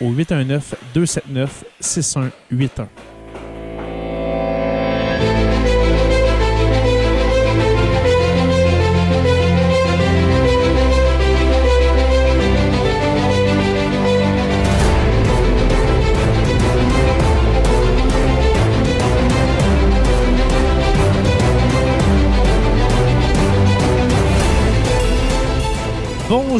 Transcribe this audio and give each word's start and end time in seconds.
au 0.00 0.10
819 0.12 0.74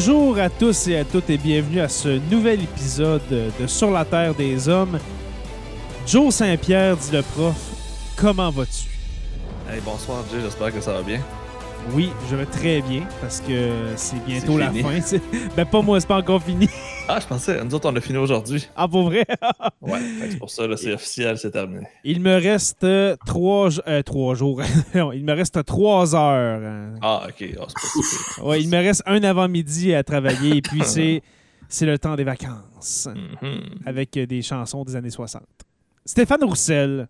Bonjour 0.03 0.39
à 0.39 0.49
tous 0.49 0.89
et 0.89 0.97
à 0.97 1.05
toutes 1.05 1.29
et 1.29 1.37
bienvenue 1.37 1.79
à 1.81 1.89
ce 1.91 2.09
nouvel 2.31 2.63
épisode 2.63 3.21
de 3.29 3.67
Sur 3.67 3.91
la 3.91 4.07
Terre 4.07 4.35
des 4.35 4.67
Hommes. 4.67 4.99
Joe 6.07 6.35
Saint-Pierre 6.35 6.97
dit 6.97 7.13
le 7.13 7.21
prof, 7.21 7.55
comment 8.17 8.49
vas-tu? 8.49 8.89
Hey, 9.71 9.83
bonsoir 9.85 10.25
Jay, 10.33 10.39
j'espère 10.43 10.73
que 10.73 10.81
ça 10.81 10.95
va 10.95 11.03
bien. 11.03 11.21
Oui, 11.93 12.13
je 12.31 12.37
vais 12.37 12.47
très 12.47 12.81
bien 12.81 13.03
parce 13.21 13.43
que 13.43 13.73
c'est 13.97 14.25
bientôt 14.25 14.57
la 14.57 14.71
fini. 14.71 15.03
fin. 15.03 15.19
Ben 15.55 15.67
pas 15.67 15.83
moi, 15.83 16.01
c'est 16.01 16.07
pas 16.07 16.17
encore 16.17 16.43
fini. 16.43 16.67
Ah, 17.13 17.19
je 17.21 17.27
pensais, 17.27 17.65
nous 17.65 17.75
autres 17.75 17.91
on 17.91 17.97
a 17.97 18.01
fini 18.01 18.19
aujourd'hui. 18.19 18.69
Ah, 18.77 18.87
pour 18.87 19.03
vrai? 19.05 19.25
Ouais, 19.81 19.99
c'est 20.21 20.39
pour 20.39 20.51
ça, 20.51 20.67
là, 20.67 20.77
c'est 20.77 20.93
officiel, 20.93 21.37
c'est 21.39 21.51
terminé. 21.51 21.87
Il 22.05 22.21
me 22.21 22.35
reste 22.35 22.85
euh, 22.85 23.17
trois, 23.27 23.69
euh, 23.89 24.03
trois 24.03 24.35
jours. 24.37 24.63
Non, 24.95 25.11
il 25.13 25.25
me 25.25 25.33
reste 25.33 25.65
trois 25.65 26.15
heures. 26.15 26.63
hein. 26.63 26.95
Ah, 27.03 27.27
ok, 27.29 27.45
Ah, 27.59 27.67
pas. 28.37 28.45
Ouais, 28.45 28.63
il 28.63 28.69
me 28.69 28.77
reste 28.77 29.03
un 29.07 29.23
avant-midi 29.25 29.93
à 29.95 30.05
travailler 30.05 30.57
et 30.59 30.63
puis 30.63 30.85
c'est, 30.85 31.23
c'est 31.69 31.87
le 31.87 31.99
temps 31.99 32.15
des 32.15 32.25
vacances 32.25 33.09
Mhm. 33.43 33.61
avec 33.87 34.17
euh, 34.17 34.27
des 34.27 34.43
chansons 34.43 34.85
des 34.85 34.95
années 34.97 35.11
60. 35.11 35.43
Stéphane 36.05 36.45
Roussel, 36.45 37.09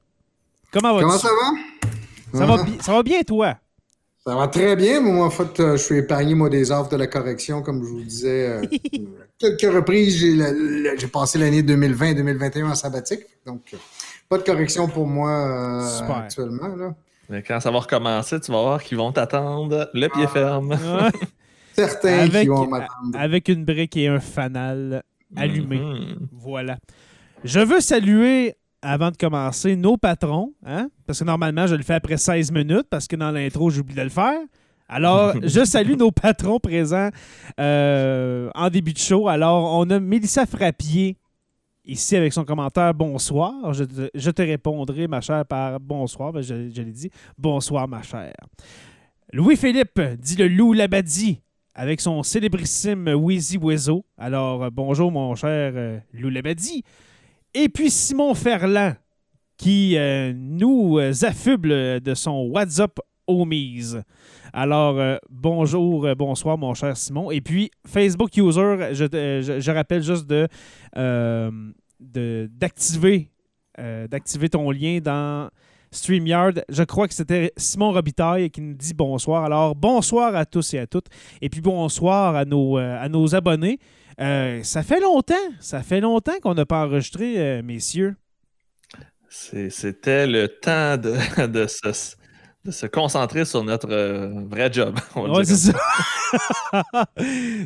comment 0.73 0.95
vas-tu? 0.95 1.07
Comment 1.07 1.19
ça 1.19 1.29
va? 1.29 2.39
Ça 2.39 2.47
va, 2.47 2.63
bi- 2.63 2.79
ça 2.81 2.93
va 2.93 3.03
bien, 3.03 3.21
toi? 3.23 3.57
Ça 4.27 4.35
va 4.35 4.49
très 4.49 4.77
bien. 4.77 5.01
Moi, 5.01 5.25
en 5.25 5.31
fait, 5.31 5.61
euh, 5.61 5.77
je 5.77 5.83
suis 5.83 5.97
épargné, 5.97 6.35
moi, 6.35 6.51
des 6.51 6.71
offres 6.71 6.91
de 6.91 6.97
la 6.97 7.07
correction, 7.07 7.63
comme 7.63 7.83
je 7.83 7.89
vous 7.89 8.03
disais. 8.03 8.49
euh, 8.49 8.63
quelques 9.39 9.75
reprises, 9.75 10.19
j'ai 10.19 11.07
passé 11.09 11.39
l'année 11.39 11.63
2020 11.63 12.07
et 12.07 12.15
2021 12.15 12.71
en 12.71 12.75
sabbatique. 12.75 13.21
Donc, 13.47 13.75
pas 14.29 14.39
de 14.39 14.43
correction 14.43 14.89
pour 14.89 15.07
moi 15.07 15.31
euh, 15.31 16.13
actuellement. 16.13 16.69
Là. 16.77 16.95
Mais 17.31 17.43
quand 17.43 17.61
ça 17.61 17.71
va 17.71 17.79
recommencer, 17.79 18.41
tu 18.41 18.53
vas 18.53 18.61
voir 18.61 18.83
qu'ils 18.83 18.99
vont 18.99 19.13
t'attendre 19.13 19.89
le 19.95 20.09
pied 20.09 20.27
ferme. 20.27 20.71
Ouais. 20.71 21.11
Certains 21.73 22.19
avec, 22.19 22.43
qui 22.43 22.49
vont 22.49 22.67
m'attendre. 22.67 23.17
avec 23.19 23.49
une 23.49 23.65
brique 23.65 23.97
et 23.97 24.09
un 24.09 24.21
fanal 24.21 25.03
allumé. 25.37 25.79
Mhm. 25.79 26.29
Voilà. 26.33 26.79
Je 27.45 27.61
veux 27.61 27.81
saluer, 27.81 28.55
avant 28.83 29.11
de 29.11 29.17
commencer, 29.17 29.77
nos 29.77 29.97
patrons, 29.97 30.53
hein? 30.65 30.89
parce 31.07 31.19
que 31.21 31.25
normalement, 31.25 31.67
je 31.67 31.75
le 31.75 31.83
fais 31.83 31.95
après 31.95 32.17
16 32.17 32.51
minutes, 32.53 32.87
parce 32.89 33.07
que 33.07 33.17
dans 33.17 33.31
l'intro, 33.31 33.71
j'oublie 33.71 33.95
de 33.95 34.03
le 34.03 34.09
faire. 34.09 34.39
Alors, 34.89 35.35
je 35.43 35.65
salue 35.65 35.95
nos 35.95 36.11
patrons 36.11 36.59
présents 36.59 37.11
euh, 37.59 38.51
en 38.55 38.71
début 38.71 38.93
de 38.93 38.99
show. 38.99 39.29
Alors, 39.29 39.79
on 39.79 39.89
a 39.91 40.01
Mélissa 40.01 40.47
Frappier, 40.47 41.17
ici 41.85 42.17
avec 42.17 42.33
son 42.33 42.45
commentaire 42.45 42.95
Bonsoir. 42.95 43.73
Je 43.73 43.85
te, 43.85 44.11
je 44.15 44.31
te 44.31 44.43
répondrai, 44.43 45.07
ma 45.07 45.21
chère, 45.21 45.45
par 45.45 45.79
bonsoir. 45.79 46.33
Ben, 46.33 46.43
je 46.43 46.71
je 46.75 46.83
l'ai 46.83 46.93
dit. 46.93 47.11
Bonsoir, 47.39 47.87
ma 47.87 48.03
chère. 48.03 48.35
Louis-Philippe 49.33 50.01
dit 50.19 50.37
le 50.37 50.49
loup 50.49 50.73
Labadie 50.73 51.41
avec 51.75 52.01
son 52.01 52.23
célébrissime 52.23 53.09
Wheezy 53.09 53.59
Wezo. 53.59 54.05
Alors, 54.19 54.71
bonjour, 54.73 55.13
mon 55.13 55.35
cher 55.37 55.73
euh, 55.77 55.99
Lou 56.13 56.31
Labadie. 56.31 56.83
Et 57.53 57.69
puis 57.69 57.91
Simon 57.91 58.35
Ferland, 58.35 58.95
qui 59.57 59.97
euh, 59.97 60.33
nous 60.35 60.99
euh, 60.99 61.13
affuble 61.23 62.01
de 62.01 62.15
son 62.15 62.49
WhatsApp 62.53 63.01
Homies. 63.27 63.97
Alors, 64.53 64.99
euh, 64.99 65.17
bonjour, 65.29 66.07
bonsoir, 66.17 66.57
mon 66.57 66.75
cher 66.75 66.97
Simon. 66.97 67.33
Et 67.33 67.41
puis, 67.41 67.71
Facebook 67.87 68.37
User, 68.37 68.93
je, 68.93 69.71
rappelle 69.71 70.03
juste 70.03 70.27
de 70.29 70.49
d'activer 71.99 73.31
d'activer 73.77 74.49
ton 74.49 74.71
lien 74.71 75.01
dans 75.03 75.49
StreamYard. 75.91 76.63
Je 76.69 76.83
crois 76.85 77.09
que 77.09 77.15
c'était 77.15 77.53
Simon 77.57 77.93
Robitaille 77.93 78.51
qui 78.51 78.61
nous 78.61 78.75
dit 78.75 78.95
bonsoir. 78.95 79.45
Alors, 79.45 79.75
bonsoir 79.75 80.37
à 80.37 80.45
tous 80.45 80.75
et 80.75 80.79
à 80.79 80.87
toutes. 80.87 81.07
Et 81.41 81.49
puis, 81.49 81.61
bonsoir 81.61 82.37
à 82.37 82.45
nos, 82.45 82.77
à 82.77 83.09
nos 83.09 83.35
abonnés. 83.35 83.79
Euh, 84.21 84.63
ça 84.63 84.83
fait 84.83 85.01
longtemps, 85.01 85.35
ça 85.61 85.83
fait 85.83 86.01
longtemps 86.01 86.39
qu'on 86.43 86.55
n'a 86.55 86.67
pas 86.67 86.85
enregistré, 86.85 87.39
euh, 87.39 87.63
messieurs. 87.63 88.17
C'était 89.31 90.27
le 90.27 90.49
temps 90.49 90.99
de, 90.99 91.47
de, 91.47 91.67
de 92.65 92.71
se 92.73 92.87
concentrer 92.87 93.45
sur 93.47 93.65
notre 93.65 93.89
euh, 93.91 94.29
vrai 94.51 94.71
job. 94.73 94.95
c'est 95.45 95.55
ça. 95.57 95.73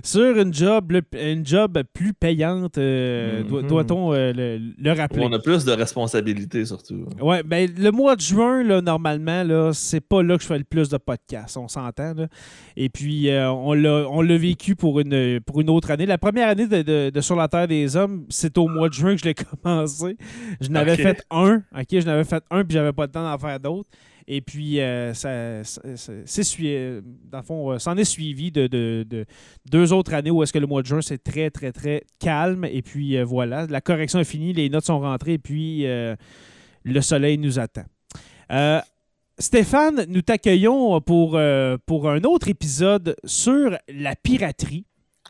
Sur 0.02 0.38
une 0.38 0.54
job, 0.54 0.92
le- 0.92 1.02
une 1.32 1.44
job 1.46 1.82
plus 1.92 2.12
payante, 2.14 2.78
euh, 2.78 3.42
Mhm. 3.42 3.48
doit- 3.48 3.62
doit-on 3.62 4.12
euh, 4.14 4.32
le, 4.32 4.60
le 4.78 4.92
rappeler? 4.92 5.22
On 5.24 5.32
a 5.32 5.38
plus 5.38 5.64
de 5.64 5.72
responsabilités 5.72 6.64
surtout. 6.64 7.06
Ouais, 7.20 7.42
ben 7.42 7.68
le 7.76 7.90
mois 7.90 8.16
de 8.16 8.20
juin, 8.20 8.62
là, 8.62 8.80
normalement, 8.80 9.42
là, 9.42 9.72
c'est 9.72 10.00
pas 10.00 10.22
là 10.22 10.36
que 10.36 10.42
je 10.42 10.48
fais 10.48 10.58
le 10.58 10.64
plus 10.64 10.88
de 10.88 10.96
podcasts, 10.96 11.56
on 11.56 11.68
s'entend. 11.68 12.14
Et 12.76 12.88
puis, 12.88 13.28
on 13.30 13.72
l'a 13.74 14.38
vécu 14.38 14.76
pour 14.76 15.00
une, 15.00 15.40
pour 15.40 15.60
une 15.60 15.70
autre 15.70 15.90
année. 15.90 16.06
La 16.06 16.18
première 16.18 16.48
année 16.48 16.66
de, 16.66 16.82
de- 16.82 17.10
de 17.10 17.20
Sur 17.20 17.36
la 17.36 17.48
Terre 17.48 17.68
des 17.68 17.96
Hommes, 17.96 18.24
c'est 18.28 18.56
au 18.58 18.68
mois 18.68 18.88
de 18.88 18.94
juin 18.94 19.14
que 19.14 19.20
je 19.20 19.24
l'ai 19.26 19.34
commencé. 19.62 20.16
Je 20.60 20.68
n'avais 20.68 20.96
fait 20.96 21.22
un, 21.30 21.56
OK, 21.76 21.86
je 21.90 22.06
n'avais 22.06 22.24
fait 22.24 22.44
un, 22.50 22.64
puis 22.64 22.74
j'avais 22.74 22.92
pas 22.92 23.02
le 23.06 23.10
temps 23.10 23.22
d'en 23.24 23.38
faire 23.38 23.58
d'autres. 23.60 23.90
Et 24.26 24.40
puis, 24.40 24.80
euh, 24.80 25.12
ça, 25.14 25.62
ça- 25.64 25.82
euh, 25.84 27.00
dans 27.30 27.38
le 27.38 27.44
fond, 27.44 27.72
euh, 27.72 27.78
s'en 27.78 27.96
est 27.96 28.04
suivi 28.04 28.50
de, 28.50 28.66
de- 28.66 29.04
de 29.08 29.26
deux 29.70 29.92
autres 29.92 30.14
années 30.14 30.30
où 30.30 30.42
est-ce 30.42 30.52
que 30.52 30.58
le 30.58 30.66
mois 30.66 30.82
de 30.82 30.86
juin, 30.86 31.02
c'est 31.02 31.22
très, 31.22 31.50
très, 31.50 31.72
très 31.72 32.04
calme. 32.18 32.64
Et 32.64 32.82
puis, 32.82 33.20
voilà, 33.22 33.66
la 33.66 33.80
correction 33.80 34.18
est 34.20 34.24
finie, 34.24 34.52
les 34.52 34.68
notes 34.70 34.84
sont 34.86 35.00
rentrées, 35.00 35.34
et 35.34 35.38
puis 35.38 35.84
le 35.86 37.00
soleil 37.00 37.38
nous 37.38 37.58
attend. 37.58 37.84
Euh, 38.52 38.80
Stéphane, 39.38 40.04
nous 40.08 40.22
t'accueillons 40.22 41.00
pour, 41.00 41.36
euh, 41.36 41.76
pour 41.86 42.08
un 42.08 42.22
autre 42.22 42.48
épisode 42.48 43.16
sur 43.24 43.76
la 43.92 44.14
piraterie. 44.14 44.86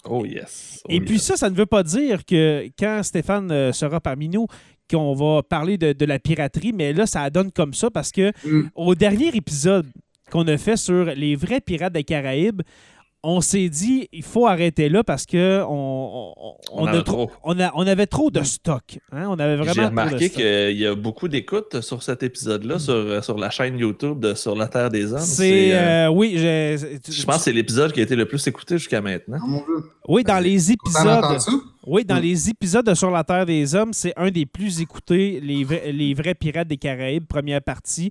Oh 0.06 0.26
yes. 0.26 0.82
Oh 0.84 0.88
Et 0.90 1.00
puis 1.00 1.14
yes. 1.14 1.22
ça, 1.22 1.36
ça 1.38 1.48
ne 1.48 1.54
veut 1.54 1.64
pas 1.64 1.82
dire 1.82 2.26
que 2.26 2.68
quand 2.78 3.02
Stéphane 3.02 3.72
sera 3.72 4.00
parmi 4.00 4.28
nous, 4.28 4.46
qu'on 4.90 5.14
va 5.14 5.42
parler 5.42 5.78
de, 5.78 5.92
de 5.92 6.04
la 6.04 6.18
piraterie, 6.18 6.72
mais 6.72 6.92
là, 6.92 7.06
ça 7.06 7.28
donne 7.30 7.50
comme 7.50 7.74
ça 7.74 7.90
parce 7.90 8.10
que 8.12 8.32
Mm. 8.44 8.68
au 8.74 8.94
dernier 8.94 9.34
épisode 9.36 9.86
qu'on 10.30 10.46
a 10.48 10.56
fait 10.56 10.76
sur 10.76 11.04
les 11.06 11.36
vrais 11.36 11.60
pirates 11.60 11.92
des 11.92 12.04
Caraïbes, 12.04 12.62
on 13.26 13.40
s'est 13.40 13.68
dit 13.68 14.08
il 14.12 14.22
faut 14.22 14.46
arrêter 14.46 14.88
là 14.88 15.02
parce 15.02 15.26
que 15.26 15.62
on, 15.66 16.32
on, 16.36 16.54
On 16.72 16.82
on 16.82 16.82
en 16.82 16.86
a 16.86 17.02
trop, 17.02 17.30
on, 17.42 17.58
a- 17.58 17.72
on 17.74 17.86
avait 17.86 18.06
trop 18.06 18.30
de 18.30 18.42
stock. 18.42 18.98
hein. 19.12 19.26
On 19.28 19.38
avait 19.38 19.56
vraiment 19.56 19.72
J'ai 19.72 19.84
remarqué 19.86 20.30
qu'il 20.30 20.78
y 20.78 20.86
a 20.86 20.94
beaucoup 20.94 21.26
d'écoutes 21.28 21.80
sur 21.80 22.02
cet 22.02 22.22
épisode-là, 22.22 22.78
sur, 22.78 22.94
euh, 22.94 23.22
sur 23.22 23.38
la 23.38 23.50
chaîne 23.50 23.78
YouTube 23.78 24.20
de 24.20 24.34
Sur 24.34 24.54
la 24.54 24.68
Terre 24.68 24.90
des 24.90 25.12
Hommes. 25.12 25.18
C'est 25.20 25.74
euh, 25.74 26.06
euh, 26.06 26.08
oui, 26.08 26.34
je, 26.36 26.98
je 27.10 27.24
pense 27.24 27.36
que 27.38 27.42
c'est 27.42 27.52
l'épisode 27.52 27.92
qui 27.92 28.00
a 28.00 28.02
été 28.02 28.14
le 28.16 28.26
plus 28.26 28.46
écouté 28.46 28.78
jusqu'à 28.78 29.00
maintenant. 29.00 29.38
Ah, 29.40 29.60
oui 30.08 30.22
dans 30.22 30.38
les 30.38 30.58
Content 30.76 31.04
d'entendre 31.04 31.32
épisodes. 31.34 31.60
Oui, 31.86 32.04
dans 32.04 32.16
Mm. 32.16 32.22
les 32.22 32.48
épisodes 32.50 32.86
de 32.86 32.94
Sur 32.94 33.10
la 33.10 33.24
Terre 33.24 33.44
des 33.46 33.74
Hommes, 33.74 33.92
c'est 33.92 34.12
un 34.16 34.30
des 34.30 34.46
plus 34.46 34.80
écoutés, 34.80 35.38
les, 35.42 35.64
vrais- 35.64 35.92
les 35.92 36.14
vrais 36.14 36.34
pirates 36.34 36.68
des 36.68 36.78
Caraïbes, 36.78 37.26
première 37.26 37.60
partie. 37.62 38.10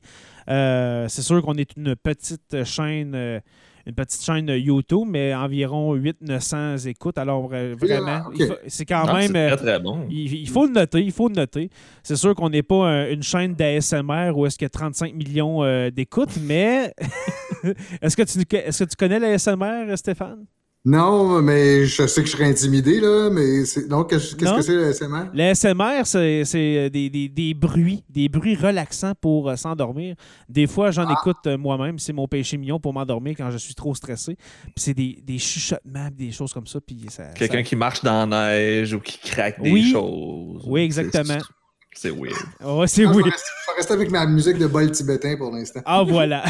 Euh, 0.49 1.07
c'est 1.09 1.21
sûr 1.21 1.41
qu'on 1.41 1.55
est 1.55 1.71
une 1.77 1.95
petite 1.95 2.63
chaîne, 2.65 3.13
euh, 3.15 3.39
une 3.85 3.93
petite 3.93 4.23
chaîne 4.23 4.47
YouTube, 4.47 5.07
mais 5.09 5.33
environ 5.35 5.95
800-900 5.95 6.87
écoutes. 6.87 7.17
Alors 7.17 7.49
vra- 7.49 7.73
vraiment, 7.73 8.29
c'est 8.67 8.85
quand 8.85 9.05
Non, 9.07 9.13
même. 9.15 9.31
c'est 9.31 9.37
euh, 9.37 9.55
très 9.55 9.65
très 9.65 9.79
bon. 9.79 10.07
il, 10.09 10.33
il 10.33 10.49
faut 10.49 10.65
le 10.65 10.71
noter, 10.71 11.01
il 11.01 11.11
faut 11.11 11.27
le 11.27 11.35
noter. 11.35 11.69
C'est 12.01 12.15
sûr 12.15 12.33
qu'on 12.35 12.49
n'est 12.49 12.63
pas 12.63 12.85
un- 12.87 13.09
une 13.09 13.23
chaîne 13.23 13.53
d'ASMR 13.55 14.31
où 14.35 14.45
est-ce 14.45 14.57
qu'il 14.57 14.65
y 14.65 14.67
a 14.67 14.69
35 14.69 15.13
millions 15.13 15.63
euh, 15.63 15.89
d'écoutes, 15.89 16.37
mais 16.41 16.93
est-ce 18.01 18.15
que, 18.15 18.23
tu, 18.23 18.39
est-ce 18.55 18.83
que 18.83 18.89
tu 18.89 18.95
connais 18.95 19.19
l'ASMR, 19.19 19.95
Stéphane? 19.95 20.45
Non, 20.85 21.41
mais 21.41 21.85
je 21.85 22.05
sais 22.07 22.21
que 22.21 22.27
je 22.27 22.33
serais 22.33 22.43
intimidé, 22.49 22.99
là, 22.99 23.29
mais 23.31 23.63
c'est. 23.63 23.87
Donc, 23.87 24.09
qu'est-ce 24.09 24.35
que 24.35 24.61
c'est 24.61 24.75
le 24.75 24.91
SMR? 24.91 25.27
L'ASMR, 25.33 26.01
c'est 26.03 26.43
c'est 26.43 26.89
des, 26.89 27.09
des- 27.09 27.29
des 27.29 27.53
bruits, 27.53 28.03
des 28.09 28.27
bruits 28.27 28.55
relaxants 28.57 29.13
pour 29.21 29.49
euh, 29.49 29.55
s'endormir. 29.55 30.15
Des 30.49 30.67
fois, 30.67 30.91
j'en 30.91 31.05
Ah. 31.07 31.13
écoute 31.17 31.37
euh, 31.47 31.57
moi-même. 31.57 31.99
C'est 31.99 32.11
mon 32.11 32.27
péché 32.27 32.57
mignon 32.57 32.81
pour 32.81 32.91
m'endormir 32.93 33.35
quand 33.37 33.49
je 33.49 33.57
suis 33.57 33.75
trop 33.75 33.95
stressé. 33.95 34.35
Puis 34.35 34.73
c'est 34.75 34.93
des, 34.93 35.19
des 35.23 35.37
chuchotements, 35.39 36.09
des 36.11 36.33
choses 36.33 36.51
comme 36.51 36.67
ça. 36.67 36.81
Puis 36.81 37.05
ça, 37.07 37.27
Quelqu'un 37.33 37.59
ça- 37.59 37.63
qui 37.63 37.75
marche 37.77 38.03
dans 38.03 38.29
la 38.29 38.49
neige 38.57 38.93
ou 38.93 38.99
qui 38.99 39.19
craque 39.19 39.61
des 39.61 39.71
Oui. 39.71 39.89
choses. 39.89 40.63
Oui, 40.67 40.81
exactement. 40.81 41.23
C'est- 41.39 41.62
C'est 41.95 42.09
weird. 42.11 42.33
Ouais, 42.63 42.87
c'est 42.87 43.05
Ah, 43.05 43.11
oui. 43.11 43.17
Je 43.17 43.23
vais 43.23 43.29
rester- 43.31 43.49
je 43.65 43.71
vais 43.71 43.77
rester 43.77 43.93
avec 43.93 44.11
ma 44.11 44.25
musique 44.25 44.57
de 44.57 44.67
bol 44.67 44.91
tibétain 44.91 45.35
pour 45.37 45.51
l'instant. 45.51 45.81
Ah, 45.85 46.03
voilà. 46.03 46.43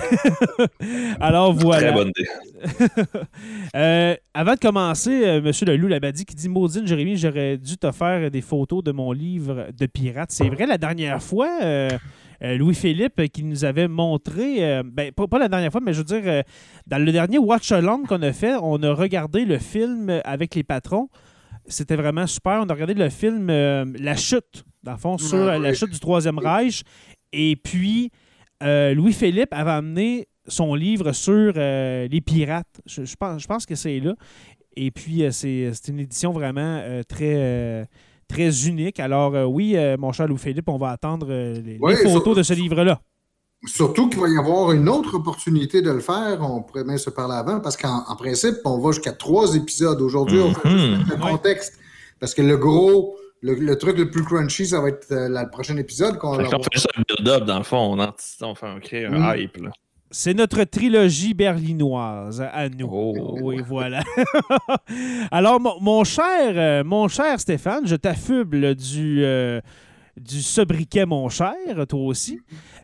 Alors, 1.20 1.54
voilà. 1.54 1.92
Très 1.92 1.94
bonne 1.94 2.12
idée. 2.18 2.88
Euh, 3.76 4.16
avant 4.34 4.54
de 4.54 4.60
commencer, 4.60 5.10
euh, 5.26 5.38
M. 5.44 5.52
Leloup 5.68 5.88
Labadie 5.88 6.26
qui 6.26 6.36
dit 6.36 6.48
Maudine, 6.50 6.86
Jérémy, 6.88 7.18
j'aurais 7.18 7.58
dû 7.58 7.76
te 7.78 7.92
faire 7.92 8.30
des 8.30 8.42
photos 8.42 8.84
de 8.84 8.92
mon 8.92 9.12
livre 9.12 9.68
de 9.78 9.86
pirate. 9.88 10.32
C'est 10.32 10.48
vrai, 10.48 10.66
la 10.68 10.78
dernière 10.78 11.22
fois, 11.22 11.50
euh, 11.64 11.90
euh, 12.44 12.58
Louis-Philippe 12.58 13.20
euh, 13.20 13.28
qui 13.28 13.44
nous 13.44 13.66
avait 13.66 13.88
montré, 13.88 14.64
euh, 14.64 14.84
ben, 14.86 15.12
pas, 15.12 15.28
pas 15.28 15.40
la 15.40 15.48
dernière 15.50 15.72
fois, 15.72 15.82
mais 15.84 15.94
je 15.94 16.00
veux 16.00 16.04
dire, 16.04 16.22
euh, 16.26 16.42
dans 16.88 17.04
le 17.04 17.12
dernier 17.12 17.40
Watch 17.40 17.72
Along 17.72 18.04
qu'on 18.08 18.22
a 18.22 18.32
fait, 18.32 18.54
on 18.62 18.82
a 18.84 18.94
regardé 18.94 19.44
le 19.46 19.58
film 19.58 20.22
avec 20.24 20.54
les 20.56 20.64
patrons. 20.64 21.10
C'était 21.66 21.96
vraiment 21.96 22.28
super. 22.28 22.60
On 22.64 22.70
a 22.70 22.74
regardé 22.74 22.94
le 22.94 23.10
film 23.10 23.50
euh, 23.50 23.86
La 24.00 24.16
Chute, 24.16 24.66
dans 24.84 24.92
le 24.94 24.98
fond, 24.98 25.18
sur 25.18 25.38
Ah, 25.48 25.54
euh, 25.56 25.60
la 25.60 25.74
chute 25.74 25.90
du 25.92 26.00
Troisième 26.00 26.38
Reich. 26.40 26.84
Et 27.32 27.56
puis, 27.56 28.12
euh, 28.62 28.94
Louis-Philippe 28.94 29.52
avait 29.54 29.72
amené 29.72 30.28
son 30.48 30.76
livre 30.76 31.12
sur 31.14 31.54
euh, 31.56 32.08
les 32.10 32.22
pirates. 32.22 32.82
Je, 32.86 33.06
je 33.06 33.16
pense, 33.16 33.42
je 33.42 33.48
pense 33.48 33.66
que 33.66 33.76
c'est 33.76 34.00
là. 34.00 34.14
Et 34.76 34.92
puis, 34.92 35.24
euh, 35.24 35.32
c'est 35.32 35.72
c'est 35.74 35.90
une 35.92 36.00
édition 36.00 36.32
vraiment 36.34 36.80
euh, 36.84 37.04
très, 37.04 37.34
euh, 37.36 37.86
très 38.28 38.68
unique. 38.68 39.00
Alors, 39.00 39.36
euh, 39.36 39.46
oui, 39.46 39.76
euh, 39.78 39.96
mon 39.98 40.12
cher 40.12 40.28
Louis-Philippe, 40.28 40.68
on 40.70 40.78
va 40.78 40.90
attendre 40.90 41.28
euh, 41.30 41.62
les, 41.62 41.78
photos 41.78 42.24
sur- 42.24 42.36
de 42.36 42.44
ce 42.44 42.54
livre-là. 42.54 43.00
Surtout 43.66 44.10
qu'il 44.10 44.20
va 44.20 44.28
y 44.28 44.38
avoir 44.38 44.74
une 44.74 44.90
autre 44.90 45.16
opportunité 45.16 45.82
de 45.82 45.90
le 45.90 46.02
faire. 46.02 46.40
On 46.42 46.62
pourrait 46.64 46.84
bien 46.84 46.98
se 46.98 47.10
parler 47.10 47.36
avant, 47.36 47.62
parce 47.62 47.78
qu'en 47.78 48.04
en 48.10 48.16
principe, 48.18 48.56
on 48.66 48.78
va 48.80 48.92
jusqu'à 48.92 49.14
trois 49.14 49.56
épisodes. 49.56 50.02
Aujourd'hui, 50.02 50.40
on 50.40 50.54
fait 50.54 50.70
juste 50.70 50.90
mettre 50.98 51.10
le 51.10 51.32
contexte. 51.32 51.80
Parce 52.20 52.34
que 52.34 52.42
le 52.42 52.58
gros, 52.58 53.16
le, 53.44 53.54
le 53.56 53.78
truc 53.78 53.98
le 53.98 54.10
plus 54.10 54.24
crunchy, 54.24 54.66
ça 54.66 54.82
va 54.82 54.88
être 54.90 55.12
euh, 55.12 55.30
la- 55.30 55.44
le 55.44 55.50
prochain 55.52 55.78
épisode 55.78 56.18
qu'on 56.18 56.40
on 56.44 56.50
fait 56.64 56.70
juste 56.74 56.88
un 56.98 57.04
build-up 57.08 57.44
dans 57.46 57.58
le 57.60 57.64
fond. 57.64 57.96
On, 58.42 58.56
fait 58.56 58.66
un, 58.66 58.80
créer 58.80 59.06
un 59.06 59.12
Mm. 59.20 59.38
hype. 59.40 59.58
Là. 59.58 59.70
C'est 60.10 60.34
notre 60.34 60.64
trilogie 60.64 61.34
berlinoise 61.34 62.42
à 62.42 62.70
nous. 62.70 62.88
Oh. 62.92 63.38
Oui, 63.42 63.62
voilà. 63.68 64.04
Alors, 65.32 65.60
mon, 65.60 65.80
mon 65.82 66.04
cher, 66.04 66.54
euh, 66.56 66.84
mon 66.84 67.08
cher 67.08 67.40
Stéphane, 67.40 67.86
je 67.88 67.96
t'affuble 67.96 68.76
du, 68.76 69.24
euh, 69.24 69.60
du 70.18 70.42
sobriquet, 70.42 71.06
mon 71.06 71.30
cher, 71.30 71.54
toi 71.90 72.00
aussi. 72.02 72.40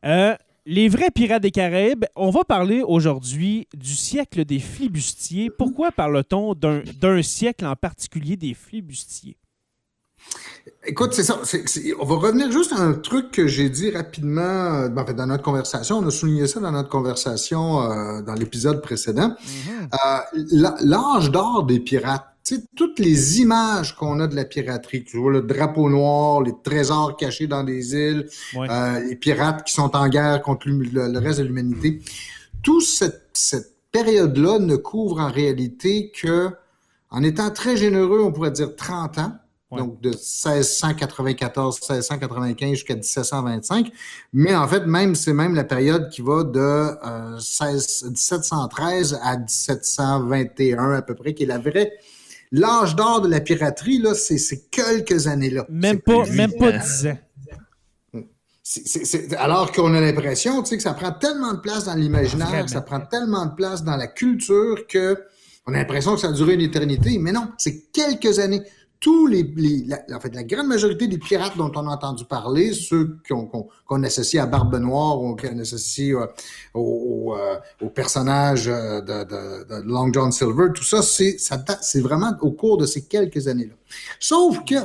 Euh, 0.06 0.36
les 0.66 0.88
vrais 0.88 1.10
pirates 1.12 1.42
des 1.42 1.52
Caraïbes, 1.52 2.06
on 2.16 2.30
va 2.32 2.44
parler 2.44 2.82
aujourd'hui 2.82 3.68
du 3.76 3.94
siècle 3.94 4.46
des 4.46 4.60
flibustiers. 4.60 5.50
Pourquoi 5.56 5.92
parle-t-on 5.92 6.54
d'un 6.54 6.82
d'un 7.00 7.22
siècle 7.24 7.66
en 7.66 7.76
particulier 7.76 8.36
des 8.36 8.54
flibustiers? 8.54 9.38
Écoute, 10.86 11.14
c'est 11.14 11.24
ça. 11.24 11.40
on 12.00 12.06
va 12.06 12.16
revenir 12.16 12.52
juste 12.52 12.72
à 12.74 12.78
un 12.80 12.94
truc 12.94 13.32
que 13.32 13.48
j'ai 13.48 13.70
dit 13.70 13.92
rapidement 13.92 14.42
euh, 14.42 14.90
en 14.96 15.06
fait, 15.06 15.14
dans 15.14 15.26
notre 15.28 15.44
conversation. 15.44 15.98
On 15.98 16.08
a 16.08 16.12
souligné 16.12 16.48
ça 16.48 16.60
dans 16.60 16.72
notre 16.72 16.90
conversation 16.90 17.82
euh, 17.84 18.22
dans 18.22 18.34
l'épisode 18.34 18.82
précédent. 18.82 19.36
Euh, 19.94 19.98
la- 20.52 20.76
L'âge 20.82 21.32
d'or 21.32 21.66
des 21.66 21.80
pirates. 21.80 22.26
Toutes 22.76 22.98
les 22.98 23.42
images 23.42 23.96
qu'on 23.96 24.20
a 24.22 24.26
de 24.28 24.36
la 24.36 24.46
piraterie, 24.46 25.04
tu 25.04 25.18
vois 25.18 25.32
le 25.32 25.42
drapeau 25.42 25.88
noir, 25.88 26.42
les 26.42 26.54
trésors 26.64 27.16
cachés 27.16 27.46
dans 27.46 27.64
des 27.64 27.94
îles, 27.94 28.28
Ouais. 28.56 28.68
euh, 28.72 29.00
les 29.02 29.16
pirates 29.16 29.64
qui 29.68 29.74
sont 29.74 29.96
en 29.96 30.08
guerre 30.08 30.42
contre 30.42 30.68
le 30.70 31.20
reste 31.20 31.40
de 31.40 31.44
l'humanité, 31.46 32.02
toute 32.64 32.82
cette, 32.84 33.28
cette 33.34 33.76
période-là 33.92 34.58
ne 34.58 34.78
couvre 34.78 35.20
en 35.20 35.30
réalité 35.30 36.12
que, 36.20 36.50
en 37.12 37.22
étant 37.22 37.52
très 37.52 37.78
généreux, 37.78 38.22
on 38.24 38.32
pourrait 38.32 38.50
dire 38.52 38.76
30 38.76 39.20
ans, 39.20 39.34
Ouais. 39.72 39.82
donc 39.82 40.02
de 40.02 40.10
1694, 40.10 41.80
1695 41.80 42.70
jusqu'à 42.72 42.96
1725. 42.96 43.92
Mais 44.34 44.56
en 44.56 44.68
fait, 44.68 44.88
même 44.88 45.14
c'est 45.14 45.34
même 45.34 45.54
la 45.54 45.64
période 45.64 46.10
qui 46.10 46.22
va 46.22 46.44
de 46.44 46.60
euh, 46.60 47.40
16 47.40 48.06
1713 48.10 49.20
à 49.22 49.38
1721 49.38 50.94
à 50.94 51.02
peu 51.04 51.14
près, 51.14 51.36
qui 51.36 51.44
est 51.44 51.46
la 51.46 51.60
vraie. 51.60 51.94
L'âge 52.52 52.96
d'or 52.96 53.22
de 53.22 53.28
la 53.28 53.42
piraterie, 53.42 54.00
là, 54.00 54.16
c'est 54.16 54.40
ces 54.40 54.66
quelques 54.72 55.28
années-là. 55.28 55.68
Même 55.70 56.00
pas, 56.00 56.26
même 56.26 56.54
pas 56.58 56.72
10 56.72 57.08
ans. 57.08 57.18
alors 59.38 59.72
qu'on 59.72 59.94
a 59.94 60.02
l'impression 60.02 60.64
tu 60.64 60.70
sais, 60.70 60.78
que 60.78 60.84
ça 60.84 60.96
prend 60.96 61.12
tellement 61.12 61.54
de 61.54 61.60
place 61.60 61.86
dans 61.86 61.94
l'imaginaire, 61.94 62.66
que 62.66 62.72
ça 62.72 62.82
prend 62.82 63.02
tellement 63.02 63.46
de 63.46 63.54
place 63.54 63.84
dans 63.84 63.98
la 63.98 64.08
culture 64.08 64.88
que 64.88 65.16
on 65.68 65.74
a 65.74 65.78
l'impression 65.78 66.16
que 66.16 66.22
ça 66.22 66.30
a 66.30 66.32
duré 66.32 66.56
une 66.56 66.62
éternité. 66.62 67.20
Mais 67.20 67.32
non, 67.32 67.50
c'est 67.60 67.92
quelques 67.92 68.40
années. 68.40 68.64
Tous 69.00 69.28
les, 69.28 69.44
les- 69.56 69.86
la, 69.86 70.02
en 70.14 70.20
fait, 70.20 70.36
la 70.36 70.44
grande 70.44 70.68
majorité 70.68 71.08
des 71.08 71.18
pirates 71.18 71.56
dont 71.56 71.72
on 71.76 71.88
a 71.88 71.92
entendu 71.94 72.26
parler, 72.26 72.74
ceux 72.74 73.18
qu'on 73.30 74.04
associe 74.04 74.44
à 74.44 74.46
Barbe 74.46 74.76
Noire 74.76 75.22
ou 75.22 75.36
qu'on 75.38 75.58
associe 75.60 76.14
euh, 76.16 76.28
au, 76.74 77.34
euh, 77.38 77.88
personnage 77.96 78.68
euh, 78.68 79.00
de, 79.02 79.24
de- 79.24 79.64
de 79.82 79.88
Long 79.88 80.12
John 80.12 80.32
Silver, 80.34 80.68
tout 80.76 80.84
ça, 80.84 81.02
c'est 81.02 82.02
vraiment 82.02 82.34
au 82.42 82.52
cours 82.52 82.78
de 82.78 82.86
ces 82.86 83.06
quelques 83.06 83.48
années-là. 83.48 83.76
Sauf 84.20 84.66
que 84.66 84.76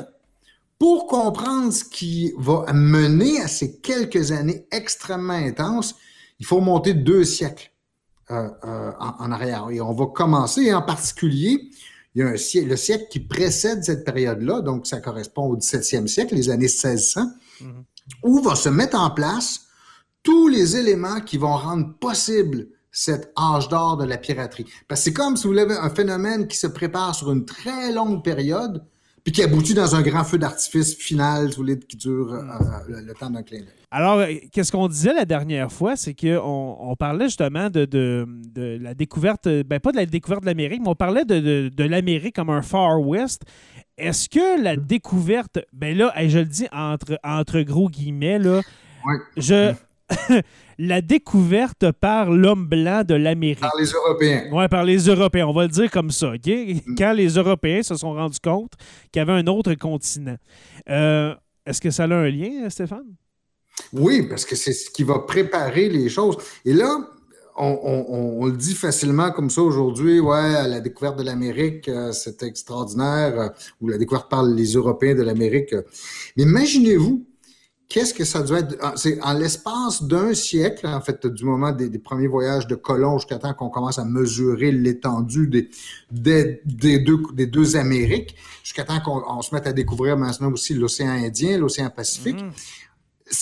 pour 0.79 1.07
comprendre 1.07 1.73
ce 1.73 1.85
qui 1.85 2.33
va 2.39 2.67
mener 2.73 3.41
à 3.41 3.49
ces 3.49 3.79
quelques 3.81 4.31
années 4.33 4.67
extrêmement 4.71 5.33
intenses, 5.33 5.95
il 6.39 6.47
faut 6.47 6.61
monter 6.61 6.95
deux 6.95 7.25
siècles 7.25 7.71
euh, 8.31 8.49
euh, 8.65 8.91
en 9.01 9.33
arrière. 9.33 9.67
Et 9.71 9.81
on 9.81 9.93
va 9.93 10.07
commencer, 10.07 10.73
en 10.75 10.83
particulier, 10.83 11.71
il 12.15 12.21
y 12.21 12.23
a 12.23 12.29
un 12.29 12.37
siècle, 12.37 12.69
le 12.69 12.77
siècle 12.77 13.07
qui 13.11 13.21
précède 13.21 13.83
cette 13.85 14.05
période-là, 14.05 14.61
donc 14.61 14.87
ça 14.87 15.01
correspond 15.01 15.47
au 15.47 15.57
17e 15.57 16.07
siècle, 16.07 16.35
les 16.35 16.49
années 16.51 16.69
1600, 16.69 17.27
Mhm. 17.61 17.85
où 18.25 18.41
va 18.43 18.55
se 18.57 18.69
mettre 18.69 18.99
en 18.99 19.11
place 19.11 19.63
tous 20.23 20.49
les 20.49 20.77
éléments 20.77 21.21
qui 21.21 21.39
vont 21.39 21.57
rendre 21.57 21.95
possible 21.99 22.67
cet 22.91 23.33
âge 23.39 23.69
d'or 23.69 23.97
de 23.97 24.05
la 24.05 24.17
piraterie. 24.19 24.67
Parce 24.89 25.01
que 25.01 25.05
c'est 25.07 25.13
comme 25.13 25.37
si 25.37 25.47
vous 25.47 25.57
avez 25.59 25.75
un 25.75 25.91
phénomène 25.91 26.47
qui 26.47 26.57
se 26.57 26.67
prépare 26.69 27.15
sur 27.15 27.33
une 27.33 27.45
très 27.45 27.93
longue 27.93 28.23
période, 28.25 28.85
puis 29.25 29.33
qui 29.33 29.43
aboutit 29.43 29.75
dans 29.75 29.95
un 29.97 30.03
grand 30.03 30.23
feu 30.25 30.39
d'artifice 30.39 30.95
final, 30.95 31.49
si 31.51 31.57
vous 31.57 31.63
voulez, 31.63 31.79
qui 31.79 31.97
dure 31.97 32.33
euh, 32.33 32.43
le, 32.89 33.01
le 33.01 33.15
temps 33.15 33.31
d'un 33.31 33.43
clin 33.43 33.59
d'œil. 33.61 33.69
Alors, 33.97 34.19
euh, 34.19 34.27
qu'est-ce 34.51 34.73
qu'on 34.73 34.89
disait 34.89 35.15
la 35.15 35.25
dernière 35.25 35.71
fois, 35.71 35.95
c'est 35.95 36.15
qu'on 36.15 36.77
on 36.81 36.97
parlait 36.97 37.27
justement 37.27 37.71
de, 37.71 37.85
de- 37.85 38.27
de 38.53 38.77
la 38.83 38.93
découverte, 38.93 39.47
euh, 39.47 39.63
ben 39.65 39.79
pas 39.79 39.93
de 39.93 39.97
la 39.99 40.05
découverte 40.07 40.41
de 40.43 40.47
l'Amérique, 40.47 40.81
mais 40.83 40.89
on 40.89 40.97
parlait 40.97 41.25
de, 41.25 41.39
de- 41.39 41.69
de 41.73 41.85
l'Amérique 41.85 42.35
comme 42.35 42.51
un 42.51 42.63
Far 42.63 43.01
West. 43.01 43.43
Est-ce 43.97 44.29
que 44.29 44.61
la 44.61 44.75
découverte, 44.75 45.61
ben 45.73 45.97
là, 45.97 46.13
je 46.27 46.41
le 46.41 46.45
dis 46.45 46.67
entre, 46.73 47.21
entre 47.23 47.61
gros 47.61 47.89
guillemets, 47.89 48.41
là, 48.41 48.63
je, 49.37 49.73
la 50.79 51.01
découverte 51.01 51.93
par 51.93 52.33
l'homme 52.33 52.67
blanc 52.67 53.05
de 53.05 53.15
l'Amérique. 53.15 53.61
Par 53.61 53.77
les 53.79 53.87
Européens. 53.93 54.51
Ouais, 54.53 54.67
par 54.67 54.83
les 54.83 54.99
Européens, 55.09 55.47
on 55.47 55.53
va 55.53 55.63
le 55.63 55.69
dire 55.69 55.89
comme 55.93 56.11
ça. 56.11 56.33
OK? 56.33 56.51
Quand 56.99 57.13
les 57.13 57.29
Européens 57.29 57.85
se 57.85 57.95
sont 57.95 58.13
rendus 58.15 58.41
compte 58.43 58.73
qu'il 59.13 59.21
y 59.21 59.23
avait 59.23 59.33
un 59.41 59.47
autre 59.47 59.73
continent. 59.75 60.37
Euh, 60.91 61.33
est-ce 61.65 61.81
que 61.81 61.91
ça 61.91 62.05
a 62.05 62.13
un 62.13 62.29
lien, 62.29 62.69
Stéphane? 62.69 63.15
Oui, 63.93 64.23
parce 64.23 64.45
que 64.45 64.57
c'est 64.57 64.73
ce 64.73 64.91
qui 64.91 65.05
va 65.05 65.21
préparer 65.21 65.89
les 65.89 66.09
choses. 66.09 66.37
Et 66.65 66.73
là, 66.73 66.99
on, 67.57 68.47
le 68.47 68.57
dit 68.57 68.75
facilement 68.75 69.31
comme 69.31 69.51
ça 69.51 69.63
aujourd'hui, 69.63 70.21
ouais, 70.21 70.69
la 70.69 70.81
découverte 70.81 71.19
de 71.19 71.23
l'Amérique, 71.23 71.89
euh, 71.89 72.13
c'était 72.13 72.47
extraordinaire, 72.47 73.41
euh, 73.41 73.49
ou 73.81 73.89
la 73.89 73.99
découverte 73.99 74.29
par 74.29 74.43
les 74.43 74.73
Européens 74.73 75.15
de 75.15 75.23
l'Amérique. 75.23 75.75
Mais 76.37 76.43
imaginez-vous, 76.43 77.25
qu'est-ce 77.89 78.13
que 78.13 78.25
ça 78.25 78.43
doit 78.43 78.59
être? 78.61 78.99
C'est 78.99 79.23
en 79.23 79.35
l'espace 79.35 80.03
d'un 80.03 80.35
siècle, 80.35 80.87
en 80.89 81.01
fait, 81.01 81.29
du 81.29 81.45
moment 81.45 81.71
des, 81.71 81.97
premiers 82.01 82.27
voyages 82.27 82.67
de 82.67 82.75
colons 82.75 83.19
jusqu'à 83.19 83.39
temps 83.39 83.55
qu'on 83.55 83.71
commence 83.71 84.01
à 84.01 84.05
mesurer 84.05 84.73
l'étendue 84.73 85.47
des, 86.11 86.61
deux, 86.65 87.77
Amériques, 87.77 88.35
jusqu'à 88.65 88.83
temps 88.83 88.99
qu'on 88.99 89.43
se 89.43 89.55
mette 89.55 89.69
à 89.69 89.73
découvrir 89.73 90.17
maintenant 90.17 90.51
aussi 90.51 90.75
l'océan 90.75 91.11
Indien, 91.11 91.59
l'océan 91.59 91.91
Pacifique. 91.91 92.43
Mm 92.43 92.51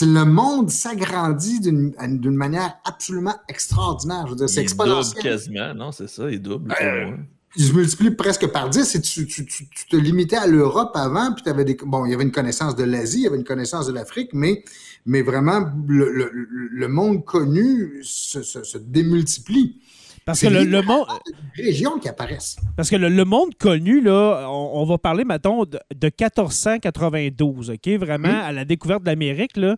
le 0.01 0.25
monde 0.25 0.71
s'agrandit 0.71 1.61
d'une 1.61 2.37
manière 2.37 2.77
absolument 2.85 3.35
extraordinaire. 3.49 4.27
Je 4.27 4.31
veux 4.31 4.37
dire, 4.37 4.49
c'est 4.49 4.63
exponentiel. 4.63 5.17
Il 5.17 5.23
double 5.23 5.35
quasiment, 5.35 5.75
non, 5.75 5.93
c'est 5.93 6.09
ça, 6.09 6.31
il 6.31 6.41
double. 6.41 6.75
Euh, 6.81 7.17
il 7.57 7.65
se 7.65 7.73
multiplie 7.73 8.11
presque 8.13 8.47
par 8.47 8.71
10 8.71 8.95
et 8.95 9.01
tu, 9.01 9.27
tu, 9.27 9.45
tu, 9.45 9.67
te 9.91 9.97
limitais 9.97 10.37
à 10.37 10.47
l'Europe 10.47 10.93
avant, 10.95 11.35
puis 11.35 11.49
avais 11.51 11.65
des. 11.65 11.77
Bon, 11.85 12.07
il 12.07 12.13
y 12.13 12.15
avait 12.15 12.23
une 12.23 12.33
connaissance 12.33 12.77
de 12.77 12.85
l'Asie, 12.85 13.19
il 13.19 13.25
y 13.25 13.27
avait 13.27 13.37
une 13.37 13.45
connaissance 13.45 13.87
de 13.87 13.93
l'Afrique, 13.93 14.31
mais, 14.33 14.65
mais 15.05 15.21
vraiment, 15.23 15.71
le, 15.87 16.11
le, 16.11 16.31
le 16.33 16.89
monde 16.89 17.25
connu 17.25 18.01
se, 18.03 18.43
se, 18.43 18.65
se 18.65 18.79
démultiplie. 18.79 19.81
Parce 20.25 20.41
que 20.41 20.47
le, 20.47 20.83
monde. 20.83 21.07
régions 21.57 21.99
qui 21.99 22.09
apparaissent. 22.09 22.57
Parce 22.77 22.91
que 22.91 22.97
le, 22.97 23.25
monde 23.25 23.55
connu, 23.59 24.01
là, 24.01 24.47
on, 24.49 24.85
va 24.85 24.99
parler, 24.99 25.25
mettons, 25.25 25.65
de, 25.65 25.79
1492, 26.03 27.71
OK? 27.71 27.89
Vraiment, 27.99 28.43
à 28.43 28.53
la 28.53 28.65
découverte 28.65 29.03
de 29.03 29.09
l'Amérique, 29.09 29.57
là. 29.57 29.77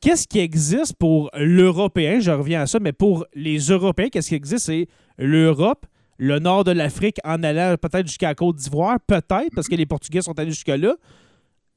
Qu'est-ce 0.00 0.28
qui 0.28 0.38
existe 0.38 0.94
pour 0.96 1.28
l'Européen? 1.34 2.20
Je 2.20 2.30
reviens 2.30 2.62
à 2.62 2.66
ça, 2.66 2.78
mais 2.78 2.92
pour 2.92 3.26
les 3.34 3.58
Européens, 3.58 4.08
qu'est-ce 4.10 4.28
qui 4.28 4.36
existe? 4.36 4.66
C'est 4.66 4.86
l'Europe, 5.16 5.86
le 6.18 6.38
nord 6.38 6.62
de 6.62 6.70
l'Afrique 6.70 7.16
en 7.24 7.42
allant 7.42 7.74
peut-être 7.76 8.06
jusqu'à 8.06 8.28
la 8.28 8.34
Côte 8.36 8.56
d'Ivoire, 8.56 8.98
peut-être, 9.04 9.50
parce 9.56 9.66
que 9.66 9.74
les 9.74 9.86
Portugais 9.86 10.22
sont 10.22 10.38
allés 10.38 10.50
jusque-là. 10.50 10.94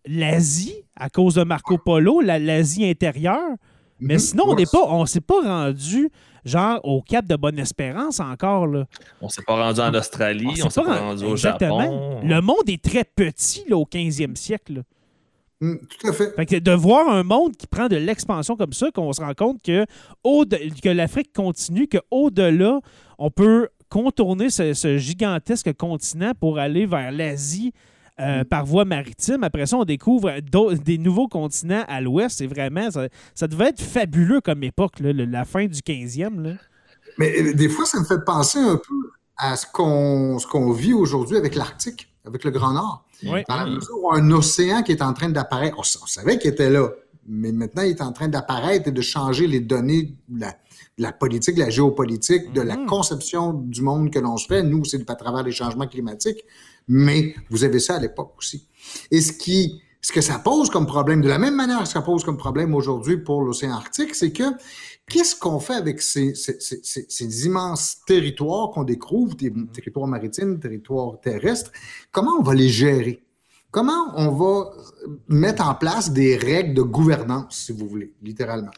L'Asie, 0.05 0.75
à 0.95 1.09
cause 1.09 1.35
de 1.35 1.43
Marco 1.43 1.79
Polo, 1.79 2.21
l'Asie 2.21 2.85
intérieure. 2.85 3.55
Mais 4.01 4.15
mhm. 4.15 4.19
sinon, 4.19 4.43
on 4.47 4.55
n'est 4.55 4.65
pas, 4.65 4.83
on 4.87 5.05
s'est 5.05 5.21
pas 5.21 5.41
rendu 5.41 6.09
genre 6.43 6.79
au 6.83 7.01
Cap 7.01 7.25
de 7.25 7.35
Bonne-Espérance 7.35 8.19
encore. 8.19 8.67
Là. 8.67 8.85
On 9.21 9.29
s'est 9.29 9.43
pas 9.43 9.53
rendu 9.53 9.79
en 9.79 9.93
Australie, 9.93 10.61
on 10.63 10.69
s'est 10.69 10.81
pas, 10.81 10.99
rendu 10.99 11.23
au 11.23 11.35
Japon. 11.35 12.19
Le 12.23 12.41
monde 12.41 12.67
est 12.67 12.83
très 12.83 13.03
petit 13.03 13.63
là, 13.69 13.77
au 13.77 13.85
15e 13.85 14.35
siècle. 14.35 14.83
Mm, 15.61 15.75
tout 15.77 16.07
à 16.07 16.13
fait. 16.13 16.33
fait 16.49 16.59
de 16.59 16.71
voir 16.71 17.07
un 17.07 17.21
monde 17.21 17.55
qui 17.55 17.67
prend 17.67 17.87
de 17.87 17.95
l'expansion 17.95 18.55
comme 18.55 18.73
ça, 18.73 18.89
qu'on 18.91 19.13
se 19.13 19.21
rend 19.21 19.35
compte 19.35 19.61
que, 19.61 19.85
au 20.23 20.43
que 20.45 20.89
l'Afrique 20.89 21.31
continue, 21.33 21.87
qu'au-delà, 21.87 22.79
on 23.19 23.29
peut 23.29 23.69
contourner 23.87 24.49
ce, 24.49 24.97
gigantesque 24.97 25.73
continent 25.73 26.31
pour 26.39 26.57
aller 26.57 26.87
vers 26.87 27.11
l'Asie, 27.11 27.73
euh, 28.21 28.43
par 28.43 28.65
voie 28.65 28.85
maritime. 28.85 29.43
Après 29.43 29.65
ça, 29.65 29.77
on 29.77 29.85
découvre 29.85 30.31
des 30.83 30.97
nouveaux 30.97 31.27
continents 31.27 31.83
à 31.87 32.01
l'ouest. 32.01 32.37
C'est 32.37 32.47
vraiment. 32.47 32.89
Ça, 32.91 33.47
devait 33.47 33.69
être 33.69 33.81
fabuleux 33.81 34.41
comme 34.41 34.63
époque, 34.63 34.93
la 34.99 35.45
fin 35.45 35.65
du 35.65 35.79
15e. 35.79 36.57
Mais 37.17 37.41
euh, 37.41 37.53
des 37.53 37.69
fois, 37.69 37.85
ça 37.85 37.99
me 37.99 38.05
fait 38.05 38.23
penser 38.23 38.59
un 38.59 38.77
peu 38.77 39.11
à 39.37 39.55
ce 39.55 39.65
qu'on 39.65 40.71
vit 40.71 40.93
aujourd'hui 40.93 41.37
avec 41.37 41.55
l'Arctique, 41.55 42.13
avec 42.25 42.43
le 42.43 42.51
Grand 42.51 42.73
Nord. 42.73 43.05
Oui. 43.23 43.43
Dans 43.49 43.55
la 43.55 43.65
mesure 43.65 43.97
où 44.03 44.13
un 44.13 44.29
océan 44.31 44.83
qui 44.83 44.91
est 44.91 45.01
en 45.01 45.13
train 45.13 45.29
d'apparaître, 45.29 45.77
on, 45.79 45.83
savait 45.83 46.37
qu'il 46.37 46.51
était 46.51 46.69
là, 46.69 46.89
mais 47.27 47.51
maintenant 47.51 47.83
il 47.83 47.89
est 47.89 48.01
en 48.01 48.11
train 48.11 48.27
d'apparaître 48.27 48.87
et 48.87 48.91
de 48.91 49.01
changer 49.01 49.47
les 49.47 49.59
données 49.59 50.15
de 50.27 50.45
la, 50.97 51.11
politique, 51.11 51.55
de 51.55 51.61
la 51.61 51.69
géopolitique, 51.69 52.53
de 52.53 52.61
la 52.61 52.75
mm-hmm. 52.75 52.85
conception 52.85 53.53
du 53.53 53.81
monde 53.81 54.11
que 54.11 54.19
l'on 54.19 54.37
se 54.37 54.47
fait. 54.47 54.63
Nous, 54.63 54.85
c'est 54.85 55.09
à 55.09 55.15
travers 55.15 55.43
les 55.43 55.51
changements 55.51 55.87
climatiques 55.87 56.43
mais 56.87 57.35
vous 57.49 57.63
avez 57.63 57.79
ça 57.79 57.95
à 57.95 57.99
l'époque 57.99 58.33
aussi. 58.37 58.67
Et 59.11 59.21
ce 59.21 59.31
qui, 59.33 59.81
ce 60.01 60.11
que 60.11 60.21
ça 60.21 60.39
pose 60.39 60.69
comme 60.69 60.85
problème, 60.85 61.21
de 61.21 61.29
la 61.29 61.37
même 61.37 61.55
manière 61.55 61.83
que 61.83 61.87
ça 61.87 62.01
pose 62.01 62.23
comme 62.23 62.37
problème 62.37 62.73
aujourd'hui 62.73 63.17
pour 63.17 63.43
l'océan 63.43 63.73
Arctique, 63.73 64.15
c'est 64.15 64.31
que 64.31 64.43
qu'est-ce 65.07 65.35
qu'on 65.35 65.59
fait 65.59 65.75
avec 65.75 66.01
ces, 66.01 66.35
ces, 66.35 66.59
ces, 66.59 67.05
ces 67.07 67.45
immenses 67.45 67.97
territoires 68.05 68.71
qu'on 68.71 68.83
découvre, 68.83 69.35
des 69.35 69.53
territoires 69.73 70.07
maritimes, 70.07 70.59
territoires 70.59 71.19
terrestres, 71.21 71.71
comment 72.11 72.31
on 72.39 72.43
va 72.43 72.53
les 72.53 72.69
gérer? 72.69 73.23
Comment 73.71 74.11
on 74.17 74.31
va 74.31 74.71
mettre 75.29 75.65
en 75.65 75.75
place 75.75 76.11
des 76.11 76.35
règles 76.35 76.73
de 76.73 76.81
gouvernance, 76.81 77.55
si 77.55 77.71
vous 77.71 77.87
voulez, 77.87 78.11
littéralement? 78.21 78.71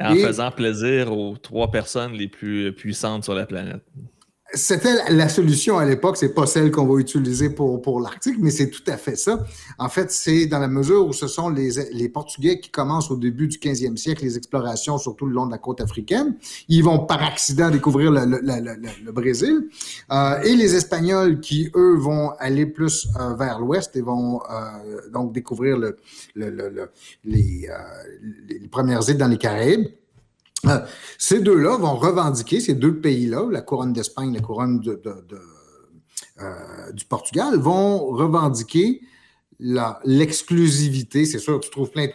En 0.00 0.14
faisant 0.14 0.50
plaisir 0.50 1.12
aux 1.12 1.36
trois 1.36 1.70
personnes 1.70 2.12
les 2.12 2.28
plus 2.28 2.72
puissantes 2.74 3.24
sur 3.24 3.34
la 3.34 3.44
planète. 3.44 3.82
C'était 4.54 4.94
la 5.10 5.28
solution 5.28 5.76
à 5.76 5.84
l'époque, 5.84 6.16
c'est 6.16 6.32
pas 6.32 6.46
celle 6.46 6.70
qu'on 6.70 6.86
va 6.86 6.98
utiliser 6.98 7.50
pour, 7.50 7.82
pour 7.82 8.00
l'Arctique, 8.00 8.36
mais 8.38 8.50
c'est 8.50 8.70
tout 8.70 8.82
à 8.86 8.96
fait 8.96 9.14
ça. 9.14 9.44
En 9.78 9.90
fait, 9.90 10.10
c'est 10.10 10.46
dans 10.46 10.58
la 10.58 10.68
mesure 10.68 11.06
où 11.06 11.12
ce 11.12 11.26
sont 11.26 11.50
les, 11.50 11.72
les 11.92 12.08
Portugais 12.08 12.58
qui 12.58 12.70
commencent 12.70 13.10
au 13.10 13.16
début 13.16 13.46
du 13.46 13.58
15e 13.58 13.98
siècle 13.98 14.24
les 14.24 14.38
explorations, 14.38 14.96
surtout 14.96 15.26
le 15.26 15.34
long 15.34 15.44
de 15.44 15.50
la 15.50 15.58
côte 15.58 15.82
africaine. 15.82 16.36
Ils 16.68 16.82
vont 16.82 17.00
par 17.00 17.22
accident 17.22 17.68
découvrir 17.68 18.10
le, 18.10 18.24
le, 18.24 18.38
le, 18.40 19.04
le 19.04 19.12
Brésil. 19.12 19.68
Euh, 20.10 20.40
et 20.40 20.56
les 20.56 20.74
Espagnols 20.74 21.40
qui, 21.40 21.70
eux, 21.76 21.96
vont 21.98 22.30
aller 22.38 22.64
plus 22.64 23.06
euh, 23.20 23.34
vers 23.34 23.58
l'ouest 23.58 23.94
et 23.96 24.00
vont 24.00 24.40
euh, 24.50 25.10
donc 25.12 25.34
découvrir 25.34 25.76
le, 25.76 25.98
les, 26.34 26.52
les 27.24 28.68
premières 28.70 29.06
îles 29.10 29.18
dans 29.18 29.28
les 29.28 29.36
Caraïbes. 29.36 29.88
Euh, 30.66 30.80
ces 31.18 31.40
deux-là 31.40 31.76
vont 31.76 31.96
revendiquer, 31.96 32.60
ces 32.60 32.74
deux 32.74 32.96
pays-là, 32.96 33.46
la 33.50 33.62
couronne 33.62 33.92
d'Espagne, 33.92 34.34
la 34.34 34.40
couronne 34.40 34.82
euh, 36.40 36.92
du 36.92 37.04
Portugal, 37.04 37.56
vont 37.58 38.06
revendiquer 38.06 39.00
l'exclusivité. 39.60 41.26
C'est 41.26 41.38
sûr, 41.38 41.60
tu 41.60 41.70
trouves 41.70 41.90
plein 41.90 42.06
de 42.06 42.12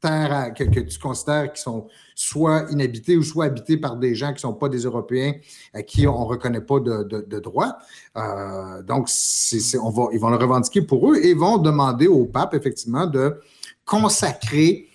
terres 0.00 0.52
que, 0.54 0.64
tu 0.64 0.98
considères 0.98 1.52
qui 1.52 1.62
sont 1.62 1.86
soit 2.14 2.66
inhabitées 2.70 3.16
ou 3.16 3.22
soit 3.22 3.46
habitées 3.46 3.76
par 3.76 3.96
des 3.96 4.14
gens 4.14 4.28
qui 4.28 4.34
ne 4.34 4.40
sont 4.40 4.54
pas 4.54 4.68
des 4.68 4.80
Européens 4.80 5.34
à 5.72 5.82
qui 5.82 6.06
on 6.06 6.20
ne 6.20 6.24
reconnaît 6.24 6.60
pas 6.60 6.80
de, 6.80 7.38
droit. 7.38 7.78
Euh, 8.16 8.82
donc, 8.82 9.08
ils 9.52 10.20
vont 10.20 10.30
le 10.30 10.36
revendiquer 10.36 10.82
pour 10.82 11.12
eux 11.12 11.16
et 11.16 11.34
vont 11.34 11.58
demander 11.58 12.08
au 12.08 12.26
pape, 12.26 12.54
effectivement, 12.54 13.06
de 13.06 13.40
consacrer 13.84 14.88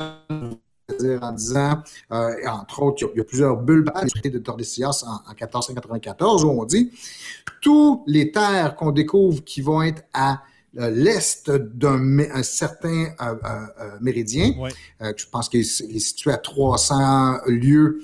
en 0.00 1.32
disant, 1.32 1.82
euh, 2.12 2.34
entre 2.46 2.82
autres, 2.82 3.08
il 3.14 3.18
y, 3.18 3.20
a, 3.20 3.24
plusieurs 3.24 3.56
bulles 3.56 3.84
de 3.84 4.38
Tordesillas 4.38 5.04
en, 5.06 5.30
en 5.30 5.34
1494 5.34 6.44
où 6.44 6.50
on 6.50 6.64
dit 6.64 6.90
tous 7.60 8.04
les 8.06 8.30
terres 8.30 8.76
qu'on 8.76 8.92
découvre 8.92 9.42
qui 9.44 9.60
vont 9.60 9.82
être 9.82 10.02
à 10.12 10.42
euh, 10.78 10.90
l'est 10.90 11.50
d'un 11.50 12.42
certain 12.42 13.06
euh, 13.20 13.98
méridien, 14.00 14.52
je 15.00 15.24
pense 15.30 15.48
qu'il 15.48 15.60
est, 15.60 15.98
situé 15.98 16.32
à 16.32 16.38
300 16.38 17.38
lieues 17.46 18.00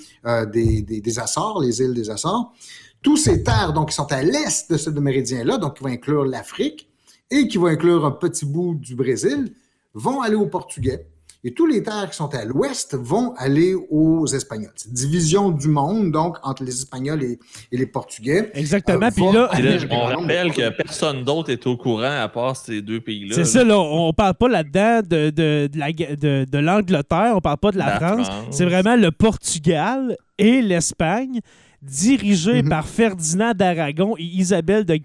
des, 0.51 0.81
des, 0.81 1.19
Açores, 1.19 1.61
les 1.61 1.81
îles 1.81 1.93
des 1.93 2.09
Açores. 2.09 2.53
Tous 3.01 3.17
ces 3.17 3.43
terres 3.43 3.73
donc 3.73 3.89
qui 3.89 3.95
sont 3.95 4.11
à 4.11 4.21
l'est 4.21 4.71
de 4.71 4.77
ce 4.77 4.89
méridien-là, 4.89 5.57
donc 5.57 5.77
qui 5.77 5.83
vont 5.83 5.89
inclure 5.89 6.23
l'Afrique 6.23 6.89
et 7.29 7.47
qui 7.47 7.57
vont 7.57 7.67
inclure 7.67 8.05
un 8.05 8.11
petit 8.11 8.45
bout 8.45 8.75
du 8.75 8.95
Brésil, 8.95 9.53
vont 9.93 10.21
aller 10.21 10.35
au 10.35 10.45
Portugais 10.45 11.07
et 11.43 11.53
tous 11.53 11.65
les 11.65 11.81
terres 11.81 12.07
qui 12.09 12.15
sont 12.15 12.33
à 12.35 12.45
l'ouest 12.45 12.95
vont 12.95 13.33
aller 13.35 13.73
aux 13.89 14.27
Espagnols. 14.27 14.71
C'est 14.75 14.93
division 14.93 15.49
du 15.49 15.67
monde, 15.67 16.11
donc, 16.11 16.37
entre 16.43 16.63
les 16.63 16.73
Espagnols 16.73 17.23
et, 17.23 17.39
les 17.71 17.85
Portugais. 17.87 18.51
Exactement. 18.53 19.07
Euh, 19.07 19.11
Puis 19.11 19.23
là, 19.31 19.49
on 19.91 20.21
rappelle 20.21 20.53
que 20.53 20.69
personne 20.69 21.23
d'autre 21.23 21.49
est 21.49 21.65
au 21.65 21.77
courant 21.77 22.21
à 22.21 22.29
part 22.29 22.55
ces 22.55 22.81
deux 22.81 23.01
pays-là. 23.01 23.35
C'est 23.35 23.45
ça, 23.45 23.63
là. 23.63 23.79
On 23.79 24.13
parle 24.13 24.35
pas 24.35 24.49
là-dedans 24.49 25.01
de, 25.01 25.29
de, 25.31 25.69
de, 25.71 26.45
de 26.45 26.57
l'Angleterre, 26.59 27.33
on 27.35 27.41
parle 27.41 27.57
pas 27.57 27.71
de 27.71 27.77
la, 27.77 27.99
France. 27.99 28.27
C'est 28.51 28.65
vraiment 28.65 28.95
le 28.95 29.11
Portugal 29.11 30.15
et 30.37 30.61
l'Espagne 30.61 31.39
dirigé 31.81 32.61
mhm. 32.61 32.69
par 32.69 32.87
Ferdinand 32.87 33.53
d'Aragon 33.53 34.15
et 34.17 34.23
Isabelle 34.23 34.85
de, 34.85 34.95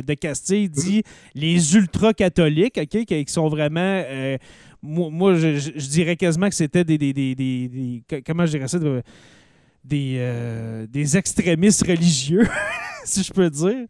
de, 0.00 0.14
Castille, 0.14 0.68
dit 0.68 0.96
mhm. 0.96 1.02
les 1.40 1.76
ultra-catholiques, 1.76 2.78
OK, 2.82 3.04
qui, 3.04 3.24
sont 3.28 3.48
vraiment 3.48 3.80
euh, 3.80 4.36
moi, 4.82 5.34
je, 5.34 5.88
dirais 5.88 6.16
quasiment 6.16 6.48
que 6.48 6.54
c'était 6.54 6.84
des, 6.84 6.98
des, 6.98 8.02
Comment 8.26 8.46
je 8.46 8.52
dirais 8.52 8.68
ça? 8.68 8.78
Des, 9.84 10.16
euh, 10.18 10.86
des 10.86 11.16
extrémistes 11.16 11.86
religieux, 11.86 12.46
si 13.04 13.22
je 13.22 13.32
peux 13.32 13.48
dire. 13.48 13.86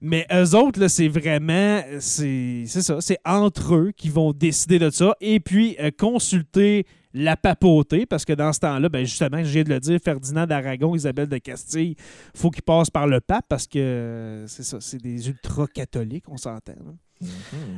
Mais 0.00 0.26
eux 0.32 0.54
autres, 0.54 0.86
c'est 0.88 1.08
vraiment. 1.08 1.82
C'est 2.00 2.66
ça. 2.66 3.00
C'est 3.00 3.18
entre 3.24 3.74
eux 3.74 3.92
qui 3.96 4.08
vont 4.08 4.32
décider 4.32 4.78
de 4.78 4.90
ça. 4.90 5.14
Et 5.20 5.40
puis, 5.40 5.76
euh, 5.80 5.90
consulter 5.96 6.84
la 7.12 7.36
papauté, 7.36 8.06
parce 8.06 8.24
que 8.24 8.32
dans 8.32 8.52
ce 8.52 8.60
temps-là, 8.60 8.88
ben 8.88 9.04
justement, 9.04 9.38
je 9.38 9.50
viens 9.50 9.64
de 9.64 9.70
le 9.70 9.80
dire, 9.80 9.98
Ferdinand 10.04 10.46
d'Aragon, 10.46 10.94
Isabelle 10.94 11.28
de 11.28 11.38
Castille, 11.38 11.96
faut 12.34 12.50
qu'ils 12.50 12.62
passent 12.62 12.90
par 12.90 13.06
le 13.08 13.20
pape 13.20 13.46
parce 13.48 13.66
que 13.66 14.44
c'est 14.46 14.62
ça, 14.62 14.78
c'est 14.80 15.02
des 15.02 15.28
ultra-catholiques, 15.28 16.28
on 16.28 16.36
s'entend. 16.36 16.74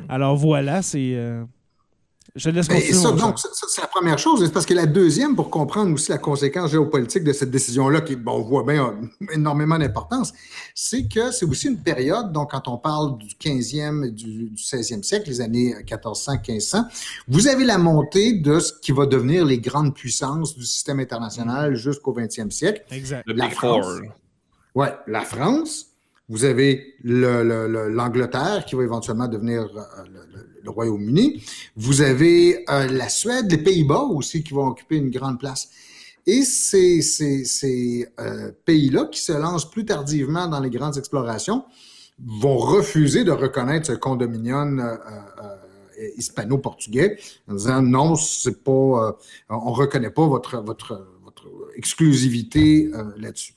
Alors 0.08 0.36
voilà, 0.36 0.82
c'est. 0.82 1.12
euh, 1.14 1.44
Je 2.34 2.48
laisse 2.48 2.66
Ben, 2.66 2.76
continuer. 2.76 2.94
ça, 2.98 3.12
donc, 3.12 3.38
c'est 3.68 3.80
la 3.82 3.86
première 3.88 4.18
chose. 4.18 4.42
C'est 4.42 4.52
parce 4.52 4.64
que 4.64 4.72
la 4.72 4.86
deuxième, 4.86 5.36
pour 5.36 5.50
comprendre 5.50 5.92
aussi 5.92 6.10
la 6.10 6.16
conséquence 6.16 6.70
géopolitique 6.70 7.24
de 7.24 7.32
cette 7.34 7.50
décision-là, 7.50 8.00
qui, 8.00 8.16
bon, 8.16 8.32
on 8.38 8.42
voit 8.42 8.62
bien, 8.64 8.98
a 9.28 9.34
énormément 9.34 9.78
d'importance, 9.78 10.32
c'est 10.74 11.06
que 11.08 11.30
c'est 11.30 11.44
aussi 11.44 11.68
une 11.68 11.76
période, 11.82 12.32
donc 12.32 12.52
quand 12.52 12.68
on 12.68 12.78
parle 12.78 13.18
du 13.18 13.34
15e 13.34 14.06
et 14.06 14.10
du, 14.10 14.48
du 14.48 14.62
16e 14.62 15.02
siècle, 15.02 15.28
les 15.28 15.42
années 15.42 15.74
1400-1500, 15.86 16.84
vous 17.28 17.48
avez 17.48 17.64
la 17.64 17.76
montée 17.76 18.32
de 18.40 18.60
ce 18.60 18.72
qui 18.80 18.92
va 18.92 19.04
devenir 19.04 19.44
les 19.44 19.58
grandes 19.58 19.94
puissances 19.94 20.56
du 20.56 20.64
système 20.64 21.00
international 21.00 21.74
jusqu'au 21.76 22.14
20e 22.14 22.50
siècle. 22.50 22.82
Exact. 22.90 23.24
Le 23.26 23.34
La 23.34 23.46
Big 23.48 23.54
France. 23.54 23.84
Four. 23.84 24.00
Ouais, 24.74 24.94
la 25.06 25.20
France, 25.20 25.88
vous 26.30 26.44
avez 26.46 26.94
le- 27.04 27.42
le- 27.44 27.68
le- 27.68 27.88
l'Angleterre 27.90 28.64
qui 28.64 28.74
va 28.74 28.84
éventuellement 28.84 29.28
devenir 29.28 29.64
euh, 29.64 30.04
le, 30.06 30.20
le- 30.34 30.48
le 30.62 30.70
Royaume-Uni. 30.70 31.42
Vous 31.76 32.00
avez 32.00 32.64
euh, 32.70 32.86
la 32.86 33.08
Suède, 33.08 33.50
les 33.50 33.58
Pays-Bas 33.58 34.02
aussi 34.02 34.42
qui 34.42 34.54
vont 34.54 34.68
occuper 34.68 34.96
une 34.96 35.10
grande 35.10 35.38
place. 35.38 35.70
Et 36.26 36.42
ces, 36.42 38.08
euh, 38.20 38.52
pays-là 38.64 39.06
qui 39.06 39.20
se 39.20 39.32
lancent 39.32 39.68
plus 39.68 39.84
tardivement 39.84 40.46
dans 40.46 40.60
les 40.60 40.70
grandes 40.70 40.96
explorations 40.96 41.64
vont 42.24 42.58
refuser 42.58 43.24
de 43.24 43.32
reconnaître 43.32 43.88
ce 43.88 43.92
condominium 43.92 44.78
euh, 44.78 46.06
hispano-portugais 46.16 47.18
en 47.48 47.54
disant 47.54 47.82
non, 47.82 48.14
c'est 48.14 48.62
pas, 48.62 49.16
on 49.48 49.72
reconnaît 49.72 50.10
pas 50.10 50.26
votre, 50.26 50.58
votre, 50.58 51.08
exclusivité 51.74 52.90
là-dessus. 53.16 53.54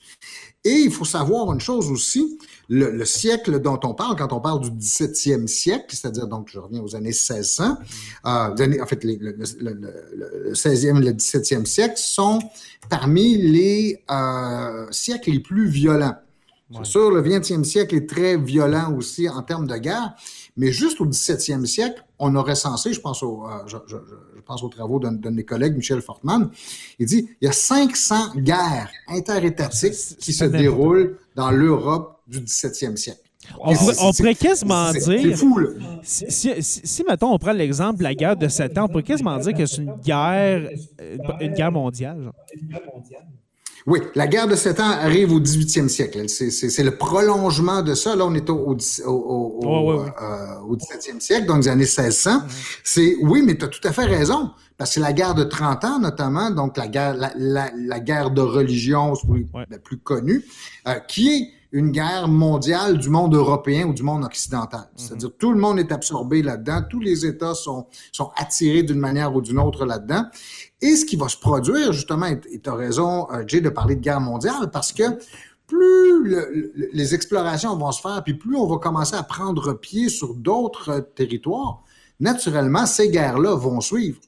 Et 0.64 0.70
il 0.70 0.90
faut 0.90 1.04
savoir 1.04 1.52
une 1.52 1.60
chose 1.60 1.90
aussi, 1.90 2.38
le, 2.68 2.90
le 2.90 3.04
siècle 3.04 3.60
dont 3.60 3.78
on 3.84 3.94
parle, 3.94 4.16
quand 4.16 4.32
on 4.32 4.40
parle 4.40 4.60
du 4.60 4.70
17e 4.70 5.46
siècle, 5.46 5.86
c'est-à-dire, 5.94 6.26
donc, 6.26 6.48
je 6.52 6.58
reviens 6.58 6.80
aux 6.82 6.96
années 6.96 7.10
1600, 7.12 7.76
euh, 8.26 8.54
les 8.56 8.62
années- 8.64 8.80
en 8.80 8.86
fait, 8.86 9.04
les- 9.04 9.16
le, 9.18 9.36
le- 9.36 9.72
le- 9.72 10.48
le 10.48 10.54
16e 10.54 10.96
et 10.96 11.00
le 11.06 11.12
17e 11.12 11.64
siècle 11.66 11.94
sont 11.96 12.40
parmi 12.90 13.36
les 13.38 14.02
euh, 14.10 14.86
siècles 14.90 15.30
les 15.30 15.40
plus 15.40 15.68
violents. 15.68 16.16
Ouais. 16.70 16.78
C'est 16.82 16.90
sûr, 16.90 17.10
le 17.12 17.20
20e 17.22 17.62
siècle 17.62 17.94
est 17.94 18.08
très 18.08 18.36
violent 18.36 18.92
aussi 18.96 19.28
en 19.28 19.42
termes 19.42 19.68
de 19.68 19.76
guerre, 19.76 20.14
mais 20.56 20.72
juste 20.72 21.00
au 21.00 21.06
17e 21.06 21.64
siècle, 21.64 22.04
on 22.18 22.34
aurait 22.34 22.56
censé, 22.56 22.92
je 22.92 23.00
pense, 23.00 23.22
au, 23.22 23.44
euh, 23.46 23.50
je, 23.68 23.76
je- 23.86 23.96
je 24.36 24.40
pense 24.40 24.64
aux 24.64 24.68
travaux 24.68 24.98
d'un 24.98 25.12
de 25.12 25.28
mes 25.30 25.44
collègues, 25.44 25.76
Michel 25.76 26.00
Fortman, 26.02 26.50
il 26.98 27.06
dit 27.06 27.28
il 27.40 27.44
y 27.46 27.48
a 27.48 27.52
500 27.52 28.34
guerres 28.36 28.88
interétatiques 29.08 30.18
qui 30.18 30.32
se 30.32 30.44
déroulent 30.44 31.18
dans 31.36 31.50
l'Europe 31.50 32.20
du 32.26 32.40
17e 32.40 32.96
siècle. 32.96 33.20
On, 33.60 33.72
pourrait, 33.74 33.94
on 34.00 34.12
pourrait 34.12 34.34
quasiment 34.34 34.90
dire. 34.92 35.38
fou, 35.38 35.58
là. 35.58 35.68
Si, 36.02 36.24
si, 36.30 36.62
si- 36.62 36.80
si, 36.84 37.04
mettons, 37.04 37.32
on 37.32 37.38
prend 37.38 37.52
l'exemple 37.52 37.98
de 37.98 38.02
la 38.02 38.14
guerre 38.14 38.36
de 38.36 38.48
7 38.48 38.76
ans, 38.78 38.84
on 38.86 38.88
pourrait 38.88 39.04
quasiment 39.04 39.38
dire 39.38 39.54
que 39.54 39.66
c'est 39.66 39.82
une 39.82 39.94
guerre, 40.04 40.68
euh, 41.00 41.16
une 41.40 41.52
guerre 41.52 41.70
mondiale. 41.70 42.22
genre. 42.24 42.34
Oui, 43.86 44.00
la 44.16 44.26
guerre 44.26 44.48
de 44.48 44.56
sept 44.56 44.80
ans 44.80 44.90
arrive 44.90 45.32
au 45.32 45.38
18e 45.40 45.88
siècle. 45.88 46.28
C'est- 46.28 46.82
le 46.82 46.96
prolongement 46.96 47.82
de 47.82 47.94
ça. 47.94 48.16
Là, 48.16 48.24
on 48.26 48.34
est 48.34 48.50
au, 48.50 48.56
au, 48.56 48.76
au, 49.06 50.00
euh, 50.00 50.58
au 50.68 50.76
17e 50.76 51.20
siècle, 51.20 51.46
donc 51.46 51.58
les 51.58 51.68
années 51.68 51.84
1600. 51.84 52.40
C'est 52.82 53.16
Oui, 53.22 53.42
mais 53.44 53.56
tu 53.56 53.64
as 53.64 53.68
tout 53.68 53.86
à 53.86 53.92
fait 53.92 54.04
raison. 54.06 54.50
Parce 54.76 54.94
que 54.96 55.00
la 55.00 55.12
guerre 55.12 55.34
de 55.34 55.44
30 55.44 55.84
ans, 55.84 55.98
notamment, 56.00 56.50
donc 56.50 56.76
la 56.76 56.88
guerre, 56.88 57.14
la, 57.14 57.32
la, 57.36 57.70
la 57.74 58.00
guerre 58.00 58.30
de 58.30 58.42
religion, 58.42 59.14
plus- 59.14 59.46
Ouais. 59.54 59.64
la 59.70 59.78
plus 59.78 59.96
connue, 59.98 60.44
euh, 60.86 60.94
qui 61.08 61.28
est 61.28 61.48
une 61.72 61.90
guerre 61.90 62.28
mondiale 62.28 62.98
du 62.98 63.08
monde 63.08 63.34
européen 63.34 63.86
ou 63.86 63.92
du 63.94 64.02
monde 64.02 64.24
occidental. 64.24 64.88
C'est-à-dire 64.96 65.30
tout 65.38 65.52
le 65.52 65.58
monde 65.58 65.78
est 65.78 65.92
absorbé 65.92 66.42
là-dedans, 66.42 66.82
tous 66.88 67.00
les 67.00 67.24
États 67.26 67.54
sont, 67.54 67.86
sont 68.12 68.30
attirés 68.36 68.82
d'une 68.82 68.98
manière 69.00 69.34
ou 69.34 69.40
d'une 69.40 69.58
autre 69.58 69.84
là-dedans. 69.84 70.24
Et 70.82 70.94
ce 70.96 71.04
qui 71.04 71.16
va 71.16 71.28
se 71.28 71.36
produire, 71.38 71.92
justement, 71.92 72.26
et 72.26 72.60
tu 72.60 72.68
as 72.68 72.74
raison, 72.74 73.26
euh, 73.32 73.44
Jay, 73.46 73.60
de 73.60 73.70
parler 73.70 73.96
de 73.96 74.00
guerre 74.00 74.20
mondiale, 74.20 74.70
parce 74.70 74.92
que 74.92 75.04
plus 75.66 76.22
le- 76.24 76.50
le- 76.74 76.88
les 76.92 77.14
explorations 77.14 77.76
vont 77.76 77.90
se 77.92 78.00
faire, 78.00 78.22
puis 78.22 78.34
plus 78.34 78.56
on 78.56 78.66
va 78.66 78.76
commencer 78.78 79.16
à 79.16 79.22
prendre 79.22 79.72
pied 79.74 80.08
sur 80.08 80.34
d'autres 80.34 80.88
euh, 80.90 81.00
territoires, 81.00 81.82
naturellement, 82.20 82.86
ces 82.86 83.08
guerres-là 83.10 83.54
vont 83.54 83.80
suivre. 83.80 84.20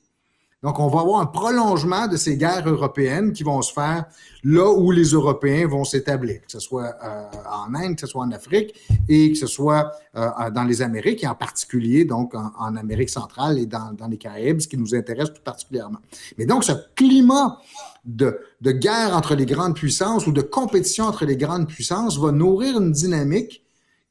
Donc, 0.61 0.81
on 0.81 0.89
va 0.89 1.01
avoir 1.01 1.21
un 1.21 1.27
prolongement 1.27 2.09
de 2.09 2.17
ces 2.17 2.37
guerres 2.37 2.69
européennes 2.69 3.33
qui 3.33 3.45
vont 3.45 3.63
se 3.63 3.73
faire 3.73 4.07
là 4.43 4.69
où 4.69 4.91
les 4.91 5.11
Européens 5.11 5.69
vont 5.69 5.85
s'établir, 5.85 6.41
que 6.41 6.51
ce 6.51 6.59
soit 6.59 6.97
euh, 7.05 7.25
en 7.49 7.73
Inde, 7.77 7.95
que 7.95 8.01
ce 8.01 8.07
soit 8.09 8.25
en 8.25 8.33
Afrique 8.33 8.75
et 9.09 9.31
que 9.31 9.39
ce 9.39 9.47
soit 9.47 9.93
euh, 10.17 10.51
dans 10.51 10.65
les 10.65 10.83
Amériques, 10.83 11.23
et 11.23 11.29
en 11.29 11.37
particulier 11.37 12.05
donc 12.05 12.35
en, 12.35 12.75
Amérique 12.75 13.11
centrale 13.11 13.59
et 13.61 13.67
dans, 13.67 13.95
les 14.11 14.19
Caraïbes, 14.19 14.61
ce 14.61 14.67
qui 14.67 14.77
nous 14.77 14.97
intéresse 14.97 15.33
tout 15.33 15.43
particulièrement. 15.43 16.01
Mais 16.39 16.47
donc, 16.47 16.65
ce 16.65 16.73
climat 16.97 17.61
de, 18.05 18.41
guerre 18.61 19.17
entre 19.17 19.37
les 19.37 19.47
grandes 19.47 19.77
puissances 19.77 20.27
ou 20.27 20.33
de 20.33 20.43
compétition 20.43 21.05
entre 21.05 21.25
les 21.25 21.37
grandes 21.37 21.69
puissances 21.69 22.19
va 22.19 22.33
nourrir 22.33 22.81
une 22.81 22.91
dynamique 22.91 23.65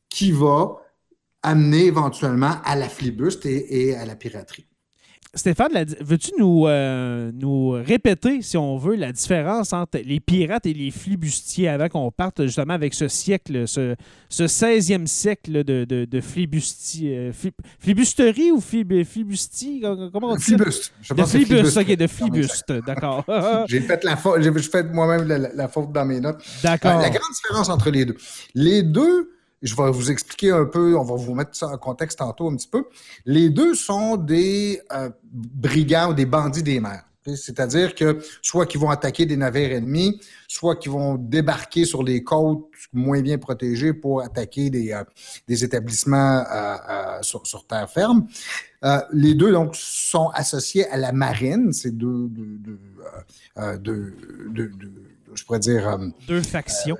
qui 0.07 0.31
va 0.31 0.77
amener 1.43 1.85
éventuellement 1.87 2.55
à 2.63 2.77
la 2.77 2.87
flibuste 2.87 3.45
et 3.45 3.95
à 3.95 4.05
la 4.05 4.15
piraterie. 4.15 4.65
Stéphane, 5.37 5.71
la 5.73 5.85
veux-tu 6.01 6.31
nous, 6.39 6.67
euh, 6.67 7.31
nous 7.33 7.69
répéter, 7.69 8.41
si 8.41 8.57
on 8.57 8.77
veut, 8.77 8.95
la 8.95 9.11
différence 9.11 9.71
entre 9.73 9.99
les 10.03 10.19
pirates 10.19 10.65
et 10.65 10.73
les 10.73 10.91
flibustiers 10.91 11.69
avant 11.69 11.87
qu'on 11.89 12.11
parte 12.11 12.43
justement 12.43 12.73
avec 12.73 12.93
ce 12.93 13.07
siècle, 13.07 13.67
ce, 13.67 13.95
ce 14.29 14.43
16e 14.43 15.05
siècle 15.05 15.63
de, 15.63 15.85
de, 15.85 16.07
euh, 16.13 17.31
fli- 17.31 17.51
flibusterie 17.79 18.51
ou 18.51 18.59
flib-? 18.59 19.05
Comment 20.11 20.31
on 20.31 20.35
dit? 20.35 20.43
Flibuste. 20.43 20.91
Je 21.01 21.13
De 21.13 21.19
pense 21.21 21.31
c'est 21.31 21.39
flibuste, 21.45 21.77
ok, 21.77 21.95
de 21.95 22.07
flibuste, 22.07 22.73
d'accord. 22.85 23.23
J'ai 23.67 23.81
fait 23.81 24.03
la 24.03 24.15
faute, 24.17 24.41
j'ai 24.41 24.51
fait 24.61 24.91
moi-même 24.91 25.27
la 25.55 25.67
faute 25.67 25.91
dans 25.91 26.05
mes 26.05 26.19
notes. 26.19 26.41
d'accord. 26.63 26.97
Euh, 26.97 27.01
La 27.01 27.09
grande 27.09 27.31
différence 27.33 27.69
entre 27.69 27.89
les 27.91 28.05
deux. 28.05 28.17
Les 28.55 28.83
deux, 28.83 29.29
je 29.61 29.75
vais 29.75 29.91
vous 29.91 30.11
expliquer 30.11 30.51
un 30.51 30.65
peu, 30.65 30.95
on 30.97 31.03
va 31.03 31.15
vous 31.15 31.33
mettre 31.33 31.55
ça 31.55 31.67
en 31.67 31.77
contexte 31.77 32.19
tantôt 32.19 32.49
un 32.49 32.55
petit 32.55 32.67
peu. 32.67 32.83
Les 33.25 33.49
deux 33.49 33.73
sont 33.75 34.17
des 34.17 34.81
euh, 34.91 35.09
brigands 35.31 36.11
ou 36.11 36.13
des 36.13 36.25
bandits 36.25 36.63
des 36.63 36.79
mers. 36.79 37.03
C'est-à-dire 37.35 37.93
que 37.93 38.19
soit 38.41 38.65
qu'ils 38.65 38.79
vont 38.79 38.89
attaquer 38.89 39.25
des 39.25 39.35
navires 39.35 39.73
ennemis, 39.73 40.21
soit 40.47 40.77
qu'ils 40.77 40.93
vont 40.93 41.15
débarquer 41.15 41.83
sur 41.83 42.01
les 42.01 42.23
côtes 42.23 42.69
moins 42.93 43.19
bien 43.21 43.37
protégées 43.37 43.91
pour 43.91 44.21
attaquer 44.21 44.69
des, 44.69 44.93
euh, 44.93 45.03
des 45.45 45.65
établissements 45.65 46.45
euh, 46.49 46.75
euh, 46.89 47.21
sur, 47.21 47.45
sur 47.45 47.67
terre 47.67 47.89
ferme. 47.89 48.27
Les 49.11 49.33
deux 49.33 49.51
donc 49.51 49.75
sont 49.75 50.29
associés 50.29 50.87
à 50.89 50.95
la 50.95 51.11
marine. 51.11 51.73
C'est 51.73 51.91
deux, 51.97 52.29
deux, 52.29 52.59
deux, 53.79 54.13
deux- 54.53 54.73
je 55.33 55.43
pourrais 55.43 55.59
dire. 55.59 55.97
Deux 56.29 56.41
factions. 56.41 56.95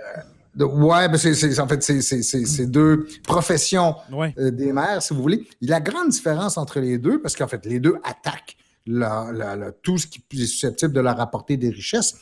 De- 0.58 0.66
ouais, 0.66 1.08
ben 1.08 1.18
c'est, 1.18 1.60
en 1.60 1.68
fait, 1.68 1.82
c'est, 1.84 2.66
deux 2.66 3.08
professions 3.24 3.96
Ouais. 4.12 4.34
euh, 4.40 4.52
des 4.52 4.74
mers, 4.74 5.02
si 5.02 5.14
vous 5.14 5.22
voulez. 5.22 5.48
La 5.62 5.80
grande 5.80 6.10
différence 6.10 6.58
entre 6.58 6.80
les 6.80 6.98
deux, 6.98 7.22
parce 7.22 7.36
qu'en 7.36 7.48
fait, 7.48 7.66
les 7.66 7.80
deux 7.80 7.96
attaquent 8.04 8.58
la- 8.86 9.32
la- 9.34 9.56
la- 9.56 9.72
tout 9.72 9.98
ce 9.98 10.08
qui 10.08 10.24
est 10.34 10.46
susceptible 10.46 10.94
de 10.94 11.00
leur 11.02 11.20
apporter 11.20 11.58
des 11.58 11.70
richesses. 11.70 12.16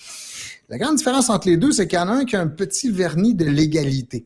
La 0.68 0.78
grande 0.78 0.96
différence 0.98 1.30
entre 1.30 1.48
les 1.48 1.58
deux, 1.58 1.72
c'est 1.72 1.88
qu'il 1.88 1.98
y 1.98 2.02
en 2.02 2.10
a 2.10 2.14
un 2.14 2.26
qui 2.26 2.36
a 2.36 2.42
un 2.42 2.48
petit 2.48 2.90
vernis 2.92 3.36
de 3.36 3.46
légalité, 3.46 4.26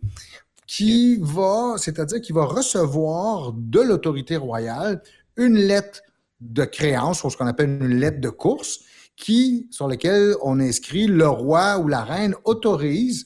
qui 0.65 1.17
va, 1.21 1.75
c'est-à-dire 1.77 2.21
qu'il 2.21 2.35
va 2.35 2.45
recevoir 2.45 3.53
de 3.55 3.81
l'autorité 3.81 4.37
royale 4.37 5.01
une 5.37 5.55
lettre 5.57 6.01
de 6.41 6.63
créance, 6.63 7.23
ou 7.23 7.29
ce 7.29 7.37
qu'on 7.37 7.47
appelle 7.47 7.69
une 7.81 7.99
lettre 7.99 8.21
de 8.21 8.29
course, 8.29 8.79
qui, 9.17 9.67
sur 9.69 9.87
laquelle 9.89 10.33
on 10.41 10.59
inscrit 10.61 11.07
le 11.07 11.27
roi 11.27 11.77
ou 11.79 11.87
la 11.89 12.03
reine 12.05 12.35
autorise 12.45 13.25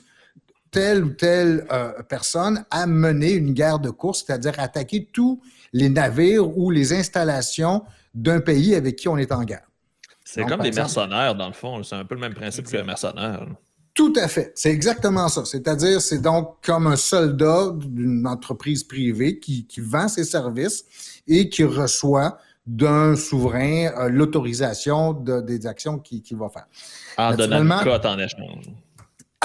telle 0.73 1.03
ou 1.05 1.09
telle 1.12 1.65
euh, 1.71 1.91
personne 2.09 2.65
à 2.69 2.86
mener 2.88 3.31
une 3.31 3.53
guerre 3.53 3.79
de 3.79 3.89
course, 3.91 4.23
c'est-à-dire 4.25 4.53
attaquer 4.57 5.07
tous 5.13 5.39
les 5.71 5.88
navires 5.89 6.57
ou 6.57 6.69
les 6.71 6.91
installations 6.93 7.83
d'un 8.13 8.41
pays 8.41 8.75
avec 8.75 8.95
qui 8.97 9.07
on 9.07 9.17
est 9.17 9.31
en 9.31 9.43
guerre. 9.43 9.67
C'est 10.25 10.43
comme 10.45 10.62
des 10.62 10.67
exemple- 10.69 10.88
mercenaires, 10.97 11.36
dans 11.36 11.47
le 11.47 11.53
fond. 11.53 11.83
C'est 11.83 11.95
un 11.95 12.05
peu 12.05 12.15
le 12.15 12.21
même 12.21 12.33
principe 12.33 12.65
que 12.67 12.75
les 12.77 12.83
mercenaires. 12.83 13.45
Tout 13.93 14.13
à 14.15 14.27
fait. 14.27 14.51
C'est 14.55 14.71
exactement 14.71 15.27
ça. 15.27 15.45
C'est-à-dire, 15.45 16.01
c'est 16.01 16.17
donc 16.21 16.55
comme 16.63 16.88
un 16.88 16.95
soldat 16.95 17.71
d'une 17.75 18.25
entreprise 18.25 18.83
privée 18.83 19.39
qui, 19.39 19.67
qui 19.67 19.81
vend 19.81 20.07
ses 20.07 20.23
services 20.23 20.83
et 21.27 21.47
qui 21.49 21.63
reçoit 21.63 22.39
d'un 22.65 23.15
souverain 23.15 23.91
euh, 23.97 24.09
l'autorisation 24.09 25.13
de- 25.13 25.41
des 25.41 25.67
actions 25.67 25.99
qu'il 25.99 26.38
va 26.38 26.49
faire. 26.49 26.65
En 27.17 27.36
donnant 27.36 27.62
une 27.62 27.83
cote 27.83 28.05
en 28.05 28.17
échange. 28.17 28.65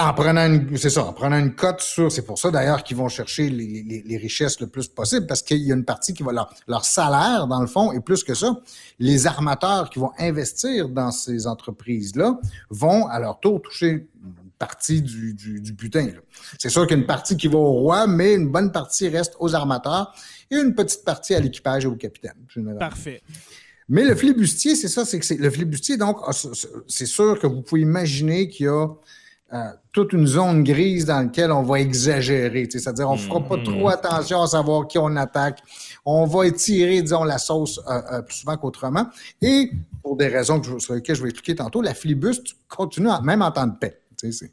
En 0.00 0.14
prenant 0.14 0.46
une, 0.46 0.76
c'est 0.76 0.90
ça, 0.90 1.04
en 1.04 1.12
prenant 1.12 1.38
une 1.38 1.54
cote 1.54 1.80
sur, 1.80 2.10
c'est 2.12 2.22
pour 2.22 2.38
ça 2.38 2.50
d'ailleurs 2.52 2.84
qu'ils 2.84 2.96
vont 2.96 3.08
chercher 3.08 3.48
les, 3.50 3.82
les- 3.82 4.02
les 4.06 4.16
richesses 4.16 4.60
le 4.60 4.68
plus 4.68 4.86
possible 4.86 5.26
parce 5.26 5.42
qu'il 5.42 5.58
y 5.58 5.72
a 5.72 5.74
une 5.74 5.84
partie 5.84 6.14
qui 6.14 6.22
va 6.22 6.30
leur, 6.32 6.54
leur 6.68 6.84
salaire 6.84 7.46
dans 7.48 7.60
le 7.60 7.66
fond 7.66 7.90
et 7.92 8.00
plus 8.00 8.22
que 8.22 8.34
ça, 8.34 8.60
les 9.00 9.26
armateurs 9.26 9.90
qui 9.90 9.98
vont 9.98 10.12
investir 10.18 10.88
dans 10.88 11.10
ces 11.10 11.46
entreprises-là 11.48 12.38
vont 12.70 13.06
à 13.08 13.18
leur 13.18 13.40
tour 13.40 13.60
toucher 13.60 13.88
une 13.90 14.34
partie 14.58 15.02
du, 15.02 15.34
du, 15.34 15.72
butin. 15.72 16.08
C'est 16.58 16.68
sûr 16.68 16.86
qu'il 16.86 16.96
y 16.96 16.98
a 16.98 17.00
une 17.00 17.06
partie 17.06 17.36
qui 17.36 17.48
va 17.48 17.58
au 17.58 17.72
roi, 17.72 18.06
mais 18.06 18.34
une 18.34 18.48
bonne 18.48 18.70
partie 18.72 19.08
reste 19.08 19.34
aux 19.40 19.54
armateurs 19.54 20.14
et 20.50 20.56
une 20.56 20.74
petite 20.74 21.04
partie 21.04 21.34
à 21.34 21.40
l'équipage 21.40 21.84
et 21.84 21.88
au 21.88 21.96
capitaine. 21.96 22.34
Parfait. 22.78 23.22
Mais 23.88 24.04
le 24.04 24.14
flibustier, 24.14 24.74
c'est 24.74 24.88
ça, 24.88 25.04
c'est 25.04 25.18
que 25.18 25.34
le 25.34 25.50
flibustier, 25.50 25.96
donc, 25.96 26.18
c'est 26.86 27.06
sûr 27.06 27.38
que 27.40 27.46
vous 27.46 27.62
pouvez 27.62 27.80
imaginer 27.80 28.48
qu'il 28.48 28.66
y 28.66 28.68
a 28.68 28.86
euh, 29.52 29.70
toute 29.92 30.12
une 30.12 30.26
zone 30.26 30.62
grise 30.62 31.06
dans 31.06 31.22
laquelle 31.22 31.52
on 31.52 31.62
va 31.62 31.80
exagérer. 31.80 32.68
C'est-à-dire, 32.70 33.08
on 33.08 33.14
ne 33.14 33.18
fera 33.18 33.40
pas 33.40 33.56
mm-hmm. 33.56 33.78
trop 33.78 33.88
attention 33.88 34.42
à 34.42 34.46
savoir 34.46 34.86
qui 34.86 34.98
on 34.98 35.16
attaque. 35.16 35.60
On 36.04 36.26
va 36.26 36.46
étirer, 36.46 37.00
disons, 37.02 37.24
la 37.24 37.38
sauce 37.38 37.80
euh, 37.88 38.00
euh, 38.12 38.22
plus 38.22 38.36
souvent 38.36 38.56
qu'autrement. 38.56 39.06
Et 39.40 39.70
pour 40.02 40.16
des 40.16 40.28
raisons 40.28 40.62
sur 40.78 40.94
lesquelles 40.94 41.16
je 41.16 41.22
vais 41.22 41.30
expliquer 41.30 41.56
tantôt, 41.56 41.80
la 41.80 41.94
flibuste 41.94 42.56
continue 42.68 43.08
même 43.22 43.42
en 43.42 43.50
temps 43.50 43.66
de 43.66 43.76
paix. 43.78 44.00
Mm-hmm. 44.22 44.50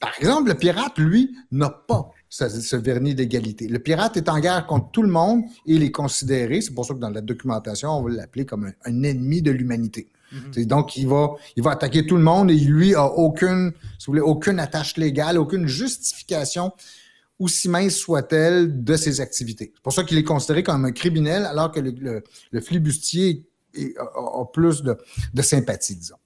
Par 0.00 0.12
exemple, 0.18 0.48
le 0.48 0.54
pirate, 0.54 0.98
lui, 0.98 1.36
n'a 1.52 1.70
pas 1.70 2.10
ce, 2.28 2.76
vernis 2.76 3.14
d'égalité. 3.14 3.68
Le 3.68 3.78
pirate 3.78 4.16
est 4.16 4.28
en 4.28 4.40
guerre 4.40 4.66
contre 4.66 4.90
tout 4.90 5.02
le 5.02 5.08
monde 5.08 5.42
et 5.66 5.74
il 5.74 5.82
est 5.82 5.90
considéré, 5.90 6.60
c'est 6.60 6.74
pour 6.74 6.84
ça 6.84 6.94
que 6.94 6.98
dans 6.98 7.10
la 7.10 7.20
documentation, 7.20 7.90
on 7.90 8.02
va 8.02 8.10
l'appeler 8.10 8.44
comme 8.44 8.72
un, 8.84 9.02
ennemi 9.02 9.42
de 9.42 9.50
l'humanité. 9.50 10.08
Mhm. 10.32 10.64
Donc, 10.66 10.96
il 10.96 11.06
va, 11.06 11.30
il 11.56 11.62
va 11.62 11.72
attaquer 11.72 12.06
tout 12.06 12.16
le 12.16 12.22
monde 12.22 12.50
et 12.50 12.54
lui 12.54 12.94
a 12.94 13.06
aucune, 13.06 13.72
si 13.98 14.06
vous 14.06 14.12
voulez, 14.12 14.20
aucune 14.20 14.58
attache 14.58 14.96
légale, 14.96 15.38
aucune 15.38 15.66
justification, 15.66 16.72
aussi 17.38 17.68
mince 17.68 17.96
soit-elle, 17.96 18.82
de 18.82 18.96
ses 18.96 19.20
activités. 19.20 19.72
C'est 19.74 19.82
pour 19.82 19.92
ça 19.92 20.04
qu'il 20.04 20.18
est 20.18 20.24
considéré 20.24 20.62
comme 20.62 20.84
un 20.84 20.92
criminel, 20.92 21.44
alors 21.44 21.70
que 21.70 21.80
le, 21.80 22.22
le, 22.50 22.60
flibustier 22.60 23.44
a, 23.76 24.44
plus 24.52 24.82
de, 24.82 24.96
de 25.34 25.42
sympathie, 25.42 25.96
disons. 25.96 26.16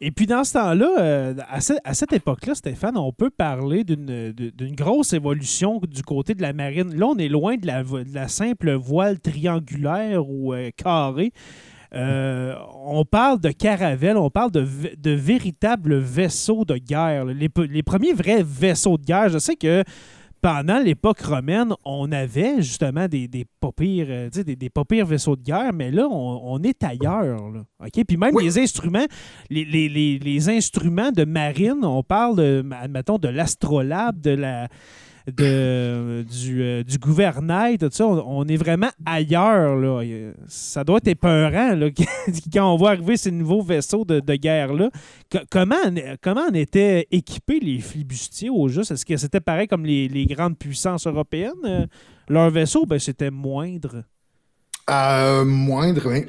Et 0.00 0.12
puis 0.12 0.26
dans 0.26 0.44
ce 0.44 0.52
temps-là, 0.52 0.94
euh, 1.00 1.34
à, 1.48 1.94
cette 1.94 2.12
époque-là, 2.12 2.54
Stéphane, 2.54 2.96
on 2.96 3.12
peut 3.12 3.30
parler 3.30 3.82
d'une 3.82 4.74
grosse 4.76 5.12
évolution 5.12 5.80
du 5.88 6.02
côté 6.02 6.34
de 6.34 6.42
la 6.42 6.52
marine. 6.52 6.94
Là, 6.96 7.06
on 7.06 7.16
est 7.16 7.28
loin 7.28 7.56
de 7.56 7.66
la, 7.66 8.28
simple 8.28 8.74
voile 8.74 9.18
triangulaire 9.18 10.28
ou 10.28 10.54
euh, 10.54 10.70
carrée. 10.76 11.32
Euh, 11.94 12.54
on 12.84 13.04
parle 13.04 13.40
de 13.40 13.50
caravelles, 13.50 14.16
on 14.16 14.30
parle 14.30 14.50
de, 14.50 15.10
véritables 15.10 15.96
vaisseaux 15.98 16.64
de 16.64 16.76
guerre. 16.76 17.24
Les, 17.24 17.48
les, 17.70 17.82
premiers 17.82 18.12
vrais 18.12 18.42
vaisseaux 18.42 18.98
de 18.98 19.04
guerre, 19.04 19.30
je 19.30 19.38
sais 19.38 19.56
que 19.56 19.84
pendant 20.40 20.78
l'époque 20.78 21.20
romaine, 21.20 21.72
on 21.84 22.12
avait 22.12 22.58
justement 22.58 23.08
des, 23.08 23.26
des 23.26 23.44
pas 23.60 23.72
pires, 23.72 24.06
euh, 24.08 24.30
des, 24.30 24.54
des 24.54 24.70
vaisseaux 25.04 25.36
de 25.36 25.42
guerre, 25.42 25.72
mais 25.72 25.90
là, 25.90 26.06
on, 26.08 26.62
est 26.62 26.84
ailleurs. 26.84 27.50
Là, 27.50 27.62
Puis 28.06 28.16
même 28.16 28.38
les 28.38 28.58
instruments, 28.58 29.06
les, 29.50 29.64
les, 29.64 30.48
instruments 30.48 31.10
de 31.10 31.24
marine, 31.24 31.84
on 31.84 32.02
parle, 32.02 32.36
de, 32.36 32.64
admettons, 32.80 33.18
de 33.18 33.28
l'astrolabe, 33.28 34.20
de 34.20 34.30
la 34.30 34.68
de, 35.30 36.24
du, 36.24 36.62
euh, 36.62 36.82
du 36.82 36.98
gouvernail, 36.98 37.78
tout 37.78 37.88
ça, 37.90 38.06
on, 38.06 38.44
est 38.46 38.56
vraiment 38.56 38.90
ailleurs. 39.04 39.76
Là. 39.76 40.02
Ça 40.46 40.84
doit 40.84 40.98
être 40.98 41.08
épeurant 41.08 41.74
là, 41.74 41.88
quand 42.52 42.72
on 42.72 42.76
voit 42.76 42.90
arriver 42.90 43.16
ces 43.16 43.30
nouveaux 43.30 43.62
vaisseaux 43.62 44.04
de, 44.04 44.20
guerre-là. 44.34 44.90
comment, 45.50 45.76
comment 46.22 46.46
en 46.48 46.54
étaient 46.54 47.06
équipés 47.10 47.60
les 47.60 47.80
flibustiers 47.80 48.50
au 48.50 48.68
juste? 48.68 48.90
Est-ce 48.90 49.04
que 49.04 49.16
c'était 49.16 49.40
pareil 49.40 49.68
comme 49.68 49.84
les, 49.84 50.26
grandes 50.26 50.58
puissances 50.58 51.06
européennes? 51.06 51.52
Euh, 51.64 51.86
leur 52.28 52.50
vaisseau, 52.50 52.86
ben, 52.86 52.98
c'était 52.98 53.30
moindre. 53.30 54.04
Euh, 54.90 55.44
moindre, 55.44 56.02
oui. 56.06 56.24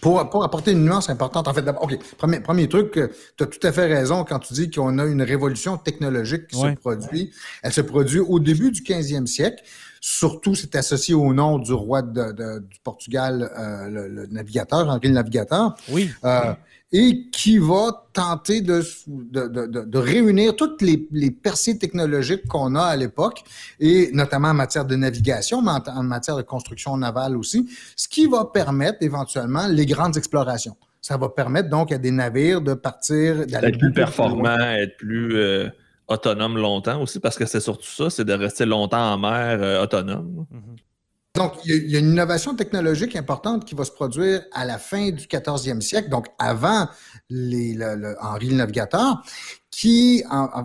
Pour, 0.00 0.20
apporter 0.42 0.72
une 0.72 0.84
nuance 0.84 1.08
importante, 1.08 1.46
en 1.48 1.54
fait, 1.54 1.64
OK, 1.80 1.98
premier, 2.18 2.40
premier 2.40 2.68
truc, 2.68 2.96
euh, 2.96 3.08
tu 3.36 3.44
as 3.44 3.46
tout 3.46 3.64
à 3.66 3.72
fait 3.72 3.86
raison 3.86 4.24
quand 4.24 4.40
tu 4.40 4.54
dis 4.54 4.70
qu'on 4.70 4.98
a 4.98 5.04
une 5.04 5.22
révolution 5.22 5.76
technologique 5.76 6.48
qui 6.48 6.56
se 6.56 6.74
produit. 6.74 7.32
Elle 7.62 7.72
se 7.72 7.80
produit 7.80 8.20
au 8.20 8.40
début 8.40 8.70
du 8.70 8.82
15e 8.82 9.26
siècle. 9.26 9.62
Surtout, 10.00 10.56
c'est 10.56 10.74
associé 10.74 11.14
au 11.14 11.32
nom 11.32 11.60
du 11.60 11.72
roi 11.72 12.02
de, 12.02 12.58
du 12.58 12.78
Portugal, 12.82 13.50
euh, 13.56 14.08
le, 14.08 14.26
navigateur, 14.26 14.88
Henri 14.88 15.08
le 15.08 15.14
Navigateur. 15.14 15.76
Oui. 15.88 16.10
Euh, 16.24 16.54
et 16.92 17.28
qui 17.30 17.58
va 17.58 18.06
tenter 18.12 18.60
de, 18.60 18.82
de, 19.08 19.98
réunir 19.98 20.54
toutes 20.54 20.82
les, 20.82 21.08
les 21.10 21.30
percées 21.30 21.78
technologiques 21.78 22.46
qu'on 22.46 22.74
a 22.74 22.82
à 22.82 22.96
l'époque, 22.96 23.42
et 23.80 24.10
notamment 24.12 24.48
en 24.48 24.54
matière 24.54 24.84
de 24.84 24.94
navigation, 24.94 25.62
mais 25.62 25.70
en, 25.86 26.02
matière 26.02 26.36
de 26.36 26.42
construction 26.42 26.96
navale 26.98 27.36
aussi, 27.36 27.66
ce 27.96 28.08
qui 28.08 28.26
va 28.26 28.44
permettre 28.44 28.98
éventuellement 29.00 29.66
les 29.68 29.86
grandes 29.86 30.18
explorations. 30.18 30.76
Ça 31.00 31.16
va 31.16 31.30
permettre 31.30 31.70
donc 31.70 31.90
à 31.92 31.98
des 31.98 32.10
navires 32.10 32.60
de 32.60 32.74
partir... 32.74 33.46
D'être 33.46 33.78
plus 33.78 33.92
performants, 33.92 34.58
être 34.58 34.96
plus 34.98 35.34
euh, 35.34 35.68
autonome 36.08 36.58
longtemps 36.58 37.00
aussi, 37.00 37.18
parce 37.20 37.36
que 37.36 37.46
c'est 37.46 37.60
surtout 37.60 37.88
ça, 37.88 38.10
c'est 38.10 38.24
de 38.24 38.34
rester 38.34 38.66
longtemps 38.66 39.14
en 39.14 39.18
mer 39.18 39.62
euh, 39.62 39.82
autonome. 39.82 40.46
Mm-hmm. 40.52 40.91
Donc, 41.34 41.54
il 41.64 41.90
y, 41.90 41.96
a 41.96 41.98
une 41.98 42.10
innovation 42.10 42.54
technologique 42.54 43.16
importante 43.16 43.64
qui 43.64 43.74
va 43.74 43.84
se 43.84 43.90
produire 43.90 44.42
à 44.52 44.66
la 44.66 44.76
fin 44.76 45.10
du 45.10 45.24
14e 45.24 45.80
siècle, 45.80 46.10
donc 46.10 46.26
avant 46.38 46.88
les, 47.30 47.72
le, 47.72 48.16
Henri 48.20 48.50
le 48.50 48.56
Navigateur, 48.56 49.22
qui 49.70 50.22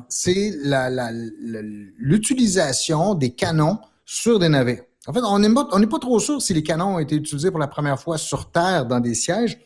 c'est 0.09 0.51
l'utilisation 1.97 3.15
des 3.15 3.29
canons 3.33 3.79
sur 4.05 4.39
des 4.39 4.49
navires. 4.49 4.83
En 5.07 5.13
fait, 5.13 5.21
on 5.23 5.39
n'est 5.39 5.87
pas 5.87 5.99
trop 5.99 6.19
sûr 6.19 6.41
si 6.41 6.53
les 6.53 6.63
canons 6.63 6.95
ont 6.95 6.99
été 6.99 7.15
utilisés 7.15 7.49
pour 7.49 7.61
la 7.61 7.67
première 7.67 7.97
fois 7.97 8.17
sur 8.17 8.51
Terre 8.51 8.85
dans 8.85 8.99
des 8.99 9.15
sièges 9.15 9.57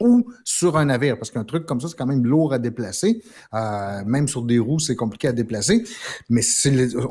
ou 0.00 0.26
sur 0.44 0.76
un 0.76 0.86
navire, 0.86 1.18
parce 1.18 1.30
qu'un 1.30 1.44
truc 1.44 1.66
comme 1.66 1.80
ça, 1.80 1.88
c'est 1.88 1.96
quand 1.96 2.06
même 2.06 2.24
lourd 2.24 2.52
à 2.52 2.58
déplacer. 2.58 3.22
Euh, 3.54 4.04
même 4.04 4.28
sur 4.28 4.42
des 4.42 4.58
roues, 4.58 4.78
c'est 4.78 4.96
compliqué 4.96 5.28
à 5.28 5.32
déplacer. 5.32 5.84
Mais 6.28 6.42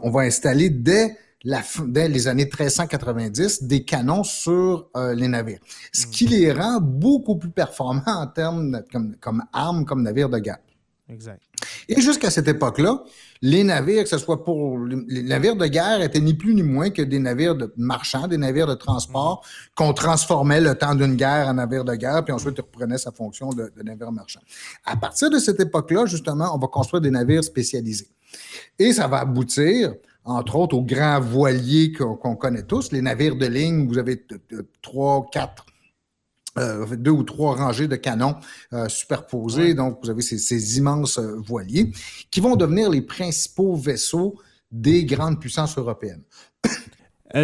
on 0.04 0.12
va 0.12 0.22
installer 0.22 0.70
dès 0.70 1.18
la, 1.44 1.62
dès 1.88 2.10
les 2.10 2.28
années 2.28 2.46
1390 2.46 3.64
des 3.64 3.84
canons 3.86 4.24
sur 4.24 4.90
euh, 4.98 5.14
les 5.14 5.28
navires, 5.28 5.60
ce 5.94 6.08
qui 6.08 6.28
les 6.28 6.52
rend 6.52 6.82
beaucoup 6.82 7.38
plus 7.38 7.52
performants 7.52 8.02
en 8.06 8.28
termes 8.28 8.82
comme, 8.92 9.16
comme 9.22 9.44
armes, 9.54 9.86
comme 9.86 10.02
navires 10.02 10.30
de 10.30 10.40
guerre. 10.40 10.58
Exact. 11.08 11.40
Et 11.90 12.02
jusqu'à 12.02 12.30
cette 12.30 12.48
époque-là, 12.48 13.04
les 13.42 13.64
navires, 13.64 14.04
que 14.04 14.10
ce 14.10 14.18
soit 14.18 14.44
pour 14.44 14.78
les 14.80 15.24
navires 15.24 15.56
de 15.56 15.68
guerre, 15.68 16.02
étaient 16.02 16.20
ni 16.20 16.34
plus 16.34 16.56
ni 16.56 16.64
moins 16.64 16.90
que 16.90 17.02
des 17.02 17.20
navires 17.20 17.56
de 17.56 17.72
marchands, 17.78 18.28
des 18.28 18.38
navires 18.38 18.68
de 18.68 18.76
transport 18.76 19.46
qu'on 19.76 19.94
transformait 19.94 20.62
le 20.62 20.76
temps 20.76 20.96
d'une 20.96 21.16
guerre 21.16 21.48
en 21.48 21.56
navire 21.56 21.84
de 21.84 21.96
guerre, 21.96 22.24
puis 22.24 22.34
ensuite 22.34 22.58
reprenait 22.58 22.98
sa 22.98 23.12
fonction 23.12 23.50
de, 23.50 23.72
de 23.76 23.84
navire 23.84 24.12
marchand. 24.12 24.42
À 24.86 24.96
partir 24.96 25.30
de 25.30 25.38
cette 25.38 25.60
époque-là, 25.60 26.06
justement, 26.06 26.56
on 26.56 26.58
va 26.58 26.68
construire 26.68 27.02
des 27.02 27.12
navires 27.12 27.44
spécialisés. 27.44 28.08
Et 28.80 28.94
ça 28.94 29.08
va 29.08 29.20
aboutir 29.20 29.94
entre 30.26 30.56
autres 30.56 30.76
aux 30.76 30.84
grands 30.84 31.20
voiliers 31.20 31.94
qu'on 31.94 32.36
connaît 32.36 32.64
tous, 32.64 32.92
les 32.92 33.02
navires 33.02 33.36
de 33.36 33.46
ligne, 33.46 33.88
vous 33.88 34.00
avez 34.00 34.26
trois, 34.82 35.28
quatre, 35.32 35.66
euh, 36.58 36.96
deux 36.96 37.12
ou 37.12 37.24
trois 37.24 37.56
rangées 37.56 37.88
de 37.88 37.98
canons 37.98 38.36
euh, 38.72 38.88
superposés. 38.88 39.74
Donc, 39.74 40.00
vous 40.02 40.10
avez 40.10 40.22
ces, 40.22 40.78
immenses 40.78 41.20
euh, 41.20 41.36
voiliers 41.38 41.92
qui 42.32 42.40
vont 42.40 42.56
devenir 42.56 42.90
les 42.90 43.02
principaux 43.02 43.76
vaisseaux 43.76 44.36
des 44.72 45.04
grandes 45.04 45.40
puissances 45.40 45.78
européennes. 45.78 46.24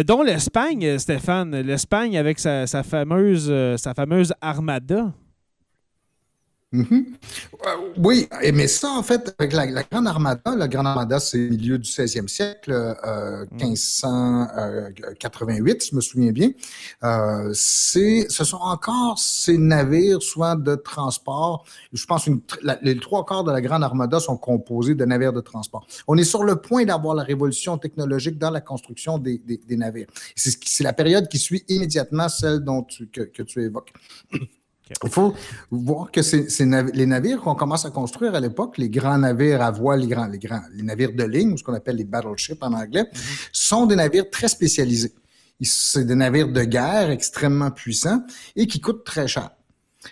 dont 0.06 0.22
l'Espagne, 0.22 0.98
Stéphane, 0.98 1.60
l'Espagne 1.60 2.16
avec 2.16 2.38
sa, 2.38 2.66
fameuse, 2.66 3.52
sa 3.76 3.94
fameuse 3.94 4.32
armada. 4.40 5.12
Mhm. 6.72 7.16
Euh, 7.66 7.92
oui, 7.98 8.26
mais 8.54 8.66
ça, 8.66 8.92
en 8.92 9.02
fait, 9.02 9.34
avec 9.38 9.52
la, 9.52 9.82
Grande 9.82 10.06
Armada, 10.06 10.56
la 10.56 10.68
Grande 10.68 10.86
Armada, 10.86 11.20
c'est 11.20 11.36
le 11.36 11.50
milieu 11.50 11.78
du 11.78 11.86
16e 11.88 12.28
siècle, 12.28 12.72
1588, 13.52 15.70
euh, 15.70 15.76
je 15.90 15.96
me 15.96 16.00
souviens 16.00 16.32
bien. 16.32 16.52
Euh, 17.04 17.50
c'est, 17.52 18.24
ce 18.30 18.44
sont 18.44 18.56
encore 18.56 19.18
ces 19.18 19.58
navires, 19.58 20.22
soit 20.22 20.56
de 20.56 20.74
transport. 20.74 21.66
Je 21.92 22.06
pense 22.06 22.24
que 22.24 22.30
les 22.80 22.98
trois 22.98 23.26
quarts 23.26 23.44
de 23.44 23.52
la 23.52 23.60
Grande 23.60 23.84
Armada 23.84 24.18
sont 24.18 24.38
composés 24.38 24.94
de 24.94 25.04
navires 25.04 25.34
de 25.34 25.42
transport. 25.42 25.86
On 26.08 26.16
est 26.16 26.24
sur 26.24 26.42
le 26.42 26.56
point 26.56 26.86
d'avoir 26.86 27.14
la 27.14 27.22
révolution 27.22 27.76
technologique 27.76 28.38
dans 28.38 28.50
la 28.50 28.62
construction 28.62 29.18
des, 29.18 29.42
navires. 29.68 30.08
C'est, 30.36 30.84
la 30.84 30.94
période 30.94 31.28
qui 31.28 31.38
suit 31.38 31.64
immédiatement 31.68 32.30
celle 32.30 32.60
dont 32.60 32.86
que 33.12 33.42
tu 33.42 33.62
évoques. 33.62 33.92
Il 35.04 35.10
faut 35.10 35.34
voir 35.70 36.10
que 36.10 36.22
c'est 36.22 36.46
les 36.94 37.06
navires 37.06 37.40
qu'on 37.40 37.54
commence 37.54 37.84
à 37.84 37.90
construire 37.90 38.34
à 38.34 38.40
l'époque, 38.40 38.78
les 38.78 38.90
grands 38.90 39.18
navires 39.18 39.62
à 39.62 39.70
voile, 39.70 40.00
les 40.00 40.08
grands, 40.08 40.26
les 40.26 40.38
grands, 40.38 40.62
les 40.74 40.82
navires 40.82 41.12
de 41.14 41.24
ligne, 41.24 41.56
ce 41.56 41.62
qu'on 41.62 41.74
appelle 41.74 41.96
les 41.96 42.04
battleships 42.04 42.62
en 42.62 42.72
anglais, 42.72 43.02
mm-hmm. 43.02 43.48
sont 43.52 43.86
des 43.86 43.96
navires 43.96 44.28
très 44.30 44.48
spécialisés. 44.48 45.14
C'est 45.60 46.04
des 46.04 46.16
navires 46.16 46.48
de 46.48 46.62
guerre 46.62 47.10
extrêmement 47.10 47.70
puissants 47.70 48.22
et 48.56 48.66
qui 48.66 48.80
coûtent 48.80 49.04
très 49.04 49.28
cher. 49.28 49.50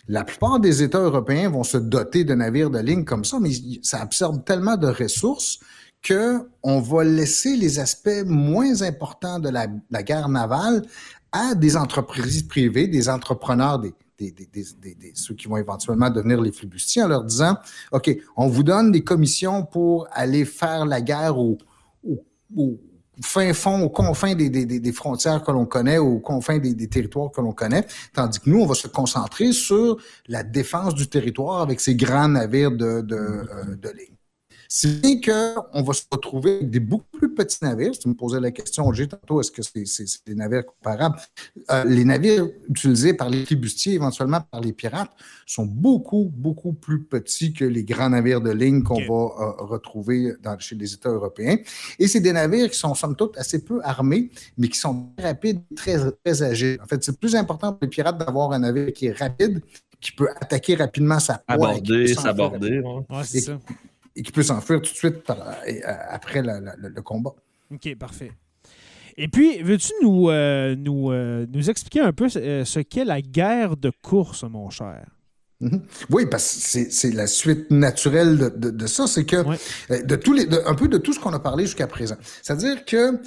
La 0.07 0.23
plupart 0.23 0.61
des 0.61 0.83
États 0.85 1.01
européens 1.01 1.51
vont 1.51 1.65
se 1.65 1.77
doter 1.77 2.23
de 2.23 2.35
navires 2.35 2.71
de 2.71 2.79
ligne 2.79 3.05
comme 3.05 3.25
ça, 3.25 3.39
mais 3.41 3.51
ça 3.83 4.01
absorbe 4.01 4.45
tellement 4.45 4.77
de 4.77 4.87
ressources 4.87 5.59
que 6.03 6.49
on 6.63 6.81
va 6.81 7.05
laisser 7.05 7.57
les 7.57 7.81
aspects 7.81 8.25
moins 8.25 8.83
importants 8.83 9.41
de 9.41 9.49
la, 9.49 9.67
la 9.91 10.03
guerre 10.03 10.29
navale 10.29 10.83
à 11.33 11.55
des 11.55 11.77
entreprises 11.77 12.45
privées, 12.45 12.87
des 12.87 13.09
entrepreneurs, 13.09 13.81
des, 13.81 13.93
ceux 15.15 15.35
qui 15.35 15.49
vont 15.49 15.57
éventuellement 15.57 16.11
devenir 16.11 16.41
les 16.41 16.53
flibustiers 16.53 17.03
en 17.03 17.09
leur 17.09 17.25
disant, 17.25 17.57
OK, 17.93 18.11
on 18.37 18.49
vous 18.49 18.63
donne 18.63 18.93
des 18.93 19.03
commissions 19.03 19.65
pour 19.65 20.07
aller 20.13 20.45
faire 20.45 20.87
la 20.87 21.01
guerre 21.01 21.39
au, 21.39 21.59
fin 23.23 23.53
fond, 23.53 23.83
aux 23.83 23.91
confins 23.91 24.35
des, 24.35 24.93
frontières 24.93 25.43
que 25.43 25.51
l'on 25.51 25.67
connaît, 25.67 25.99
aux 25.99 26.19
confins 26.19 26.59
des, 26.59 26.89
territoires 26.89 27.31
que 27.31 27.41
l'on 27.41 27.53
connaît, 27.53 27.87
tandis 28.15 28.41
que 28.41 28.49
nous, 28.49 28.61
on 28.61 28.67
va 28.67 28.75
se 28.75 28.89
concentrer 28.89 29.53
sur 29.53 29.97
la 30.29 30.43
défense 30.43 30.95
du 30.95 31.09
territoire 31.09 31.61
avec 31.61 31.81
ces 31.81 31.95
grands 31.95 32.29
navires 32.29 32.71
de, 32.71 33.01
de, 33.01 33.17
euh, 33.17 33.77
de 33.77 33.89
ligne. 33.91 34.20
C'est 34.73 35.01
bien 35.01 35.21
qu'on 35.21 35.83
va 35.83 35.93
se 35.93 36.05
retrouver 36.13 36.59
avec 36.59 36.71
des 36.71 36.79
beaucoup 36.79 37.19
plus 37.19 37.35
petits 37.35 37.59
navires. 37.61 37.93
Si 37.93 38.03
tu 38.03 38.09
me 38.09 38.15
posais 38.15 38.39
la 38.39 38.53
question, 38.53 38.93
j'ai 38.93 39.09
tantôt, 39.09 39.41
est-ce 39.41 39.51
que 39.51 39.63
c'est 39.63 39.85
des 40.25 40.37
navires 40.37 40.65
comparables? 40.65 41.19
Euh, 41.73 41.83
les 41.87 42.05
navires 42.05 42.47
utilisés 42.69 43.13
par 43.13 43.29
les 43.31 43.45
flibustiers, 43.45 43.95
éventuellement 43.95 44.43
par 44.49 44.61
les 44.61 44.73
pirates, 44.73 45.11
sont 45.45 45.67
beaucoup, 45.67 46.31
beaucoup 46.33 46.73
plus 46.73 47.03
petits 47.03 47.53
que 47.53 47.65
les 47.65 47.83
grands 47.83 48.11
navires 48.11 48.41
de 48.41 48.53
ligne 48.53 48.85
qu'on 48.85 49.01
va 49.01 49.45
euh, 49.45 49.65
retrouver 49.65 50.35
dans, 50.41 50.57
chez 50.61 50.77
les 50.77 50.95
États 50.95 51.11
européens. 51.11 51.57
Et 51.99 52.07
c'est 52.07 52.21
des 52.21 52.33
navires 52.33 52.71
qui 52.71 52.79
sont, 52.79 52.95
somme 52.95 53.17
toute, 53.17 53.37
assez 53.39 53.65
peu 53.65 53.81
armés, 53.83 54.31
mais 54.57 54.69
qui 54.69 54.79
sont 54.79 55.11
très 55.17 55.31
rapides, 55.31 55.63
très, 55.75 55.99
très 56.25 56.45
agiles. 56.45 56.79
En 56.81 56.87
fait, 56.87 57.03
c'est 57.03 57.19
plus 57.19 57.35
important 57.35 57.73
pour 57.73 57.81
les 57.83 57.89
pirates 57.89 58.19
d'avoir 58.19 58.53
un 58.53 58.61
navire 58.61 58.93
qui 58.93 59.07
est 59.07 59.19
rapide, 59.19 59.63
qui 60.01 60.13
peut 60.13 60.29
attaquer 60.41 60.77
rapidement 60.77 61.19
sa 61.19 61.39
proie. 61.39 61.71
Aborder, 61.71 62.15
s'aborder. 62.15 62.79
Ouais, 62.79 63.25
c'est 63.25 63.41
ça 63.41 63.59
et 64.17 64.23
qui 64.23 64.33
peut 64.33 64.43
s'enfuir 64.43 64.81
tout 64.81 64.93
de 64.93 64.97
suite 64.97 65.29
euh, 65.31 65.75
après 66.09 66.43
le 66.43 67.01
combat. 67.03 67.35
OK, 67.73 67.95
parfait. 67.97 68.33
Et 69.17 69.29
puis, 69.29 69.63
veux-tu 69.63 69.93
nous, 70.03 70.31
euh, 70.31 70.75
nous, 70.77 71.11
euh, 71.11 71.47
nous 71.53 71.69
expliquer 71.69 72.01
un 72.01 72.13
peu 72.13 72.29
ce 72.29 72.81
qu'est 72.81 73.05
la 73.05 73.21
guerre 73.21 73.77
de 73.77 73.91
course, 74.03 74.45
mon 74.45 74.71
cher? 74.71 75.05
Mm-hmm. 75.61 75.81
Oui, 76.11 76.27
parce 76.27 76.73
que 76.73 76.91
c'est 76.91 77.13
la 77.13 77.27
suite 77.27 77.71
naturelle 77.71 78.53
de, 78.57 78.87
ça, 78.87 79.07
c'est 79.07 79.27
que 79.27 79.45
de 80.05 80.17
tous 80.17 80.33
les, 80.33 80.49
un 80.65 80.75
peu 80.75 80.89
de 80.89 80.97
tout 80.97 81.13
ce 81.13 81.21
qu'on 81.21 81.35
a 81.35 81.39
parlé 81.41 81.65
jusqu'à 81.65 81.87
présent. 81.87 82.17
C'est-à-dire 82.43 82.85
que 82.87 83.21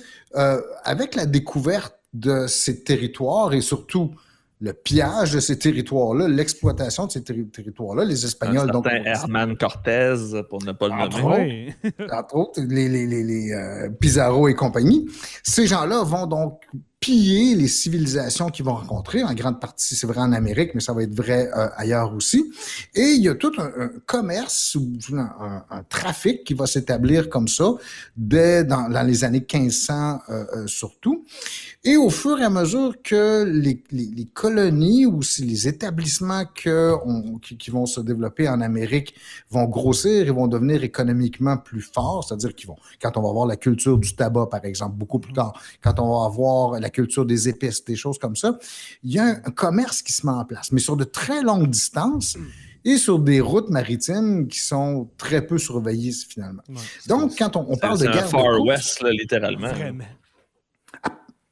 avec 0.84 1.14
la 1.14 1.28
découverte 1.28 1.96
de 2.14 2.48
ces 2.48 2.84
territoires 2.84 3.54
et 3.54 3.62
surtout 3.62 4.16
le 4.62 4.74
pillage 4.74 5.34
de 5.34 5.40
ces 5.40 5.60
territoires-là, 5.60 6.28
l'exploitation 6.28 7.08
de 7.08 7.12
ces 7.12 7.24
territoires-là, 7.24 8.06
les 8.06 8.26
Espagnols. 8.26 8.70
Un 8.70 8.74
donc, 8.74 8.88
Herman 8.88 9.58
Cortés, 9.58 10.16
pour 10.50 10.64
ne 10.64 10.72
pas 10.72 10.88
le 10.88 11.22
nommer. 11.22 11.76
Entre 12.12 12.36
autres, 12.36 12.62
les, 12.62 12.88
les, 12.88 13.06
les, 13.06 13.52
euh, 13.52 13.90
Pizarro 13.90 14.48
et 14.48 14.54
compagnie. 14.54 15.10
Ces 15.44 15.68
gens-là 15.68 16.04
vont 16.04 16.28
donc 16.28 16.62
piller 17.04 17.54
les 17.56 17.68
civilisations 17.68 18.48
qu'ils 18.48 18.64
vont 18.64 18.76
rencontrer. 18.76 19.24
En 19.24 19.34
grande 19.34 19.60
partie, 19.60 19.94
c'est 19.94 20.08
vrai 20.08 20.22
en 20.22 20.32
Amérique, 20.32 20.72
mais 20.74 20.80
ça 20.80 20.94
va 20.94 21.04
être 21.04 21.14
vrai 21.14 21.52
euh, 21.54 21.68
ailleurs 21.76 22.14
aussi. 22.16 22.50
Et 22.96 23.02
il 23.18 23.22
y 23.22 23.28
a 23.28 23.36
tout 23.36 23.52
un, 23.58 23.90
commerce 24.06 24.76
ou 24.76 24.90
un, 25.18 25.84
trafic 25.90 26.46
qui 26.46 26.54
va 26.54 26.66
s'établir 26.66 27.30
comme 27.30 27.50
ça 27.50 27.74
dès 28.16 28.64
dans, 28.64 28.88
les 29.06 29.26
années 29.26 29.46
1500 29.54 30.22
euh, 30.30 30.46
euh, 30.56 30.68
surtout. 30.68 31.26
Et 31.84 31.98
au 31.98 32.10
fur 32.10 32.40
et 32.40 32.46
à 32.46 32.50
mesure 32.50 32.96
que 33.04 33.44
les, 33.44 33.84
colonies 34.34 35.06
ou 35.06 35.22
si 35.24 35.44
les 35.44 35.68
établissements 35.68 36.46
que 36.56 36.94
qui, 37.42 37.58
qui, 37.58 37.70
vont 37.70 37.86
se 37.86 38.00
développer 38.00 38.48
en 38.48 38.62
Amérique 38.62 39.14
vont 39.50 39.66
grossir 39.66 40.26
et 40.26 40.32
vont 40.32 40.48
devenir 40.48 40.86
économiquement 40.86 41.58
plus 41.58 41.82
forts, 41.82 42.24
c'est-à-dire 42.24 42.56
qu'ils 42.56 42.68
vont, 42.68 42.78
quand 43.02 43.18
on 43.18 43.22
va 43.22 43.30
avoir 43.30 43.46
la 43.46 43.58
culture 43.58 43.98
du 43.98 44.16
tabac, 44.16 44.48
par 44.50 44.64
exemple, 44.64 44.96
beaucoup 44.96 45.20
plus 45.20 45.34
tard, 45.34 45.62
quand 45.82 46.00
on 46.00 46.20
va 46.20 46.26
avoir 46.26 46.80
la 46.80 46.90
culture 46.94 47.26
des 47.26 47.50
épices, 47.50 47.84
des 47.84 47.96
choses 47.96 48.18
comme 48.18 48.36
ça, 48.36 48.58
il 49.04 49.12
y 49.12 49.20
a 49.20 49.26
un, 49.26 49.52
commerce 49.52 50.02
qui 50.02 50.14
se 50.14 50.26
met 50.26 50.32
en 50.32 50.46
place, 50.46 50.72
mais 50.72 50.80
sur 50.80 50.96
de 50.96 51.04
très 51.04 51.42
longues 51.42 51.70
distances 51.70 52.38
et 52.86 52.98
sur 52.98 53.20
des 53.20 53.42
routes 53.42 53.70
maritimes 53.70 54.48
qui 54.48 54.60
sont 54.60 55.10
très 55.18 55.46
peu 55.46 55.58
surveillées 55.58 56.12
finalement. 56.12 56.64
Donc, 57.08 57.38
quand 57.38 57.56
on, 57.56 57.78
parle 57.78 58.00
de 58.00 58.06
guerre. 58.06 58.30
Far 58.30 58.62
West, 58.62 59.04
littéralement. 59.04 59.70
Vraiment. 59.74 60.06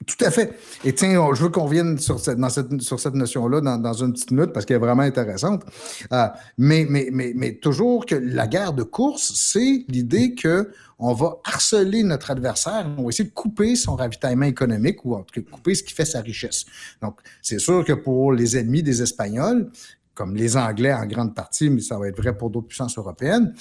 Tout 0.08 0.26
à 0.26 0.32
fait. 0.32 0.58
Et 0.84 0.94
tiens, 0.94 1.30
je 1.34 1.44
veux 1.44 1.50
qu'on 1.50 1.66
revienne 1.66 2.00
sur 2.00 2.20
cette, 2.20 2.40
cette, 2.50 2.82
sur 2.82 3.00
cette 3.00 3.14
notion-là 3.14 3.62
dans, 3.62 3.78
dans, 3.78 3.94
une 3.94 4.14
petite 4.14 4.32
minute 4.32 4.52
parce 4.52 4.66
qu'elle 4.66 4.78
est 4.78 4.80
vraiment 4.80 5.04
intéressante. 5.04 5.64
Euh, 6.12 6.28
mais, 6.58 6.88
mais, 6.90 7.10
mais, 7.12 7.34
mais 7.36 7.56
toujours 7.56 8.06
que 8.06 8.16
la 8.16 8.48
guerre 8.48 8.74
de 8.74 8.84
course, 8.84 9.32
c'est 9.36 9.86
l'idée 9.88 10.34
que 10.34 10.72
on 10.98 11.14
va 11.14 11.38
harceler 11.44 12.04
notre 12.04 12.30
adversaire, 12.30 12.88
on 12.98 13.04
va 13.04 13.10
essayer 13.10 13.28
de 13.28 13.34
couper 13.34 13.76
son 13.76 13.96
ravitaillement 13.96 14.46
économique 14.46 15.04
ou 15.04 15.16
en 15.16 15.24
tout 15.24 15.42
cas 15.42 15.52
couper 15.52 15.74
ce 15.74 15.84
qui 15.84 15.94
fait 15.94 16.06
sa 16.06 16.22
richesse. 16.22 16.66
Donc, 17.02 17.18
c'est 17.42 17.60
sûr 17.60 17.84
que 17.84 17.94
pour 17.94 18.34
les 18.34 18.56
ennemis 18.56 18.84
des 18.84 19.02
Espagnols, 19.02 19.72
comme 20.14 20.36
les 20.36 20.58
Anglais 20.58 20.94
en 20.94 21.06
grande 21.06 21.34
partie, 21.34 21.70
mais 21.70 21.82
ça 21.82 21.98
va 21.98 22.08
être 22.08 22.18
vrai 22.18 22.38
pour 22.38 22.50
d'autres 22.50 22.68
puissances 22.68 22.98
européennes. 22.98 23.54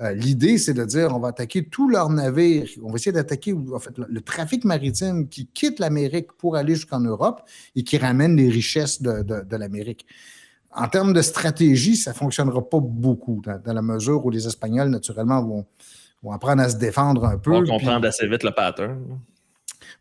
Euh, 0.00 0.12
l'idée, 0.12 0.58
c'est 0.58 0.74
de 0.74 0.84
dire 0.84 1.14
on 1.14 1.18
va 1.18 1.28
attaquer 1.28 1.64
tous 1.64 1.88
leurs 1.88 2.10
navires, 2.10 2.68
on 2.82 2.90
va 2.90 2.96
essayer 2.96 3.12
d'attaquer 3.12 3.52
en 3.52 3.78
fait, 3.78 3.96
le, 3.96 4.20
trafic 4.20 4.64
maritime 4.64 5.28
qui 5.28 5.46
quitte 5.46 5.78
l'Amérique 5.78 6.32
pour 6.32 6.56
aller 6.56 6.74
jusqu'en 6.74 7.00
Europe 7.00 7.42
et 7.76 7.84
qui 7.84 7.98
ramène 7.98 8.36
les 8.36 8.48
richesses 8.48 9.02
de, 9.02 9.56
l'Amérique. 9.56 10.06
En 10.70 10.88
termes 10.88 11.12
de 11.12 11.22
stratégie, 11.22 11.96
ça 11.96 12.12
ne 12.12 12.16
fonctionnera 12.16 12.68
pas 12.68 12.80
beaucoup, 12.80 13.42
dans, 13.44 13.72
la 13.72 13.82
mesure 13.82 14.24
où 14.24 14.30
les 14.30 14.46
Espagnols, 14.46 14.90
naturellement, 14.90 15.42
vont, 15.42 15.66
vont 16.22 16.32
apprendre 16.32 16.62
à 16.62 16.68
se 16.68 16.76
défendre 16.76 17.24
un 17.24 17.38
peu. 17.38 17.52
On 17.52 17.64
comprendre 17.64 18.06
assez 18.06 18.26
vite 18.26 18.44
le 18.44 18.52
pattern. 18.52 18.98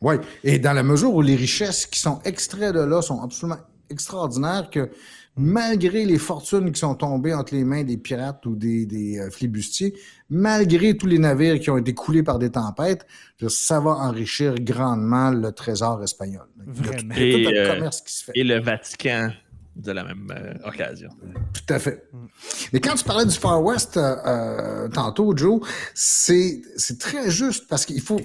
Oui, 0.01 0.15
et 0.43 0.59
dans 0.59 0.73
la 0.73 0.83
mesure 0.83 1.13
où 1.13 1.21
les 1.21 1.35
richesses 1.35 1.85
qui 1.85 1.99
sont 1.99 2.19
extraites 2.23 2.75
de 2.75 2.81
là 2.81 3.01
sont 3.01 3.21
absolument 3.21 3.57
extraordinaires, 3.89 4.69
que 4.69 4.89
malgré 5.37 6.05
les 6.05 6.17
fortunes 6.17 6.71
qui 6.71 6.79
sont 6.79 6.95
tombées 6.95 7.33
entre 7.33 7.53
les 7.53 7.63
mains 7.63 7.83
des 7.83 7.97
pirates 7.97 8.45
ou 8.45 8.55
des, 8.55 8.85
des 8.85 9.19
euh, 9.19 9.29
flibustiers, 9.29 9.93
malgré 10.29 10.97
tous 10.97 11.07
les 11.07 11.19
navires 11.19 11.59
qui 11.59 11.69
ont 11.69 11.77
été 11.77 11.93
coulés 11.93 12.23
par 12.23 12.39
des 12.39 12.51
tempêtes, 12.51 13.05
ça 13.47 13.79
va 13.79 13.91
enrichir 13.91 14.55
grandement 14.55 15.29
le 15.31 15.51
trésor 15.51 16.03
espagnol. 16.03 16.47
Il 16.75 16.85
y 16.85 17.45
a 17.45 17.51
tout, 17.51 17.57
un 17.69 17.75
commerce 17.75 18.01
qui 18.01 18.13
se 18.13 18.23
fait. 18.25 18.31
Et 18.35 18.43
le 18.43 18.59
Vatican 18.59 19.31
de 19.77 19.91
la 19.91 20.03
même 20.03 20.27
euh, 20.31 20.67
occasion. 20.67 21.09
Tout 21.53 21.73
à 21.73 21.79
fait. 21.79 22.09
Mais 22.73 22.79
quand 22.79 22.95
tu 22.95 23.03
parlais 23.03 23.25
du 23.25 23.35
Far 23.35 23.63
West 23.63 23.97
euh, 23.97 24.87
tantôt, 24.89 25.35
Joe, 25.37 25.61
c'est 25.93 26.63
très 26.99 27.29
juste 27.29 27.67
parce 27.67 27.85
qu'il 27.85 28.01
faut. 28.01 28.19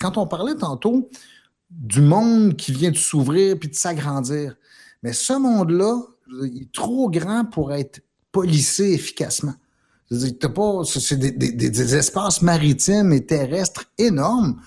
Quand 0.00 0.16
on 0.16 0.26
parlait 0.26 0.54
tantôt 0.54 1.10
du 1.70 2.02
monde 2.02 2.56
qui 2.56 2.72
vient 2.72 2.90
de 2.90 2.96
s'ouvrir 2.96 3.58
puis 3.58 3.68
de 3.68 3.74
s'agrandir, 3.74 4.54
mais 5.02 5.12
ce 5.12 5.32
monde-là, 5.32 6.00
il 6.44 6.62
est 6.62 6.72
trop 6.72 7.10
grand 7.10 7.44
pour 7.44 7.72
être 7.72 8.00
policé 8.30 8.92
efficacement. 8.92 9.54
C'est 10.10 11.18
des, 11.18 11.30
des, 11.32 11.96
espaces 11.96 12.42
maritimes 12.42 13.12
et 13.12 13.24
terrestres 13.24 13.86
énormes 13.96 14.60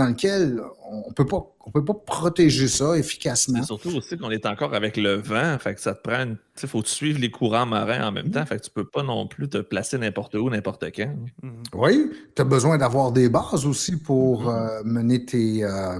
dans 0.00 0.08
lesquels 0.08 0.60
on 0.90 1.08
ne 1.08 1.14
peut 1.14 1.26
pas 1.26 1.46
on 1.66 1.70
peut 1.70 1.84
pas 1.84 1.94
protéger 1.94 2.68
ça 2.68 2.96
efficacement. 2.96 3.62
surtout 3.62 3.94
aussi 3.96 4.16
qu'on 4.16 4.30
est 4.30 4.46
encore 4.46 4.74
avec 4.74 4.96
le 4.96 5.14
vent, 5.14 5.58
fait 5.58 5.74
que 5.74 5.80
ça 5.80 5.94
te 5.94 6.00
prend. 6.02 6.34
Il 6.62 6.68
faut 6.68 6.82
suivre 6.84 7.20
les 7.20 7.30
courants 7.30 7.66
marins 7.66 8.08
en 8.08 8.12
même 8.12 8.30
temps, 8.30 8.44
fait 8.44 8.56
que 8.56 8.64
tu 8.64 8.70
peux 8.70 8.86
pas 8.86 9.02
non 9.02 9.26
plus 9.26 9.48
te 9.48 9.58
placer 9.58 9.98
n'importe 9.98 10.34
où, 10.34 10.50
n'importe 10.50 10.84
quand. 10.96 11.14
Mm-hmm. 11.42 11.48
Oui, 11.74 12.10
tu 12.34 12.42
as 12.42 12.44
besoin 12.44 12.76
d'avoir 12.76 13.12
des 13.12 13.28
bases 13.28 13.66
aussi 13.66 13.96
pour 13.96 14.44
mm-hmm. 14.44 14.80
euh, 14.80 14.82
mener 14.84 15.24
euh, 15.62 15.98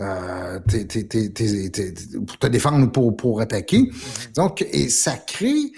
euh, 0.00 0.58
tes, 0.68 0.86
tes, 1.06 1.94
pour 2.26 2.38
te 2.38 2.46
défendre 2.46 2.90
pour, 2.90 3.16
pour 3.16 3.40
attaquer. 3.40 3.78
Mm-hmm. 3.78 4.34
Donc, 4.34 4.62
et 4.62 4.88
ça 4.88 5.16
crée 5.16 5.72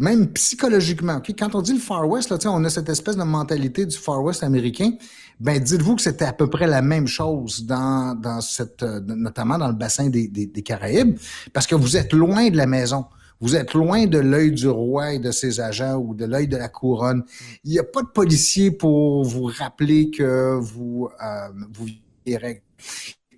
même 0.00 0.32
psychologiquement. 0.32 1.20
Quand 1.38 1.54
on 1.54 1.60
dit 1.60 1.74
le 1.74 1.78
Far 1.78 2.08
West, 2.08 2.30
là, 2.30 2.38
on 2.46 2.64
a 2.64 2.70
cette 2.70 2.88
espèce 2.88 3.16
de 3.16 3.22
mentalité 3.22 3.84
du 3.84 3.96
Far 3.96 4.22
West 4.22 4.42
américain. 4.42 4.92
Ben, 5.40 5.58
dites-vous 5.58 5.96
que 5.96 6.02
c'était 6.02 6.26
à 6.26 6.34
peu 6.34 6.50
près 6.50 6.66
la 6.66 6.82
même 6.82 7.06
chose 7.06 7.64
dans, 7.64 8.14
dans 8.14 8.42
cette, 8.42 8.82
euh, 8.82 9.00
notamment 9.00 9.56
dans 9.56 9.68
le 9.68 9.74
bassin 9.74 10.10
des, 10.10 10.28
des, 10.28 10.62
Caraïbes, 10.62 11.18
parce 11.54 11.66
que 11.66 11.74
vous 11.74 11.96
êtes 11.96 12.12
loin 12.12 12.50
de 12.50 12.58
la 12.58 12.66
maison. 12.66 13.06
Vous 13.40 13.56
êtes 13.56 13.72
loin 13.72 14.06
de 14.06 14.18
l'œil 14.18 14.52
du 14.52 14.68
roi 14.68 15.14
et 15.14 15.18
de 15.18 15.30
ses 15.30 15.60
agents 15.60 15.96
ou 15.96 16.14
de 16.14 16.26
l'œil 16.26 16.46
de 16.46 16.58
la 16.58 16.68
couronne. 16.68 17.24
Il 17.64 17.70
n'y 17.70 17.78
a 17.78 17.84
pas 17.84 18.02
de 18.02 18.08
policier 18.08 18.70
pour 18.70 19.24
vous 19.24 19.44
rappeler 19.44 20.10
que 20.10 20.58
vous, 20.60 21.08
euh, 21.24 21.48
vous 21.72 21.88
irez. 22.26 22.62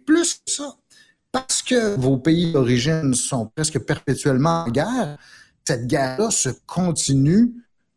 Plus 0.04 0.34
que 0.44 0.50
ça, 0.50 0.74
parce 1.30 1.62
que 1.62 1.94
vos 1.94 2.18
pays 2.18 2.52
d'origine 2.52 3.14
sont 3.14 3.46
presque 3.54 3.78
perpétuellement 3.78 4.64
en 4.64 4.70
guerre, 4.70 5.18
cette 5.64 5.86
guerre-là 5.86 6.32
se 6.32 6.48
continue 6.66 7.52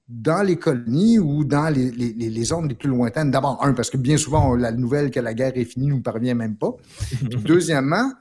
dans 0.07 0.43
les 0.43 0.57
colonies 0.57 1.17
ou 1.17 1.43
dans 1.43 1.69
les, 1.69 1.89
les, 1.91 2.43
zones 2.43 2.67
les 2.67 2.75
plus 2.75 2.89
lointaines? 2.89 3.31
D'abord, 3.31 3.63
un, 3.63 3.73
parce 3.73 3.89
que 3.89 3.97
bien 3.97 4.17
souvent, 4.17 4.55
la 4.55 4.71
nouvelle 4.71 5.09
que 5.11 5.19
la 5.19 5.33
guerre 5.33 5.53
est 5.55 5.65
finie 5.65 5.87
ne 5.87 5.93
nous 5.93 6.01
parvient 6.01 6.35
même 6.35 6.55
pas. 6.55 6.75
deuxièmement, 7.21 8.11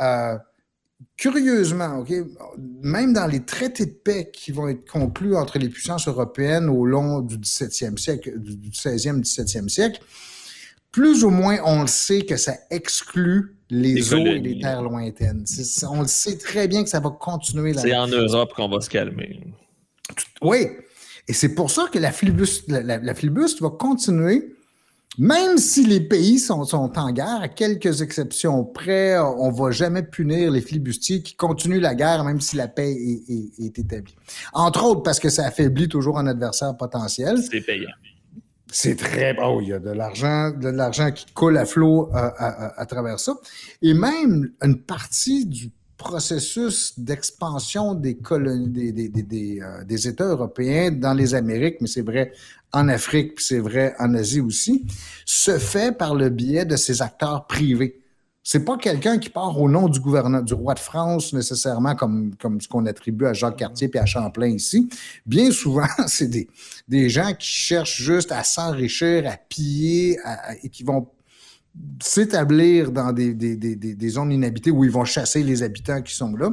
euh, 0.00 0.38
curieusement, 1.16 2.04
même 2.82 3.12
dans 3.12 3.26
les 3.26 3.44
traités 3.44 3.86
de 3.86 3.90
paix 3.90 4.30
qui 4.32 4.52
vont 4.52 4.68
être 4.68 4.90
conclus 4.90 5.36
entre 5.36 5.58
les 5.58 5.68
puissances 5.68 6.08
européennes 6.08 6.68
au 6.68 6.86
long 6.86 7.20
du 7.20 7.36
17e 7.36 7.98
siècle, 7.98 8.38
du 8.38 8.70
16e, 8.70 9.20
17e 9.20 9.68
siècle, 9.68 10.00
plus 10.90 11.24
ou 11.24 11.30
moins 11.30 11.58
on 11.64 11.82
le 11.82 11.86
sait 11.88 12.22
que 12.22 12.36
ça 12.36 12.54
exclut 12.70 13.56
les 13.70 14.14
eaux 14.14 14.26
et 14.26 14.38
les 14.38 14.60
terres 14.60 14.82
lointaines. 14.82 15.44
On 15.90 16.00
le 16.00 16.08
sait 16.08 16.38
très 16.38 16.68
bien 16.68 16.82
que 16.82 16.88
ça 16.88 17.00
va 17.00 17.10
continuer. 17.10 17.74
C'est 17.74 17.94
en 17.94 18.06
Europe 18.06 18.54
qu'on 18.54 18.68
va 18.68 18.80
se 18.80 18.88
calmer. 18.88 19.40
Oui. 20.40 20.68
Et 21.28 21.34
c'est 21.34 21.54
pour 21.54 21.70
ça 21.70 21.88
que 21.92 21.98
la 21.98 22.10
flibuste, 22.10 22.64
la, 22.68 22.98
va 22.98 23.70
continuer, 23.70 24.54
même 25.18 25.58
si 25.58 25.84
les 25.84 26.00
pays 26.00 26.38
sont, 26.38 26.64
en 26.74 27.12
guerre, 27.12 27.40
à 27.42 27.48
quelques 27.48 28.00
exceptions 28.00 28.64
près, 28.64 29.18
on 29.18 29.50
ne 29.50 29.56
va 29.56 29.70
jamais 29.70 30.02
punir 30.02 30.50
les 30.50 30.60
flibustiers 30.60 31.22
qui 31.22 31.34
continuent 31.34 31.80
la 31.80 31.94
guerre, 31.94 32.24
même 32.24 32.40
si 32.40 32.56
la 32.56 32.68
paix 32.68 32.92
est, 32.92 33.78
établie. 33.78 34.14
Entre 34.54 34.84
autres, 34.84 35.02
parce 35.02 35.20
que 35.20 35.28
ça 35.28 35.46
affaiblit 35.46 35.88
toujours 35.88 36.18
un 36.18 36.26
adversaire 36.26 36.76
potentiel. 36.76 37.36
C'est 37.38 37.60
payant. 37.60 37.90
C'est 38.70 38.96
très 38.96 39.34
beau. 39.34 39.60
Il 39.60 39.68
y 39.68 39.72
a 39.72 39.78
de 39.78 39.90
l'argent, 39.90 40.50
de 40.50 40.68
l'argent 40.68 41.10
qui 41.10 41.26
coule 41.32 41.56
à 41.56 41.64
flot 41.64 42.10
euh, 42.14 42.30
à, 42.38 42.86
travers 42.86 43.18
ça. 43.18 43.34
Et 43.82 43.94
même 43.94 44.52
une 44.62 44.80
partie 44.82 45.46
du 45.46 45.70
processus 45.98 46.98
d'expansion 46.98 47.94
des 47.94 48.16
colonies, 48.16 48.92
des, 48.92 49.60
euh, 49.60 49.84
des, 49.84 50.08
États 50.08 50.28
européens 50.28 50.92
dans 50.92 51.12
les 51.12 51.34
Amériques, 51.34 51.78
mais 51.80 51.88
c'est 51.88 52.02
vrai 52.02 52.32
en 52.72 52.88
Afrique, 52.88 53.40
c'est 53.40 53.58
vrai 53.58 53.94
en 53.98 54.14
Asie 54.14 54.40
aussi, 54.40 54.86
se 55.26 55.58
fait 55.58 55.96
par 55.96 56.14
le 56.14 56.30
biais 56.30 56.64
de 56.64 56.76
ces 56.76 57.02
acteurs 57.02 57.46
privés. 57.46 58.00
C'est 58.44 58.64
pas 58.64 58.78
quelqu'un 58.78 59.18
qui 59.18 59.28
part 59.28 59.60
au 59.60 59.68
nom 59.68 59.88
du 59.88 60.00
gouverneur, 60.00 60.42
du 60.42 60.54
roi 60.54 60.72
de 60.72 60.78
France 60.78 61.34
nécessairement, 61.34 61.94
comme, 61.94 62.34
comme 62.40 62.60
ce 62.60 62.68
qu'on 62.68 62.86
attribue 62.86 63.26
à 63.26 63.34
Jacques 63.34 63.56
Cartier 63.56 63.90
et 63.92 63.98
à 63.98 64.06
Champlain 64.06 64.48
ici. 64.48 64.88
Bien 65.26 65.50
souvent, 65.50 65.88
c'est 66.06 66.28
des, 66.28 66.48
des 66.86 67.10
gens 67.10 67.34
qui 67.34 67.48
cherchent 67.48 68.00
juste 68.00 68.32
à 68.32 68.44
s'enrichir, 68.44 69.28
à 69.28 69.36
piller, 69.36 70.18
et 70.62 70.70
qui 70.70 70.84
vont 70.84 71.08
s'établir 72.02 72.92
dans 72.92 73.12
des, 73.12 73.34
des, 73.34 73.56
des, 73.56 73.76
des, 73.76 74.08
zones 74.08 74.32
inhabitées 74.32 74.70
où 74.70 74.84
ils 74.84 74.90
vont 74.90 75.04
chasser 75.04 75.42
les 75.42 75.62
habitants 75.62 76.02
qui 76.02 76.14
sont 76.14 76.34
là. 76.36 76.52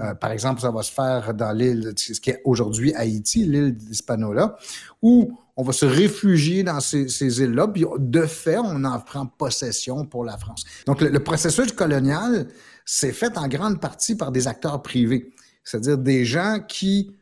Euh, 0.00 0.14
par 0.14 0.32
exemple, 0.32 0.60
ça 0.60 0.70
va 0.70 0.82
se 0.82 0.92
faire 0.92 1.34
dans 1.34 1.52
l'île, 1.52 1.92
ce 1.96 2.20
qui 2.20 2.30
est 2.30 2.40
aujourd'hui 2.44 2.94
Haïti, 2.94 3.44
l'île 3.44 3.74
d'Hispanola, 3.74 4.56
où 5.02 5.38
on 5.56 5.62
va 5.62 5.72
se 5.72 5.86
réfugier 5.86 6.62
dans 6.62 6.80
ces, 6.80 7.08
ces 7.08 7.40
îles-là, 7.40 7.68
puis 7.68 7.84
de 7.98 8.22
fait, 8.26 8.58
on 8.58 8.84
en 8.84 9.00
prend 9.00 9.26
possession 9.26 10.04
pour 10.04 10.24
la 10.24 10.36
France. 10.36 10.64
Donc, 10.86 11.00
le, 11.00 11.18
processus 11.20 11.72
colonial 11.72 12.46
s'est 12.84 13.12
fait 13.12 13.36
en 13.38 13.48
grande 13.48 13.80
partie 13.80 14.16
par 14.16 14.32
des 14.32 14.48
acteurs 14.48 14.82
privés, 14.82 15.32
c'est-à-dire 15.64 15.98
des 15.98 16.24
gens 16.24 16.60
qui 16.66 17.16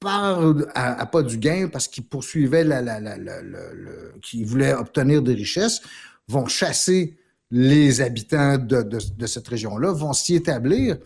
parlent 0.00 0.66
à, 0.74 1.06
pas 1.06 1.22
du 1.22 1.38
gain 1.38 1.68
parce 1.72 1.88
qu'ils 1.88 2.04
poursuivaient 2.04 2.64
la, 2.64 2.80
la, 2.82 3.00
la, 3.00 3.16
la, 3.16 3.40
qui 4.22 4.44
voulaient 4.44 4.74
obtenir 4.74 5.22
des 5.22 5.34
richesses, 5.34 5.80
vont 6.28 6.46
chasser 6.46 7.16
les 7.50 8.00
habitants 8.00 8.58
de, 8.58 8.82
de, 8.82 8.98
de 9.16 9.26
cette 9.26 9.48
région-là, 9.48 9.92
vont 9.92 10.12
s'y 10.12 10.34
établir, 10.34 10.98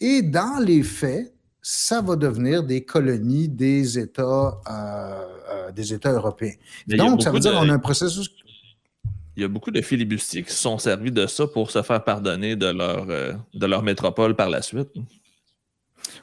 et 0.00 0.22
dans 0.22 0.58
les 0.58 0.82
faits, 0.82 1.34
ça 1.66 2.02
va 2.02 2.16
devenir 2.16 2.62
des 2.62 2.84
colonies 2.84 3.48
des 3.48 3.98
États, 3.98 4.22
euh, 4.22 5.26
euh, 5.50 5.72
des 5.72 5.94
États 5.94 6.12
européens. 6.12 6.52
Donc, 6.86 7.22
ça 7.22 7.30
veut 7.30 7.40
dire 7.40 7.52
qu'on 7.52 7.68
a 7.70 7.72
un 7.72 7.78
processus. 7.78 8.30
Il 9.36 9.42
y 9.42 9.44
a 9.44 9.48
beaucoup 9.48 9.70
de 9.70 9.80
filibustiers 9.80 10.42
qui 10.42 10.52
se 10.52 10.58
sont 10.58 10.78
servis 10.78 11.10
de 11.10 11.26
ça 11.26 11.46
pour 11.46 11.70
se 11.70 11.82
faire 11.82 12.04
pardonner 12.04 12.54
de 12.54 12.66
leur, 12.66 13.06
euh, 13.08 13.32
de 13.54 13.66
leur 13.66 13.82
métropole 13.82 14.36
par 14.36 14.50
la 14.50 14.60
suite. 14.62 14.90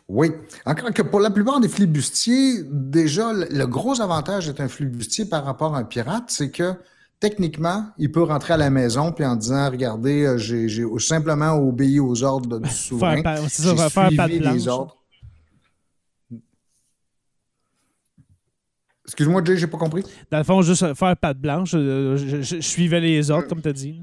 Oui. 0.08 0.32
Encore 0.66 0.94
que 0.94 1.02
pour 1.02 1.20
la 1.20 1.32
plupart 1.32 1.60
des 1.60 1.70
flibustiers, 1.70 2.64
déjà, 2.70 3.34
le 3.34 3.66
gros 3.66 4.00
avantage 4.00 4.46
d'être 4.46 4.62
un 4.62 4.68
flibustier 4.68 5.26
par 5.26 5.44
rapport 5.44 5.76
à 5.76 5.80
un 5.80 5.84
pirate, 5.84 6.26
c'est 6.28 6.52
que 6.52 6.74
techniquement, 7.22 7.86
il 7.98 8.12
peut 8.12 8.24
rentrer 8.24 8.56
à 8.56 8.58
la 8.58 8.70
maison 8.70 9.14
puis 9.14 9.24
en 9.24 9.38
disant 9.38 9.70
Regardez, 9.70 10.34
j'ai 10.38 10.86
simplement 11.00 11.54
obéi 11.54 12.02
aux 12.02 12.22
ordres 12.24 12.60
du 12.60 12.70
souverain. 12.70 13.22
C'est 13.48 13.62
ça, 13.64 13.90
faire 13.90 14.10
pas 14.18 14.28
de 14.28 14.68
ordres. 14.68 14.98
Excuse-moi, 19.06 19.44
Jay, 19.44 19.58
j'ai 19.58 19.68
pas 19.68 19.78
compris. 19.78 20.04
Dans 20.32 20.38
le 20.38 20.44
fond, 20.44 20.62
juste 20.62 20.94
faire 20.94 21.18
patte 21.18 21.38
blanche, 21.38 21.72
euh, 21.74 22.16
je, 22.16 22.62
suivais 22.62 23.02
les 23.02 23.30
ordres, 23.30 23.48
comme 23.48 23.62
tu 23.62 23.68
as 23.68 23.74
dit. 23.74 24.02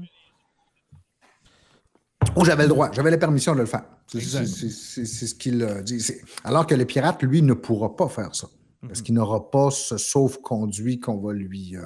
Oh, 2.35 2.45
j'avais 2.45 2.63
le 2.63 2.69
droit, 2.69 2.91
j'avais 2.93 3.09
la 3.09 3.17
permission 3.17 3.53
de 3.53 3.59
le 3.61 3.65
faire. 3.65 3.85
C'est 4.07 4.19
ce 4.19 5.33
qu'il 5.33 5.65
dit. 5.83 6.11
Alors 6.43 6.67
que 6.67 6.75
le 6.75 6.85
pirate, 6.85 7.23
lui, 7.23 7.41
ne 7.41 7.53
pourra 7.53 7.95
pas 7.95 8.07
faire 8.07 8.35
ça. 8.35 8.49
Parce 8.81 8.99
mhm. 8.99 9.05
qu'il 9.05 9.15
n'aura 9.15 9.49
pas 9.49 9.71
ce 9.71 9.97
sauf-conduit 9.97 10.99
qu'on 10.99 11.17
va, 11.17 11.33
lui, 11.33 11.75
euh, 11.75 11.81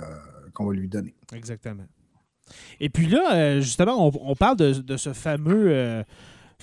qu'on 0.53 0.65
va 0.65 0.73
lui 0.73 0.87
donner. 0.87 1.15
Exactement. 1.33 1.85
Et 2.79 2.89
puis 2.89 3.07
là, 3.07 3.33
euh, 3.33 3.61
justement, 3.61 4.11
on, 4.13 4.35
parle 4.35 4.57
de, 4.57 4.97
ce 4.97 5.13
fameux 5.13 6.03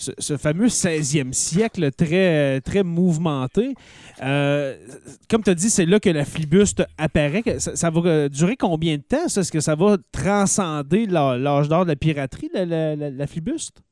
ce, 0.00 0.36
fameux 0.36 0.66
16e 0.66 1.32
siècle 1.32 1.90
très, 1.92 2.60
très 2.60 2.82
mouvementé. 2.82 3.74
Euh, 4.22 4.76
comme 5.28 5.42
tu 5.42 5.50
as 5.50 5.54
dit, 5.54 5.70
c'est 5.70 5.86
là 5.86 6.00
que 6.00 6.10
la 6.10 6.24
flibuste 6.24 6.82
apparaît. 6.98 7.42
Ça, 7.58 7.90
va 7.90 8.00
euh, 8.04 8.28
durer 8.28 8.56
combien 8.56 8.96
de 8.96 9.02
temps? 9.02 9.26
Est-ce 9.26 9.52
que 9.52 9.60
ça 9.60 9.74
va 9.74 9.96
transcender 10.12 11.06
l'âge 11.06 11.68
d'or 11.68 11.84
de 11.84 11.90
la 11.90 11.96
piraterie, 11.96 12.50
la, 12.54 13.26
flibuste? 13.26 13.82